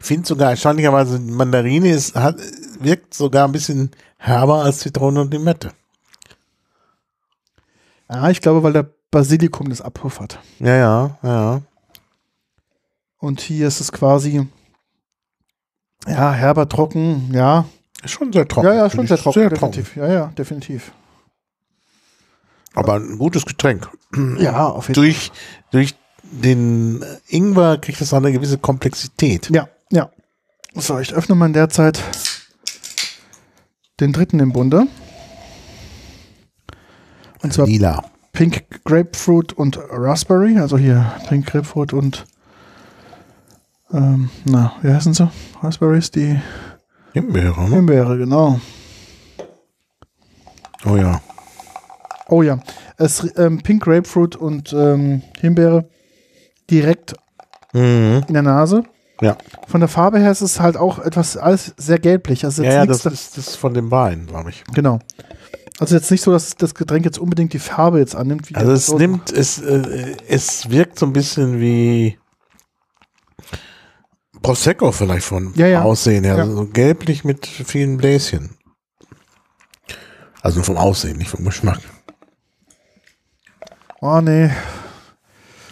Ich 0.00 0.06
finde 0.06 0.26
sogar 0.26 0.50
erstaunlicherweise, 0.50 1.18
Mandarine 1.18 1.90
ist, 1.90 2.14
hat, 2.14 2.36
wirkt 2.80 3.14
sogar 3.14 3.46
ein 3.48 3.52
bisschen 3.52 3.90
herber 4.18 4.64
als 4.64 4.78
Zitrone 4.78 5.20
und 5.20 5.32
Limette. 5.32 5.72
Ja, 8.10 8.30
ich 8.30 8.40
glaube, 8.40 8.62
weil 8.62 8.72
der 8.72 8.88
Basilikum 9.10 9.68
das 9.70 9.80
abpuffert. 9.80 10.38
Ja, 10.58 10.76
ja, 10.76 11.18
ja. 11.22 11.62
Und 13.18 13.40
hier 13.40 13.68
ist 13.68 13.80
es 13.80 13.90
quasi, 13.90 14.46
ja, 16.06 16.32
herber, 16.32 16.68
trocken, 16.68 17.30
ja. 17.32 17.64
Ist 18.02 18.10
schon 18.10 18.32
sehr 18.32 18.46
trocken. 18.46 18.66
Ja, 18.66 18.74
ja, 18.74 18.90
schon 18.90 19.06
sehr 19.06 19.16
trocken, 19.16 19.40
Sehr 19.40 19.50
definitiv. 19.50 19.96
Ja, 19.96 20.08
ja, 20.12 20.26
definitiv. 20.36 20.92
Aber 22.74 22.94
ein 22.94 23.18
gutes 23.18 23.46
Getränk. 23.46 23.88
Ja, 24.38 24.66
auf 24.66 24.88
jeden 24.88 24.94
Fall. 24.94 25.04
Durch, 25.04 25.32
durch 25.70 25.94
den 26.42 27.04
Ingwer 27.28 27.78
kriegt 27.78 28.02
auch 28.02 28.12
eine 28.12 28.32
gewisse 28.32 28.58
Komplexität. 28.58 29.50
Ja, 29.50 29.68
ja. 29.90 30.10
So, 30.74 30.98
ich 30.98 31.14
öffne 31.14 31.34
mal 31.34 31.46
in 31.46 31.52
der 31.52 31.68
Zeit 31.68 32.00
den 34.00 34.12
dritten 34.12 34.40
im 34.40 34.52
Bunde. 34.52 34.86
Und 37.42 37.52
zwar 37.52 37.66
Lila. 37.66 38.04
Pink 38.32 38.82
Grapefruit 38.84 39.52
und 39.52 39.78
Raspberry. 39.90 40.58
Also 40.58 40.76
hier 40.76 41.12
Pink 41.28 41.46
Grapefruit 41.46 41.92
und 41.92 42.26
ähm, 43.92 44.30
na, 44.44 44.72
wie 44.82 44.92
heißen 44.92 45.14
sie? 45.14 45.30
Raspberries, 45.62 46.10
die 46.10 46.40
Himbeere, 47.12 47.68
ne? 47.68 47.76
Himbeere, 47.76 48.18
genau. 48.18 48.60
Oh 50.84 50.96
ja. 50.96 51.20
Oh 52.26 52.42
ja, 52.42 52.58
es, 52.96 53.24
ähm, 53.36 53.62
Pink 53.62 53.84
Grapefruit 53.84 54.34
und 54.34 54.72
ähm, 54.72 55.22
Himbeere 55.38 55.88
direkt 56.70 57.14
Mhm. 57.72 58.22
in 58.28 58.34
der 58.34 58.42
Nase. 58.42 58.84
Ja. 59.20 59.36
Von 59.68 59.80
der 59.80 59.88
Farbe 59.88 60.18
her 60.18 60.30
ist 60.30 60.40
es 60.40 60.60
halt 60.60 60.76
auch 60.76 60.98
etwas 60.98 61.36
alles 61.36 61.72
sehr 61.76 61.98
gelblich. 61.98 62.44
Also 62.44 62.62
Ja, 62.62 62.84
jetzt 62.84 63.04
ja, 63.04 63.10
das 63.10 63.20
ist 63.20 63.38
das 63.38 63.56
von 63.56 63.74
dem 63.74 63.90
Wein, 63.90 64.26
glaube 64.26 64.50
ich. 64.50 64.64
Genau. 64.74 64.98
Also 65.78 65.94
jetzt 65.96 66.10
nicht 66.10 66.22
so, 66.22 66.30
dass 66.32 66.54
das 66.56 66.74
Getränk 66.74 67.04
jetzt 67.04 67.18
unbedingt 67.18 67.52
die 67.52 67.58
Farbe 67.58 67.98
jetzt 67.98 68.14
annimmt. 68.14 68.48
Also 68.54 68.72
es 68.72 68.86
so- 68.86 68.98
nimmt, 68.98 69.32
es, 69.32 69.58
äh, 69.60 70.16
es 70.28 70.70
wirkt 70.70 70.98
so 70.98 71.06
ein 71.06 71.12
bisschen 71.12 71.60
wie 71.60 72.18
Prosecco 74.42 74.92
vielleicht 74.92 75.26
von 75.26 75.52
Ja, 75.56 75.66
ja. 75.66 75.82
Aussehen 75.82 76.24
her. 76.24 76.36
Ja. 76.36 76.42
Also 76.42 76.56
so 76.56 76.66
gelblich 76.66 77.24
mit 77.24 77.46
vielen 77.46 77.96
Bläschen. 77.96 78.56
Also 80.42 80.62
vom 80.62 80.76
Aussehen, 80.76 81.16
nicht 81.18 81.30
vom 81.30 81.44
Geschmack. 81.44 81.80
Oh 84.00 84.20
nee, 84.20 84.50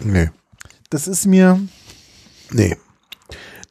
Nee. 0.01 0.31
Das 0.93 1.09
ist 1.09 1.27
mir, 1.27 1.61
Nee. 2.51 2.77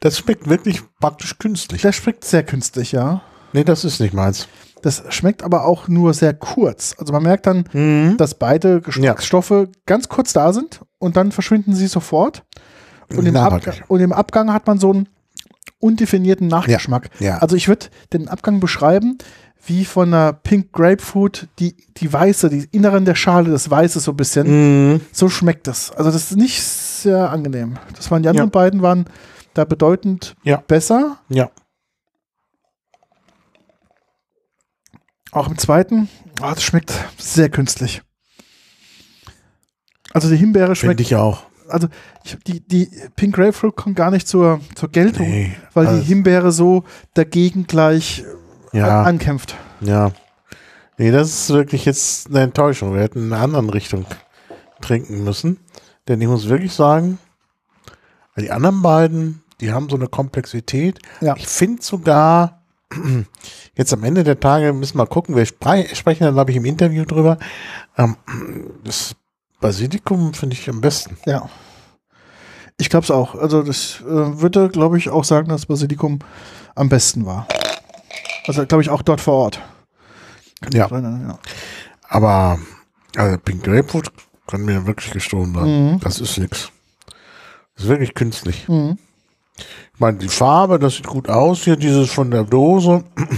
Das 0.00 0.18
schmeckt 0.18 0.48
wirklich 0.48 0.82
praktisch 1.00 1.38
künstlich. 1.38 1.82
der 1.82 1.92
schmeckt 1.92 2.24
sehr 2.24 2.42
künstlich, 2.42 2.90
ja. 2.92 3.22
Nee, 3.52 3.62
das 3.64 3.84
ist 3.84 4.00
nicht 4.00 4.14
meins. 4.14 4.48
Das 4.82 5.04
schmeckt 5.10 5.44
aber 5.44 5.64
auch 5.64 5.86
nur 5.86 6.12
sehr 6.12 6.34
kurz. 6.34 6.96
Also 6.98 7.12
man 7.12 7.22
merkt 7.22 7.46
dann, 7.46 7.68
Mhm. 7.72 8.16
dass 8.16 8.34
beide 8.34 8.80
Geschmacksstoffe 8.80 9.68
ganz 9.86 10.08
kurz 10.08 10.32
da 10.32 10.52
sind 10.52 10.80
und 10.98 11.16
dann 11.16 11.30
verschwinden 11.30 11.74
sie 11.74 11.86
sofort. 11.86 12.44
Und 13.14 13.26
im, 13.26 13.36
und 13.88 14.00
im 14.00 14.12
Abgang 14.12 14.52
hat 14.52 14.66
man 14.66 14.78
so 14.80 14.90
einen 14.90 15.08
undefinierten 15.78 16.48
Nachgeschmack. 16.48 17.10
ja. 17.20 17.38
Also 17.38 17.54
ich 17.56 17.68
würde 17.68 17.86
den 18.12 18.26
Abgang 18.28 18.58
beschreiben 18.58 19.18
wie 19.64 19.84
von 19.84 20.08
einer 20.12 20.32
Pink 20.32 20.72
Grapefruit, 20.72 21.48
die, 21.58 21.76
die 21.96 22.12
weiße, 22.12 22.48
die 22.50 22.66
Inneren 22.72 23.04
der 23.04 23.14
Schale, 23.14 23.50
das 23.50 23.70
Weiße 23.70 24.00
so 24.00 24.10
ein 24.12 24.16
bisschen. 24.16 24.92
Mhm. 24.94 25.00
So 25.12 25.28
schmeckt 25.28 25.66
das. 25.68 25.90
Also 25.92 26.10
das 26.10 26.30
ist 26.32 26.36
nicht 26.36 26.60
sehr 26.62 27.30
angenehm. 27.30 27.78
Das 27.96 28.10
waren 28.10 28.22
die 28.22 28.28
anderen 28.28 28.48
Ja. 28.48 28.52
beiden 28.52 28.82
waren 28.82 29.04
da 29.54 29.64
bedeutend 29.64 30.34
Ja. 30.42 30.56
besser. 30.66 31.18
Ja. 31.28 31.50
Auch 35.30 35.48
im 35.48 35.56
zweiten, 35.56 36.08
ah, 36.40 36.52
das 36.54 36.62
schmeckt 36.62 36.92
sehr 37.18 37.48
künstlich. 37.48 38.02
Also 40.12 40.28
die 40.28 40.36
Himbeere 40.36 40.76
schmeckt, 40.76 41.00
Finde 41.00 41.02
ich 41.04 41.16
auch. 41.16 41.44
also 41.68 41.88
ich, 42.24 42.36
die, 42.46 42.60
die 42.60 42.90
Pink 43.16 43.34
Grapefruit 43.36 43.74
kommt 43.76 43.96
gar 43.96 44.10
nicht 44.10 44.28
zur, 44.28 44.60
zur 44.74 44.90
Geltung, 44.90 45.26
Nee. 45.30 45.52
weil 45.72 45.86
also- 45.86 46.00
die 46.00 46.06
Himbeere 46.06 46.52
so 46.52 46.84
dagegen 47.14 47.66
gleich 47.66 48.24
Ja. 48.72 49.02
ankämpft. 49.02 49.54
Ja. 49.80 50.12
Nee, 50.98 51.10
das 51.10 51.28
ist 51.28 51.50
wirklich 51.50 51.84
jetzt 51.84 52.28
eine 52.28 52.40
Enttäuschung. 52.40 52.94
Wir 52.94 53.02
hätten 53.02 53.26
in 53.26 53.32
einer 53.32 53.42
anderen 53.42 53.70
Richtung 53.70 54.06
trinken 54.80 55.24
müssen. 55.24 55.58
Denn 56.08 56.20
ich 56.20 56.28
muss 56.28 56.48
wirklich 56.48 56.72
sagen, 56.72 57.18
die 58.36 58.50
anderen 58.50 58.82
beiden, 58.82 59.42
die 59.60 59.72
haben 59.72 59.88
so 59.88 59.96
eine 59.96 60.08
Komplexität. 60.08 60.98
Ja. 61.20 61.34
Ich 61.36 61.46
finde 61.46 61.82
sogar, 61.82 62.62
jetzt 63.76 63.92
am 63.92 64.04
Ende 64.04 64.24
der 64.24 64.40
Tage 64.40 64.72
müssen 64.72 64.98
wir 64.98 65.06
gucken, 65.06 65.36
wir 65.36 65.46
spre 65.46 65.86
sprechen 65.94 66.24
dann, 66.24 66.34
glaube 66.34 66.50
ich, 66.50 66.56
im 66.56 66.64
Interview 66.64 67.04
drüber. 67.04 67.38
Ähm, 67.96 68.16
das 68.84 69.14
Basilikum 69.60 70.34
finde 70.34 70.56
ich 70.56 70.68
am 70.68 70.80
besten. 70.80 71.16
Ja. 71.24 71.48
Ich 72.78 72.90
glaube 72.90 73.04
es 73.04 73.10
auch. 73.10 73.36
Also 73.36 73.62
das 73.62 74.00
äh, 74.00 74.40
würde, 74.40 74.68
glaube 74.68 74.98
ich, 74.98 75.08
auch 75.08 75.24
sagen, 75.24 75.48
dass 75.48 75.66
Basilikum 75.66 76.18
am 76.74 76.88
besten 76.88 77.26
war. 77.26 77.46
Also 78.46 78.66
glaube 78.66 78.82
ich 78.82 78.90
auch 78.90 79.02
dort 79.02 79.20
vor 79.20 79.34
Ort. 79.34 79.60
Ja. 80.72 80.88
Ja. 80.88 81.38
Aber 82.08 82.58
also 83.16 83.38
Pink 83.38 83.64
Grapefruit 83.64 84.10
kann 84.46 84.64
mir 84.64 84.86
wirklich 84.86 85.12
gestohlen 85.12 85.54
werden. 85.54 85.92
Mhm. 85.92 86.00
Das 86.00 86.20
ist 86.20 86.38
nix. 86.38 86.70
Das 87.74 87.84
ist 87.84 87.90
wirklich 87.90 88.14
künstlich. 88.14 88.68
Mhm. 88.68 88.98
Ich 89.94 90.00
meine, 90.00 90.18
die 90.18 90.28
Farbe, 90.28 90.78
das 90.78 90.96
sieht 90.96 91.06
gut 91.06 91.28
aus. 91.28 91.62
Hier 91.62 91.76
dieses 91.76 92.10
von 92.10 92.30
der 92.30 92.44
Dose. 92.44 93.04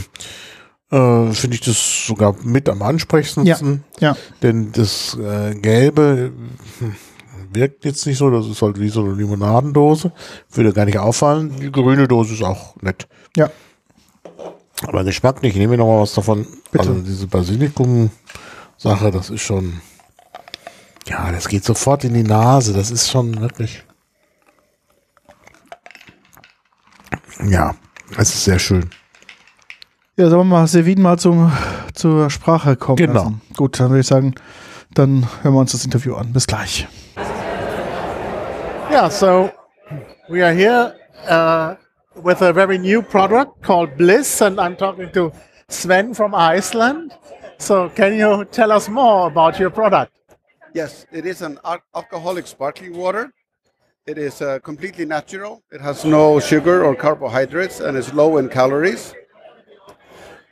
Äh, 0.90 1.32
Finde 1.32 1.56
ich 1.56 1.62
das 1.62 2.06
sogar 2.06 2.36
mit 2.44 2.68
am 2.68 2.82
ansprechendsten. 2.82 3.82
Ja. 3.98 4.16
Denn 4.42 4.70
das 4.70 5.16
äh, 5.16 5.54
Gelbe 5.54 6.30
hm, 6.78 6.94
wirkt 7.52 7.84
jetzt 7.84 8.06
nicht 8.06 8.18
so. 8.18 8.30
Das 8.30 8.46
ist 8.46 8.62
halt 8.62 8.78
wie 8.78 8.90
so 8.90 9.02
eine 9.02 9.14
Limonadendose. 9.14 10.12
Würde 10.52 10.72
gar 10.72 10.84
nicht 10.84 10.98
auffallen. 10.98 11.56
Die 11.58 11.72
grüne 11.72 12.06
Dose 12.06 12.34
ist 12.34 12.42
auch 12.44 12.76
nett. 12.82 13.08
Ja. 13.34 13.50
Aber 14.82 15.04
geschmacklich, 15.04 15.52
ich 15.52 15.58
nehme 15.58 15.76
noch 15.76 15.86
mal 15.86 16.00
was 16.02 16.14
davon. 16.14 16.46
Bitte. 16.70 16.88
Also 16.90 17.00
diese 17.00 17.26
Basilikum-Sache, 17.26 19.10
das 19.10 19.30
ist 19.30 19.42
schon. 19.42 19.80
Ja, 21.06 21.30
das 21.32 21.48
geht 21.48 21.64
sofort 21.64 22.04
in 22.04 22.14
die 22.14 22.22
Nase. 22.22 22.72
Das 22.72 22.90
ist 22.90 23.10
schon 23.10 23.40
wirklich. 23.40 23.82
Ja, 27.46 27.74
es 28.16 28.34
ist 28.34 28.44
sehr 28.44 28.58
schön. 28.58 28.90
Ja, 30.16 30.28
sagen 30.28 30.40
wir 30.40 30.44
mal, 30.44 30.66
Sevin 30.66 31.02
mal 31.02 31.18
zum, 31.18 31.52
zur 31.94 32.30
Sprache 32.30 32.76
kommen 32.76 32.96
Genau. 32.96 33.12
lassen. 33.14 33.40
Gut, 33.56 33.80
dann 33.80 33.90
würde 33.90 34.00
ich 34.00 34.06
sagen, 34.06 34.34
dann 34.92 35.26
hören 35.42 35.54
wir 35.54 35.60
uns 35.60 35.72
das 35.72 35.84
Interview 35.84 36.14
an. 36.14 36.32
Bis 36.32 36.46
gleich. 36.46 36.86
Yeah, 38.90 39.10
so 39.10 39.50
we 40.28 40.44
are 40.44 40.54
here 40.54 40.94
uh, 41.28 41.74
with 42.16 42.42
a 42.42 42.52
very 42.52 42.78
new 42.78 43.02
product 43.02 43.62
called 43.62 43.96
Bliss, 43.96 44.40
and 44.40 44.60
I'm 44.60 44.76
talking 44.76 45.10
to 45.12 45.32
Sven 45.68 46.14
from 46.14 46.34
Iceland. 46.34 47.12
So, 47.58 47.88
can 47.88 48.16
you 48.16 48.44
tell 48.46 48.72
us 48.72 48.88
more 48.88 49.28
about 49.28 49.58
your 49.58 49.70
product? 49.70 50.12
Yes, 50.74 51.06
it 51.12 51.24
is 51.26 51.42
an 51.42 51.58
alcoholic 51.94 52.46
sparkling 52.46 52.96
water. 52.96 53.32
It 54.06 54.18
is 54.18 54.42
uh, 54.42 54.58
completely 54.58 55.06
natural. 55.06 55.62
It 55.72 55.80
has 55.80 56.04
no 56.04 56.38
sugar 56.40 56.84
or 56.84 56.94
carbohydrates 56.94 57.80
and 57.80 57.96
is 57.96 58.12
low 58.12 58.36
in 58.36 58.48
calories. 58.48 59.14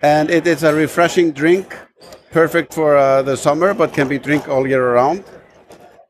And 0.01 0.31
it 0.31 0.47
is 0.47 0.63
a 0.63 0.75
refreshing 0.75 1.33
drink, 1.33 1.77
perfect 2.31 2.73
for 2.73 2.97
uh, 2.97 3.23
the 3.23 3.37
summer, 3.37 3.75
but 3.75 3.93
can 3.93 4.09
be 4.09 4.19
drink 4.19 4.49
all 4.49 4.67
year 4.67 4.95
round. 4.95 5.25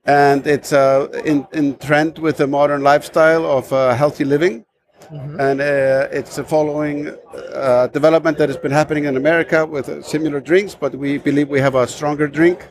And 0.04 0.46
it's 0.46 0.72
uh, 0.72 1.08
in, 1.24 1.46
in 1.52 1.76
trend 1.78 2.18
with 2.18 2.36
the 2.36 2.46
modern 2.46 2.82
lifestyle 2.82 3.44
of 3.44 3.72
uh, 3.72 3.94
healthy 3.94 4.24
living. 4.24 4.64
And 5.12 5.60
uh, 5.60 6.08
it's 6.10 6.38
a 6.38 6.44
following 6.44 7.14
uh, 7.54 7.88
development 7.88 8.38
that 8.38 8.48
has 8.48 8.56
been 8.56 8.72
happening 8.72 9.04
in 9.04 9.16
America 9.16 9.66
with 9.66 9.88
uh, 9.88 10.02
similar 10.02 10.40
drinks, 10.40 10.74
but 10.74 10.94
we 10.94 11.18
believe 11.18 11.48
we 11.48 11.60
have 11.60 11.74
a 11.74 11.86
stronger 11.86 12.26
drink 12.26 12.68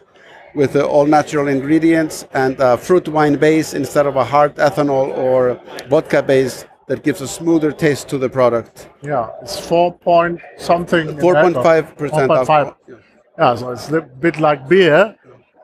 with 0.55 0.75
uh, 0.75 0.85
all 0.85 1.05
natural 1.05 1.47
ingredients 1.47 2.25
and 2.33 2.57
fruit 2.79 3.07
wine 3.07 3.35
base 3.37 3.73
instead 3.73 4.05
of 4.07 4.15
a 4.15 4.23
hard 4.23 4.55
ethanol 4.55 5.15
or 5.17 5.61
vodka 5.87 6.23
base 6.23 6.65
that 6.87 7.03
gives 7.03 7.21
a 7.21 7.27
smoother 7.27 7.71
taste 7.71 8.09
to 8.09 8.17
the 8.17 8.27
product. 8.27 8.89
Yeah, 9.01 9.29
it's 9.41 9.59
four 9.59 9.93
point 9.93 10.41
something. 10.57 11.07
4.5% 11.17 12.29
alcohol. 12.29 12.75
4.5. 12.87 13.01
Yeah, 13.37 13.55
so 13.55 13.71
it's 13.71 13.89
a 13.91 14.01
bit 14.01 14.39
like 14.39 14.67
beer, 14.67 15.15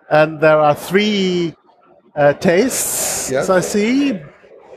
and 0.10 0.40
there 0.40 0.60
are 0.60 0.74
three 0.74 1.54
uh, 2.16 2.34
tastes. 2.34 3.30
Yes. 3.30 3.50
I 3.50 3.60
see. 3.60 4.20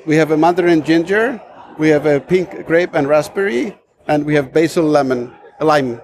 We 0.06 0.16
have 0.16 0.30
a 0.32 0.36
mandarin 0.36 0.82
ginger, 0.82 1.40
we 1.80 1.88
have 1.88 2.04
a 2.04 2.20
pink 2.20 2.66
grape 2.66 2.92
and 2.94 3.08
raspberry, 3.08 3.76
and 4.06 4.24
we 4.26 4.34
have 4.34 4.52
basil 4.52 4.84
lemon, 4.84 5.32
lime. 5.60 6.00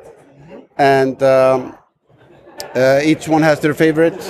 And 0.78 1.22
um, 1.22 1.76
uh, 2.74 3.00
each 3.04 3.28
one 3.28 3.42
has 3.42 3.60
their 3.60 3.74
favorite 3.74 4.20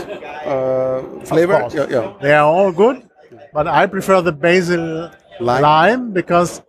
uh, 0.45 1.03
flavor. 1.25 1.69
Yeah, 1.73 1.87
yeah. 1.89 2.15
They 2.21 2.35
are 2.35 2.45
all 2.45 2.73
good, 2.73 3.09
but 3.53 3.67
I 3.69 3.87
prefer 3.87 4.21
the 4.23 4.33
basil 4.33 5.11
Lime. 5.39 5.63
lime, 5.63 6.13
because, 6.13 6.63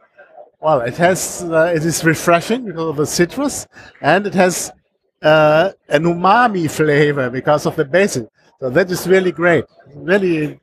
well, 0.60 0.82
it 0.82 0.98
has 0.98 1.44
uh, 1.44 1.74
it 1.76 1.84
is 1.84 2.04
refreshing 2.04 2.66
because 2.66 2.90
of 2.94 2.98
the 2.98 3.06
citrus, 3.06 3.66
and 4.02 4.28
it 4.28 4.36
has 4.36 4.72
uh, 5.24 5.72
an 5.90 6.04
umami 6.04 6.70
flavor 6.70 7.30
because 7.30 7.66
of 7.66 7.76
the 7.76 7.86
basil. 7.86 8.32
So 8.60 8.70
that 8.70 8.92
is 8.92 9.08
really 9.08 9.32
great. 9.32 9.66
Really, 9.96 10.60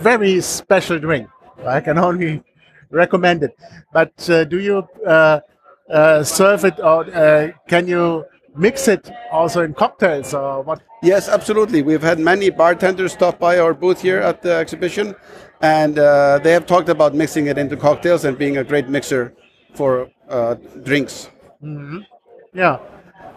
very 0.00 0.40
special 0.40 0.98
drink. 0.98 1.28
I 1.66 1.80
can 1.80 1.98
only 1.98 2.42
recommend 2.90 3.42
it. 3.42 3.56
But 3.92 4.12
uh, 4.28 4.44
do 4.44 4.58
you 4.58 4.86
uh, 5.06 5.40
uh, 5.90 6.22
serve 6.22 6.64
it, 6.64 6.78
or 6.80 7.04
uh, 7.14 7.52
can 7.68 7.86
you 7.86 8.24
mix 8.56 8.88
it 8.88 9.10
also 9.30 9.62
in 9.62 9.74
cocktails, 9.74 10.34
or 10.34 10.62
what? 10.62 10.82
Yes, 11.02 11.28
absolutely. 11.28 11.82
We've 11.82 12.02
had 12.02 12.18
many 12.18 12.50
bartenders 12.50 13.12
stop 13.12 13.38
by 13.38 13.58
our 13.58 13.74
booth 13.74 14.02
here 14.02 14.18
at 14.18 14.42
the 14.42 14.54
exhibition, 14.54 15.14
and 15.60 15.98
uh, 15.98 16.40
they 16.42 16.52
have 16.52 16.66
talked 16.66 16.88
about 16.88 17.14
mixing 17.14 17.46
it 17.46 17.58
into 17.58 17.76
cocktails 17.76 18.24
and 18.24 18.36
being 18.36 18.56
a 18.58 18.64
great 18.64 18.88
mixer 18.88 19.32
for 19.74 20.10
uh, 20.28 20.54
drinks. 20.82 21.30
Yeah. 22.52 22.78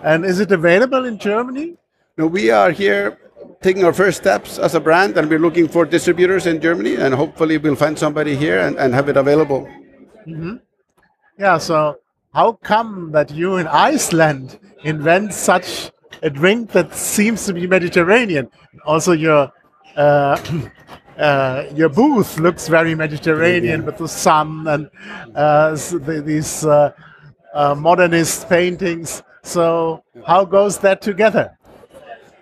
And 0.04 0.26
is 0.26 0.39
it 0.39 0.52
available 0.52 1.06
in 1.06 1.20
Germany? 1.20 1.78
No, 2.18 2.26
we 2.26 2.49
are 2.49 2.72
here 2.72 3.18
taking 3.62 3.84
our 3.86 3.93
first 3.93 4.18
steps 4.18 4.57
as 4.57 4.76
a 4.76 4.80
brand, 4.80 5.18
and 5.18 5.30
we're 5.30 5.39
looking 5.39 5.68
for 5.68 5.86
distributors 5.86 6.47
in 6.47 6.59
Germany, 6.59 6.95
and 6.95 7.14
hopefully 7.14 7.57
we'll 7.57 7.76
find 7.76 7.97
somebody 7.97 8.36
here 8.36 8.59
and, 8.59 8.78
and 8.78 8.93
have 8.93 9.07
it 9.07 9.18
available. 9.18 9.70
Yeah. 11.38 11.57
So 11.57 11.97
how 12.34 12.53
come 12.64 13.12
that 13.12 13.32
you 13.32 13.57
in 13.57 13.68
Iceland 13.68 14.59
invent 14.84 15.34
such 15.34 15.91
a 16.22 16.30
drink 16.30 16.72
that 16.72 16.93
seems 16.93 17.45
to 17.45 17.53
be 17.53 17.68
Mediterranean? 17.68 18.49
Also, 18.86 19.12
your 19.12 19.51
uh, 19.95 20.38
uh, 21.18 21.66
your 21.76 21.89
booth 21.89 22.39
looks 22.39 22.68
very 22.68 22.95
Mediterranean 22.95 23.86
with 23.86 23.97
the 23.97 24.07
sun 24.07 24.68
and 24.68 24.89
uh, 25.36 25.72
the, 25.72 26.24
these 26.26 26.66
uh, 26.66 26.91
uh, 27.53 27.76
modernist 27.76 28.49
paintings. 28.49 29.24
So 29.43 30.03
how 30.26 30.45
goes 30.45 30.78
that 30.80 31.01
together? 31.01 31.57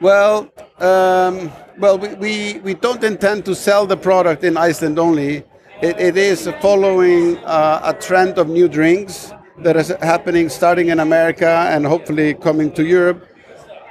Well, 0.01 0.49
um, 0.81 1.51
well, 1.77 1.97
we, 1.97 2.13
we, 2.15 2.59
we 2.59 2.73
don't 2.73 3.03
intend 3.03 3.45
to 3.45 3.55
sell 3.55 3.85
the 3.85 3.97
product 3.97 4.43
in 4.43 4.57
Iceland 4.57 4.99
only. 4.99 5.43
It, 5.81 5.99
it 5.99 6.17
is 6.17 6.49
following 6.61 7.37
uh, 7.39 7.81
a 7.83 7.93
trend 7.93 8.37
of 8.37 8.49
new 8.49 8.67
drinks 8.67 9.31
that 9.59 9.75
is 9.75 9.89
happening 10.01 10.49
starting 10.49 10.89
in 10.89 10.99
America 10.99 11.47
and 11.69 11.85
hopefully 11.85 12.33
coming 12.33 12.71
to 12.73 12.85
Europe. 12.85 13.25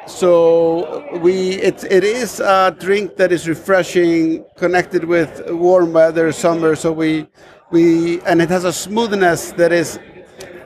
So 0.07 1.05
we 1.19 1.53
it, 1.61 1.85
it 1.85 2.03
is 2.03 2.41
a 2.41 2.75
drink 2.79 3.17
that 3.17 3.31
is 3.31 3.47
refreshing, 3.47 4.45
connected 4.57 5.05
with 5.05 5.43
warm 5.51 5.93
weather, 5.93 6.33
summer. 6.33 6.77
So 6.77 6.93
we 6.93 7.27
we 7.71 8.21
and 8.23 8.41
it 8.41 8.49
has 8.49 8.65
a 8.65 8.73
smoothness 8.73 9.53
that 9.53 9.71
is 9.71 9.99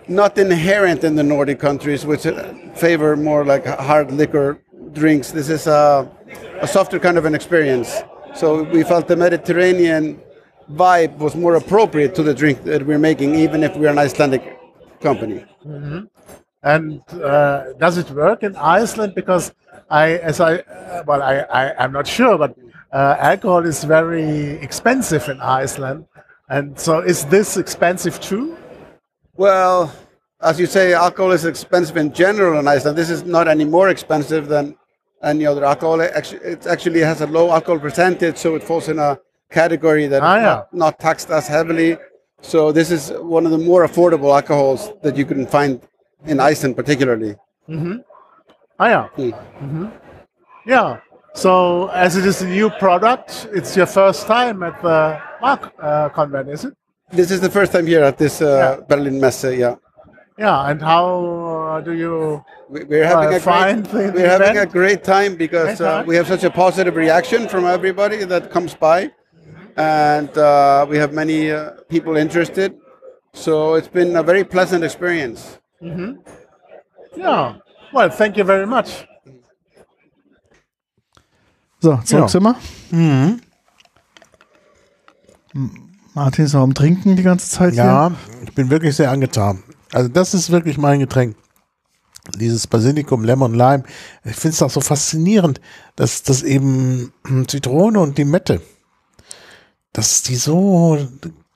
not 0.07 0.39
inherent 0.39 1.03
in 1.03 1.17
the 1.17 1.25
Nordic 1.25 1.59
countries, 1.59 2.07
which 2.07 2.27
favor 2.77 3.17
more 3.17 3.45
like 3.45 3.67
hard 3.67 4.13
liquor 4.13 4.61
drinks. 4.95 5.31
This 5.31 5.49
is 5.49 5.67
a, 5.67 6.11
a 6.61 6.67
softer 6.67 6.99
kind 6.99 7.19
of 7.19 7.25
an 7.25 7.35
experience. 7.35 8.03
So 8.35 8.63
we 8.65 8.83
felt 8.83 9.09
the 9.09 9.17
Mediterranean 9.17 10.21
vibe 10.71 11.19
was 11.19 11.35
more 11.35 11.57
appropriate 11.57 12.15
to 12.15 12.23
the 12.23 12.35
drink 12.35 12.65
that 12.65 12.87
we're 12.87 12.99
making, 12.99 13.35
even 13.35 13.63
if 13.63 13.77
we're 13.77 13.91
an 13.91 13.99
Icelandic 13.99 14.59
company. 15.01 15.45
And 16.63 17.03
uh, 17.13 17.73
does 17.79 17.99
it 17.99 18.11
work 18.11 18.43
in 18.43 18.55
Iceland? 18.57 19.15
Because 19.15 19.53
I, 19.91 20.13
as 20.19 20.41
I, 20.41 20.59
uh, 20.59 21.03
well, 21.07 21.23
I, 21.23 21.41
I, 21.41 21.85
I'm 21.85 21.93
not 21.93 22.07
sure, 22.07 22.39
but 22.39 22.57
uh, 22.93 23.17
alcohol 23.19 23.67
is 23.67 23.85
very 23.85 24.51
expensive 24.63 25.29
in 25.29 25.41
Iceland. 25.41 26.07
And 26.49 26.79
so 26.79 27.01
is 27.01 27.25
this 27.27 27.57
expensive 27.57 28.21
too? 28.21 28.57
Well, 29.35 29.93
as 30.41 30.61
you 30.61 30.67
say, 30.67 30.93
alcohol 30.93 31.33
is 31.33 31.45
expensive 31.45 31.97
in 31.97 32.13
general 32.13 32.59
in 32.61 32.69
Iceland. 32.69 32.97
This 32.97 33.11
is 33.11 33.25
not 33.25 33.49
any 33.49 33.65
more 33.65 33.89
expensive 33.89 34.49
than 34.49 34.77
any 35.23 35.47
other 35.47 35.65
alcohol. 35.65 36.01
It 36.01 36.13
actually, 36.15 36.41
it 36.41 36.67
actually 36.67 37.01
has 37.01 37.21
a 37.21 37.27
low 37.27 37.51
alcohol 37.53 37.79
percentage, 37.79 38.37
so 38.37 38.55
it 38.55 38.63
falls 38.63 38.89
in 38.89 38.99
a 38.99 39.19
category 39.51 40.07
that 40.07 40.17
is 40.17 40.23
Ah, 40.23 40.37
yeah. 40.37 40.43
not, 40.43 40.75
not 40.75 40.99
taxed 41.01 41.31
as 41.31 41.47
heavily. 41.47 41.97
So 42.41 42.73
this 42.73 42.91
is 42.91 43.13
one 43.21 43.45
of 43.47 43.53
the 43.53 43.59
more 43.59 43.87
affordable 43.87 44.35
alcohols 44.35 44.93
that 45.03 45.17
you 45.17 45.25
can 45.25 45.47
find 45.47 45.81
in 46.27 46.41
Iceland, 46.41 46.77
particularly. 46.77 47.37
Ah, 48.79 48.89
yeah. 48.89 49.09
Mm. 49.17 49.93
Yeah. 50.67 50.99
So 51.35 51.89
as 51.89 52.17
it 52.17 52.27
is 52.27 52.43
a 52.43 52.47
new 52.49 52.69
product, 52.71 53.49
it's 53.55 53.77
your 53.77 53.87
first 53.87 54.27
time 54.27 54.63
at 54.63 54.81
the 54.83 55.21
Mark 55.41 55.73
uh, 55.81 56.09
convent, 56.11 56.49
is 56.49 56.65
it? 56.65 56.75
This 57.11 57.31
is 57.31 57.41
the 57.41 57.51
first 57.51 57.73
time 57.73 57.87
here 57.87 58.03
at 58.03 58.19
this 58.19 58.41
uh, 58.43 58.81
Berlin 58.89 59.21
Messe. 59.21 59.45
Yeah, 59.57 59.77
Yeah. 60.43 60.71
And 60.71 60.81
how 60.83 61.07
uh, 61.79 61.81
do 61.89 61.93
you? 61.93 62.43
We- 62.69 62.85
we're 62.91 63.07
having 63.07 63.31
Uh, 63.35 63.37
a 63.37 63.41
fine 63.41 63.83
great, 63.83 63.87
thing, 63.93 64.13
we're 64.15 64.29
having 64.39 64.59
a 64.59 64.67
great 64.67 65.01
time 65.05 65.37
because 65.37 65.81
uh, 65.81 66.03
we 66.09 66.17
have 66.19 66.27
such 66.27 66.45
a 66.45 66.51
positive 66.51 66.97
reaction 66.97 67.49
from 67.49 67.65
everybody 67.65 68.25
that 68.33 68.51
comes 68.51 68.75
by, 68.75 69.11
and 69.77 70.31
uh, 70.37 70.85
we 70.91 70.97
have 70.99 71.13
many 71.13 71.41
uh, 71.53 71.59
people 71.89 72.17
interested. 72.17 72.71
So 73.35 73.75
it's 73.79 73.89
been 73.99 74.17
a 74.17 74.23
very 74.23 74.45
pleasant 74.45 74.83
experience. 74.85 75.41
Yeah. 77.17 77.55
Well, 77.95 78.11
thank 78.11 78.37
you 78.37 78.45
very 78.45 78.67
much. 78.67 79.07
So, 81.81 81.97
zurück 82.05 82.23
Ja. 82.23 82.29
sind 82.29 82.43
wir. 82.43 82.57
Mhm. 82.91 83.41
Martin 86.15 86.45
ist 86.45 86.53
noch 86.55 86.63
am 86.63 86.75
Trinken 86.75 87.17
die 87.17 87.23
ganze 87.23 87.49
Zeit 87.49 87.75
hier. 87.75 87.85
Ja, 87.85 88.11
ich 88.45 88.55
bin 88.55 88.71
wirklich 88.71 88.97
sehr 88.97 89.11
angetan. 89.11 89.63
Also 89.93 90.09
das 90.09 90.35
ist 90.35 90.51
wirklich 90.51 90.79
mein 90.79 91.01
Getränk. 91.01 91.37
Dieses 92.39 92.67
Basilikum, 92.69 93.25
Lemon, 93.25 93.53
Lime. 93.55 93.83
Ich 94.25 94.37
finde 94.37 94.55
es 94.55 94.63
auch 94.63 94.71
so 94.71 94.81
faszinierend, 94.81 95.61
dass 95.97 96.23
das 96.23 96.43
eben 96.43 97.13
Zitrone 97.49 97.99
und 98.01 98.17
Limette, 98.17 98.63
dass 99.93 100.23
die 100.23 100.37
so 100.37 100.99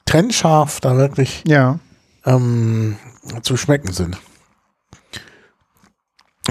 trennscharf 0.06 0.80
da 0.80 0.96
wirklich 0.96 1.44
Ja. 1.46 1.78
ähm, 2.24 2.96
zu 3.42 3.56
schmecken 3.56 3.92
sind. 3.92 4.18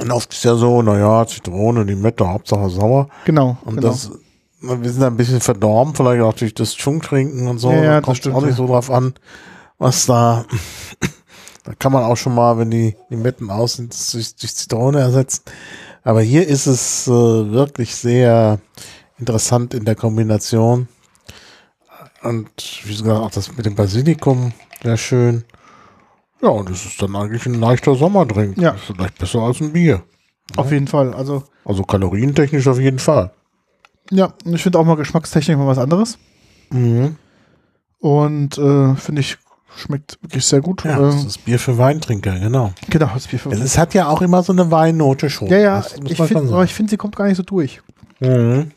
Und 0.01 0.11
oft 0.11 0.33
ist 0.33 0.43
ja 0.43 0.55
so, 0.55 0.81
naja, 0.81 1.25
Zitrone, 1.25 1.83
Limette, 1.83 2.27
Hauptsache 2.27 2.69
sauer. 2.69 3.09
Genau. 3.25 3.57
Und 3.63 3.77
genau. 3.77 3.89
das, 3.89 4.11
wir 4.61 4.89
sind 4.91 5.03
ein 5.03 5.15
bisschen 5.17 5.39
verdorben, 5.39 5.95
vielleicht 5.95 6.21
auch 6.21 6.33
durch 6.33 6.53
das 6.53 6.75
Chung-Trinken 6.75 7.47
und 7.47 7.59
so. 7.59 7.71
Ja, 7.71 7.81
da 7.81 7.95
das 7.97 8.03
kommt 8.05 8.17
stimmt, 8.17 8.35
auch 8.35 8.41
nicht 8.45 8.55
so 8.57 8.67
drauf 8.67 8.89
an, 8.91 9.13
was 9.77 10.05
da, 10.05 10.45
da 11.65 11.73
kann 11.77 11.91
man 11.91 12.03
auch 12.03 12.15
schon 12.15 12.35
mal, 12.35 12.57
wenn 12.57 12.71
die 12.71 12.95
Limetten 13.09 13.49
aus 13.49 13.73
sind, 13.73 13.93
durch, 14.13 14.35
durch 14.35 14.55
Zitrone 14.55 14.99
ersetzen. 14.99 15.43
Aber 16.03 16.21
hier 16.21 16.47
ist 16.47 16.67
es 16.67 17.07
äh, 17.07 17.11
wirklich 17.11 17.95
sehr 17.95 18.59
interessant 19.17 19.73
in 19.73 19.85
der 19.85 19.95
Kombination. 19.95 20.87
Und 22.21 22.49
wie 22.83 22.91
gesagt, 22.95 23.09
auch 23.19 23.31
das 23.31 23.55
mit 23.55 23.65
dem 23.65 23.75
Basilikum, 23.75 24.53
sehr 24.83 24.97
schön. 24.97 25.43
Ja, 26.41 26.49
und 26.49 26.69
es 26.69 26.85
ist 26.85 27.01
dann 27.01 27.15
eigentlich 27.15 27.45
ein 27.45 27.55
leichter 27.55 27.95
Sommerdrink. 27.95 28.57
Ja. 28.57 28.71
Ist 28.71 28.83
vielleicht 28.83 29.17
besser 29.17 29.39
als 29.39 29.61
ein 29.61 29.73
Bier. 29.73 30.03
Auf 30.57 30.71
jeden 30.71 30.87
Fall. 30.87 31.13
Also, 31.13 31.43
Also 31.63 31.83
kalorientechnisch 31.83 32.67
auf 32.67 32.79
jeden 32.79 32.99
Fall. 32.99 33.31
ja, 34.11 34.33
und 34.45 34.53
ich 34.53 34.61
finde 34.61 34.77
auch 34.77 34.85
mal 34.85 34.95
Geschmackstechnik 34.95 35.57
mal 35.57 35.65
was 35.67 35.79
anderes. 35.79 36.19
Mhm. 36.69 37.15
Und 37.99 38.57
äh, 38.59 38.95
finde 38.95 39.21
ich, 39.21 39.37
schmeckt 39.77 40.17
wirklich 40.21 40.45
sehr 40.45 40.61
gut. 40.61 40.83
Ja, 40.85 40.97
äh, 40.97 41.01
das 41.01 41.23
ist 41.25 41.45
Bier 41.45 41.59
für 41.59 41.77
Weintrinker, 41.77 42.39
genau. 42.39 42.73
genau, 42.89 43.09
das 43.13 43.27
Bier 43.27 43.39
für 43.39 43.51
Es 43.51 43.59
ist- 43.59 43.77
hat 43.77 43.93
ja 43.93 44.07
auch 44.07 44.21
immer 44.21 44.41
so 44.43 44.53
eine 44.53 44.71
Weinnote 44.71 45.29
schon. 45.29 45.47
Ja, 45.47 45.57
ja, 45.57 45.79
ich 46.05 46.19
aber 46.21 46.63
ich 46.63 46.73
finde, 46.73 46.89
sie 46.89 46.97
kommt 46.97 47.15
gar 47.15 47.25
nicht 47.27 47.37
so 47.37 47.43
durch. 47.43 47.81
Mhm. 48.19 48.71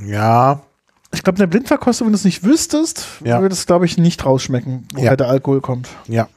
Ja, 0.00 0.62
Ich 1.14 1.22
glaube, 1.22 1.36
in 1.36 1.40
der 1.40 1.46
Blindverkostung, 1.48 2.06
wenn 2.06 2.12
du 2.12 2.16
es 2.16 2.24
nicht 2.24 2.42
wüsstest, 2.42 3.06
Ja. 3.22 3.42
würde 3.42 3.52
es, 3.52 3.66
glaube 3.66 3.84
ich, 3.84 3.98
nicht 3.98 4.24
rausschmecken, 4.24 4.88
woher 4.94 5.10
Ja. 5.10 5.16
der 5.16 5.28
Alkohol 5.28 5.60
kommt. 5.60 5.88
ja. 6.08 6.28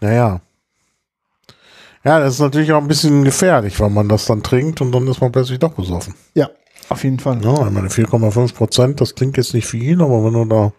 Naja. 0.00 0.40
Ja, 2.04 2.20
das 2.20 2.34
ist 2.34 2.40
natürlich 2.40 2.72
auch 2.72 2.80
ein 2.80 2.88
bisschen 2.88 3.24
gefährlich, 3.24 3.78
weil 3.80 3.90
man 3.90 4.08
das 4.08 4.24
dann 4.24 4.42
trinkt 4.42 4.80
und 4.80 4.92
dann 4.92 5.06
ist 5.08 5.20
man 5.20 5.30
plötzlich 5.32 5.58
doch 5.58 5.72
besoffen. 5.72 6.14
Ja, 6.32 6.48
auf 6.88 7.04
jeden 7.04 7.18
Fall. 7.18 7.44
Ja, 7.44 7.52
ich 7.66 7.70
meine 7.72 7.90
4,5 7.90 8.54
Prozent, 8.54 9.00
das 9.02 9.14
klingt 9.14 9.36
jetzt 9.36 9.52
nicht 9.52 9.66
viel, 9.66 10.00
aber 10.00 10.24
wenn 10.24 10.32
du 10.32 10.44
da 10.46 10.72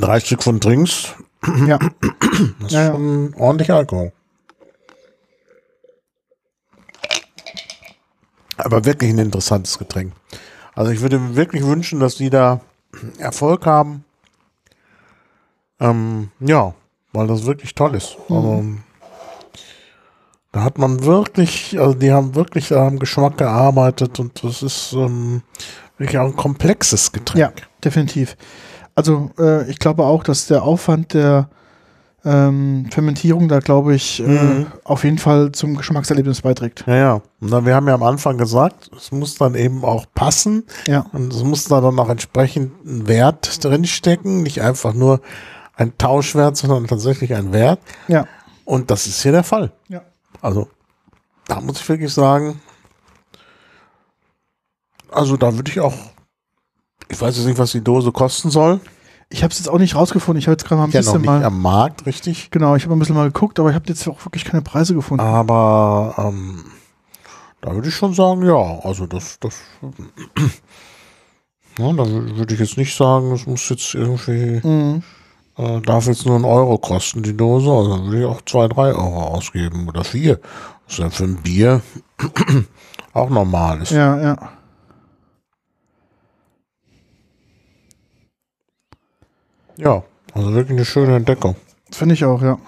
drei 0.00 0.20
Stück 0.20 0.42
von 0.42 0.60
trinkst, 0.60 1.14
Ja. 1.66 1.78
das 1.78 1.90
ist 2.66 2.70
Ja, 2.72 2.92
schon 2.92 3.34
ordentlich 3.36 3.70
Alkohol. 3.72 4.12
Aber 8.56 8.84
wirklich 8.84 9.10
ein 9.10 9.18
interessantes 9.18 9.78
Getränk. 9.78 10.12
Also 10.74 10.90
ich 10.92 11.00
würde 11.00 11.18
mir 11.18 11.36
wirklich 11.36 11.64
wünschen, 11.64 12.00
dass 12.00 12.16
die 12.16 12.30
da 12.30 12.60
Erfolg 13.18 13.66
haben. 13.66 14.04
Ähm, 15.80 16.30
ja, 16.40 16.74
weil 17.12 17.26
das 17.26 17.44
wirklich 17.44 17.74
toll 17.74 17.94
ist. 17.94 18.16
Also, 18.28 18.64
da 20.52 20.62
hat 20.62 20.78
man 20.78 21.02
wirklich, 21.04 21.78
also 21.80 21.94
die 21.94 22.12
haben 22.12 22.34
wirklich 22.34 22.72
am 22.74 22.98
Geschmack 22.98 23.38
gearbeitet 23.38 24.20
und 24.20 24.44
das 24.44 24.62
ist 24.62 24.92
ähm, 24.92 25.42
wirklich 25.98 26.18
auch 26.18 26.26
ein 26.26 26.36
komplexes 26.36 27.10
Getränk. 27.10 27.38
Ja, 27.40 27.52
definitiv. 27.82 28.36
Also 28.94 29.30
äh, 29.38 29.68
ich 29.70 29.78
glaube 29.78 30.04
auch, 30.04 30.22
dass 30.22 30.46
der 30.46 30.62
Aufwand 30.64 31.14
der 31.14 31.48
ähm, 32.24 32.86
Fermentierung 32.92 33.48
da, 33.48 33.58
glaube 33.58 33.94
ich, 33.94 34.20
äh, 34.20 34.26
Mhm. 34.26 34.66
auf 34.84 35.02
jeden 35.02 35.18
Fall 35.18 35.50
zum 35.52 35.76
Geschmackserlebnis 35.76 36.42
beiträgt. 36.42 36.84
Ja, 36.86 36.94
ja. 36.96 37.22
Und 37.40 37.50
dann, 37.50 37.66
wir 37.66 37.74
haben 37.74 37.88
ja 37.88 37.94
am 37.94 38.02
Anfang 38.04 38.38
gesagt, 38.38 38.90
es 38.96 39.10
muss 39.10 39.34
dann 39.34 39.54
eben 39.56 39.82
auch 39.84 40.06
passen 40.14 40.64
Ja, 40.86 41.06
und 41.12 41.32
es 41.32 41.42
muss 41.42 41.64
da 41.64 41.80
dann 41.80 41.98
auch 41.98 42.08
entsprechend 42.08 42.84
ein 42.86 43.08
Wert 43.08 43.64
drinstecken, 43.64 44.42
nicht 44.42 44.62
einfach 44.62 44.92
nur 44.94 45.20
ein 45.74 45.96
Tauschwert, 45.98 46.56
sondern 46.56 46.86
tatsächlich 46.86 47.34
ein 47.34 47.52
Wert. 47.52 47.80
ja, 48.06 48.26
Und 48.64 48.90
das 48.92 49.06
ist 49.06 49.22
hier 49.22 49.32
der 49.32 49.42
Fall. 49.44 49.72
ja. 49.88 50.02
Also, 50.40 50.68
da 51.48 51.60
muss 51.60 51.80
ich 51.80 51.88
wirklich 51.88 52.12
sagen, 52.12 52.60
also 55.10 55.36
da 55.36 55.54
würde 55.56 55.70
ich 55.70 55.80
auch, 55.80 55.94
ich 57.08 57.20
weiß 57.20 57.36
jetzt 57.36 57.46
nicht, 57.46 57.58
was 57.58 57.72
die 57.72 57.82
Dose 57.84 58.12
kosten 58.12 58.50
soll. 58.50 58.80
Ich 59.28 59.42
habe 59.42 59.50
es 59.52 59.58
jetzt 59.58 59.68
auch 59.68 59.78
nicht 59.78 59.94
rausgefunden. 59.94 60.38
Ich 60.38 60.46
habe 60.46 60.52
jetzt 60.52 60.64
gerade 60.64 60.76
mal 60.80 60.84
ein 60.84 60.90
Ja, 60.90 61.00
noch 61.00 61.06
bisschen 61.06 61.20
nicht 61.22 61.26
mal. 61.30 61.44
am 61.44 61.60
Markt, 61.62 62.04
richtig. 62.06 62.50
Genau, 62.50 62.76
ich 62.76 62.84
habe 62.84 62.94
ein 62.94 62.98
bisschen 62.98 63.14
mal 63.14 63.30
geguckt, 63.30 63.58
aber 63.58 63.70
ich 63.70 63.74
habe 63.74 63.86
jetzt 63.88 64.06
auch 64.06 64.24
wirklich 64.26 64.44
keine 64.44 64.62
Preise 64.62 64.94
gefunden. 64.94 65.24
Aber 65.24 66.14
ähm, 66.18 66.64
da 67.62 67.74
würde 67.74 67.88
ich 67.88 67.94
schon 67.94 68.12
sagen, 68.12 68.44
ja, 68.44 68.80
also 68.82 69.06
das, 69.06 69.38
das, 69.40 69.56
ja, 71.78 71.88
da 71.92 72.02
wür- 72.02 72.36
würde 72.36 72.54
ich 72.54 72.60
jetzt 72.60 72.76
nicht 72.76 72.94
sagen, 72.96 73.32
es 73.32 73.46
muss 73.46 73.68
jetzt 73.70 73.94
irgendwie, 73.94 74.60
Mhm. 74.66 75.02
äh, 75.56 75.80
darf 75.80 76.06
jetzt 76.06 76.26
nur 76.26 76.36
ein 76.36 76.44
Euro 76.44 76.78
kosten, 76.78 77.22
die 77.22 77.36
Dose, 77.36 77.70
also 77.70 77.96
dann 77.96 78.06
würde 78.06 78.20
ich 78.20 78.26
auch 78.26 78.42
zwei, 78.42 78.68
drei 78.68 78.88
Euro 78.92 79.24
ausgeben 79.34 79.88
oder 79.88 80.04
vier. 80.04 80.40
Was 80.88 80.98
ja 80.98 81.10
für 81.10 81.24
ein 81.24 81.36
Bier 81.36 81.80
auch 83.14 83.30
normal 83.30 83.82
ist. 83.82 83.92
Ja, 83.92 84.20
ja. 84.20 84.36
Ja, 89.82 90.02
also 90.34 90.52
wirklich 90.54 90.76
eine 90.76 90.84
schöne 90.84 91.16
Entdeckung. 91.16 91.56
Finde 91.90 92.14
ich 92.14 92.24
auch, 92.24 92.40
ja. 92.42 92.58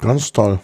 Ganz 0.00 0.32
toll. 0.32 0.60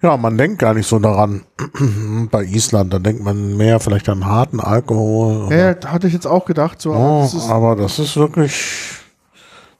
Ja, 0.00 0.16
man 0.16 0.38
denkt 0.38 0.60
gar 0.60 0.74
nicht 0.74 0.86
so 0.86 0.98
daran. 0.98 1.44
Bei 2.30 2.44
Island, 2.44 2.92
da 2.92 2.98
denkt 3.00 3.22
man 3.22 3.56
mehr 3.56 3.80
vielleicht 3.80 4.08
an 4.08 4.26
harten 4.26 4.60
Alkohol. 4.60 5.52
Ja, 5.52 5.74
hatte 5.90 6.06
ich 6.06 6.12
jetzt 6.12 6.26
auch 6.26 6.44
gedacht. 6.44 6.80
So, 6.80 6.92
aber 6.94 7.18
Oh, 7.18 7.22
das 7.22 7.34
ist, 7.34 7.48
aber 7.50 7.76
das 7.76 7.98
ist 7.98 8.16
wirklich 8.16 8.98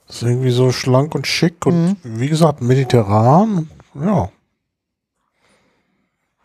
das 0.09 0.17
ist 0.17 0.23
irgendwie 0.23 0.51
so 0.51 0.73
schlank 0.73 1.15
und 1.15 1.27
schick 1.27 1.67
und 1.67 1.97
wie 2.03 2.29
gesagt, 2.29 2.63
mediterran. 2.63 3.69
Ja. 3.95 4.31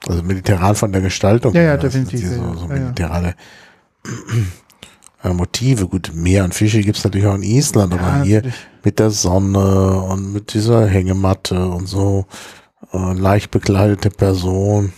Also 0.06 0.22
mediterran 0.22 0.76
von 0.76 0.92
der 0.92 1.02
Gestaltung. 1.02 1.54
Ja, 1.56 1.62
ja, 1.62 1.78
definitiv, 1.78 2.28
So, 2.28 2.54
so 2.56 2.68
ja, 2.70 2.94
ja. 3.00 3.34
Äh, 5.24 5.30
Motive. 5.34 5.88
Gut, 5.88 6.12
Meer 6.14 6.44
und 6.44 6.54
Fische 6.54 6.82
gibt 6.82 6.98
es 6.98 7.04
natürlich 7.04 7.28
auch 7.28 7.36
in 7.36 7.44
Island, 7.44 7.94
aber 7.94 8.02
Ja, 8.02 8.24
hier 8.24 8.36
natürlich. 8.38 8.56
mit 8.84 9.00
der 9.00 9.10
Sonne 9.12 10.02
und 10.02 10.34
mit 10.34 10.54
dieser 10.54 10.88
Hängematte 10.88 11.68
und 11.68 11.88
so 11.88 12.26
äh, 12.92 13.14
leicht 13.14 13.52
bekleidete 13.52 14.10
Person. 14.10 14.94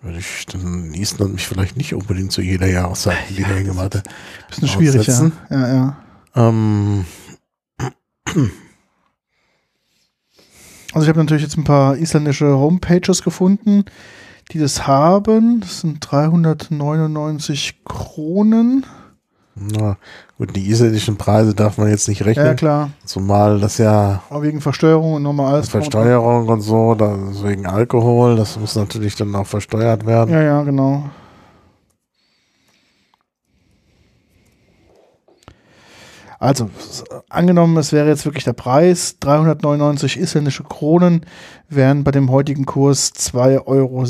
Würde 0.00 0.18
ich 0.18 0.46
dann 0.46 0.84
in 0.86 0.94
Island 0.94 1.34
mich 1.34 1.46
vielleicht 1.46 1.76
nicht 1.76 1.92
unbedingt 1.94 2.30
zu 2.32 2.40
jeder 2.40 2.68
Jahreszeit 2.68 3.18
in 3.30 3.36
die 3.36 3.44
Hängematte 3.44 4.02
bisschen 4.48 4.68
schwierig, 4.68 5.06
ja. 5.06 5.30
ja, 5.50 5.74
ja. 5.74 5.96
ähm, 6.36 7.04
Also 10.92 11.04
ich 11.04 11.08
habe 11.10 11.18
natürlich 11.18 11.42
jetzt 11.42 11.58
ein 11.58 11.64
paar 11.64 11.96
isländische 11.96 12.56
Homepages 12.56 13.22
gefunden, 13.22 13.84
die 14.52 14.58
das 14.58 14.86
haben. 14.86 15.60
Das 15.60 15.80
sind 15.80 15.98
399 16.10 17.84
Kronen. 17.84 18.84
na, 19.54 19.96
gut, 20.38 20.54
die 20.54 20.68
isländischen 20.70 21.16
Preise 21.16 21.54
darf 21.54 21.78
man 21.78 21.88
jetzt 21.88 22.08
nicht 22.08 22.24
rechnen, 22.24 22.46
Ja, 22.46 22.54
klar. 22.54 22.90
zumal 23.04 23.58
das 23.60 23.78
ja 23.78 24.22
Aber 24.30 24.42
wegen 24.42 24.60
Versteuerung 24.60 25.14
und 25.14 25.22
nochmal 25.24 25.54
alles. 25.54 25.68
Versteuerung 25.68 26.48
und 26.48 26.60
so, 26.60 26.96
wegen 27.42 27.66
Alkohol, 27.66 28.36
das 28.36 28.58
muss 28.58 28.76
natürlich 28.76 29.16
dann 29.16 29.34
auch 29.34 29.46
versteuert 29.46 30.06
werden. 30.06 30.32
Ja, 30.32 30.42
ja, 30.42 30.62
genau. 30.62 31.04
Also, 36.38 36.70
angenommen, 37.28 37.76
es 37.78 37.92
wäre 37.92 38.08
jetzt 38.08 38.24
wirklich 38.24 38.44
der 38.44 38.52
Preis, 38.52 39.16
399 39.20 40.18
isländische 40.18 40.62
Kronen 40.62 41.26
wären 41.68 42.04
bei 42.04 42.12
dem 42.12 42.30
heutigen 42.30 42.64
Kurs 42.64 43.12
2,70 43.12 43.66
Euro. 43.66 44.04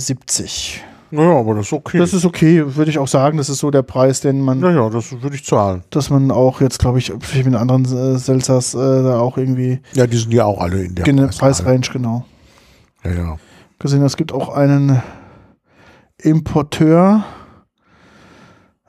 Ja, 1.10 1.38
aber 1.38 1.54
das 1.54 1.66
ist 1.66 1.72
okay. 1.72 1.98
Das 1.98 2.12
ist 2.12 2.26
okay, 2.26 2.76
würde 2.76 2.90
ich 2.90 2.98
auch 2.98 3.08
sagen, 3.08 3.38
das 3.38 3.48
ist 3.48 3.60
so 3.60 3.70
der 3.70 3.82
Preis, 3.82 4.20
den 4.20 4.42
man, 4.42 4.60
ja, 4.60 4.70
ja, 4.70 4.90
das 4.90 5.10
würde 5.22 5.36
ich 5.36 5.44
zahlen. 5.44 5.82
dass 5.88 6.10
man 6.10 6.30
auch 6.30 6.60
jetzt, 6.60 6.78
glaube 6.78 6.98
ich, 6.98 7.10
mit 7.10 7.54
anderen 7.54 7.84
äh, 7.86 8.18
Seltzers 8.18 8.74
äh, 8.74 8.78
da 8.78 9.18
auch 9.18 9.38
irgendwie 9.38 9.80
Ja, 9.94 10.06
die 10.06 10.18
sind 10.18 10.34
ja 10.34 10.44
auch 10.44 10.60
alle 10.60 10.84
in 10.84 10.94
der. 10.94 11.04
Preisrange, 11.28 11.88
genau. 11.90 12.26
Ja, 13.04 13.12
ja. 13.12 13.36
gesehen, 13.78 14.02
es 14.02 14.18
gibt 14.18 14.32
auch 14.32 14.50
einen 14.50 15.00
Importeur, 16.18 17.24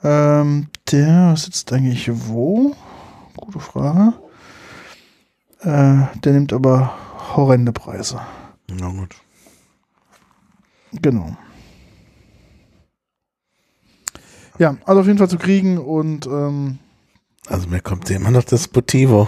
ähm, 0.04 0.68
der 0.92 1.36
sitzt 1.38 1.72
eigentlich 1.72 2.12
wo? 2.14 2.76
Gute 3.52 3.66
Frage. 3.66 4.14
Äh, 5.62 6.20
der 6.20 6.34
nimmt 6.34 6.54
aber 6.54 6.94
horrende 7.36 7.72
Preise. 7.72 8.22
Na 8.68 8.90
gut. 8.90 9.16
Genau. 10.92 11.36
Ja, 14.60 14.78
also 14.86 15.02
auf 15.02 15.08
jeden 15.08 15.18
Fall 15.18 15.30
zu 15.30 15.40
kriegen 15.40 15.80
und 15.80 16.28
ähm, 16.28 16.78
Also 17.48 17.68
mir 17.70 17.82
kommt 17.82 18.08
immer 18.12 18.30
noch 18.30 18.44
das 18.44 18.68
Potivo 18.68 19.28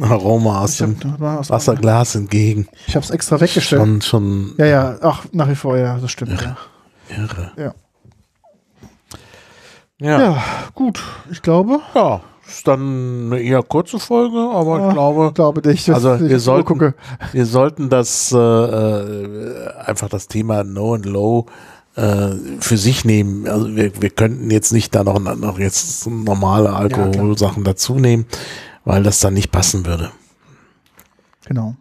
Aroma 0.00 0.60
aus 0.60 0.76
dem 0.76 0.96
habe 1.02 1.48
Wasserglas 1.48 2.14
entgegen. 2.14 2.68
ich 2.86 2.94
hab's 2.94 3.10
extra 3.10 3.40
weggestellt. 3.40 3.82
Schon, 3.82 4.00
schon 4.02 4.54
Ja, 4.58 4.66
ja, 4.66 4.98
ach, 5.02 5.26
nach 5.32 5.48
wie 5.48 5.56
vor, 5.56 5.76
ja, 5.76 5.98
das 5.98 6.12
stimmt. 6.12 6.40
Ja. 6.40 6.56
irre. 7.08 7.52
Ja. 7.56 7.74
Ja. 9.98 10.20
ja, 10.20 10.44
gut, 10.76 11.02
ich 11.32 11.42
glaube, 11.42 11.80
Ja, 11.96 12.20
ist 12.50 12.68
dann 12.68 13.26
eine 13.32 13.40
eher 13.40 13.62
kurze 13.62 13.98
Folge, 13.98 14.38
aber 14.38 14.78
Ah, 14.80 14.88
ich 14.88 14.94
glaube, 14.94 15.32
glaube 15.34 15.68
nicht. 15.68 15.88
Also, 15.90 16.14
ich 16.16 16.22
wir 16.28 16.40
sollten- 16.40 16.66
gucke. 16.66 16.94
wir 17.32 17.46
sollten 17.46 17.88
das 17.88 18.32
äh, 18.32 18.36
äh, 18.38 19.68
einfach 19.84 20.08
das 20.08 20.28
Thema 20.28 20.64
No 20.64 20.94
and 20.94 21.06
Low 21.06 21.46
äh, 21.96 22.30
für 22.60 22.76
sich 22.76 23.04
nehmen. 23.04 23.46
Also 23.48 23.74
wir, 23.74 24.00
wir 24.02 24.10
könnten 24.10 24.50
jetzt 24.50 24.72
nicht 24.72 24.94
da 24.94 25.04
noch, 25.04 25.18
noch 25.18 25.58
jetzt 25.58 26.06
normale 26.06 26.72
Alkoholsachen 26.72 27.64
dazu 27.64 27.94
nehmen, 27.98 28.26
weil 28.84 29.02
das 29.02 29.20
dann 29.20 29.34
nicht 29.34 29.50
passen 29.52 29.86
würde. 29.86 30.10
Genau. 31.46 31.74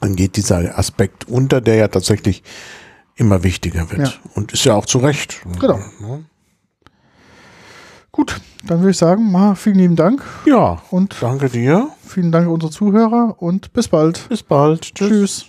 Dann 0.00 0.16
geht 0.16 0.36
dieser 0.36 0.78
Aspekt 0.78 1.28
unter, 1.28 1.60
der 1.60 1.74
ja 1.76 1.88
tatsächlich 1.88 2.42
immer 3.16 3.42
wichtiger 3.42 3.90
wird. 3.90 4.08
Ja. 4.08 4.12
Und 4.34 4.52
ist 4.52 4.64
ja 4.64 4.74
auch 4.74 4.86
zu 4.86 4.98
Recht. 4.98 5.42
Genau. 5.60 5.78
Gut, 8.20 8.38
dann 8.66 8.80
würde 8.80 8.90
ich 8.90 8.98
sagen, 8.98 9.32
Ma, 9.32 9.54
vielen 9.54 9.78
lieben 9.78 9.96
Dank 9.96 10.22
Ja, 10.44 10.82
und 10.90 11.16
danke 11.22 11.48
dir. 11.48 11.88
vielen 12.06 12.30
Dank 12.30 12.46
an 12.48 12.52
unsere 12.52 12.70
Zuhörer 12.70 13.34
und 13.38 13.72
bis 13.72 13.88
bald. 13.88 14.28
Bis 14.28 14.42
bald. 14.42 14.94
Tschüss. 14.94 15.46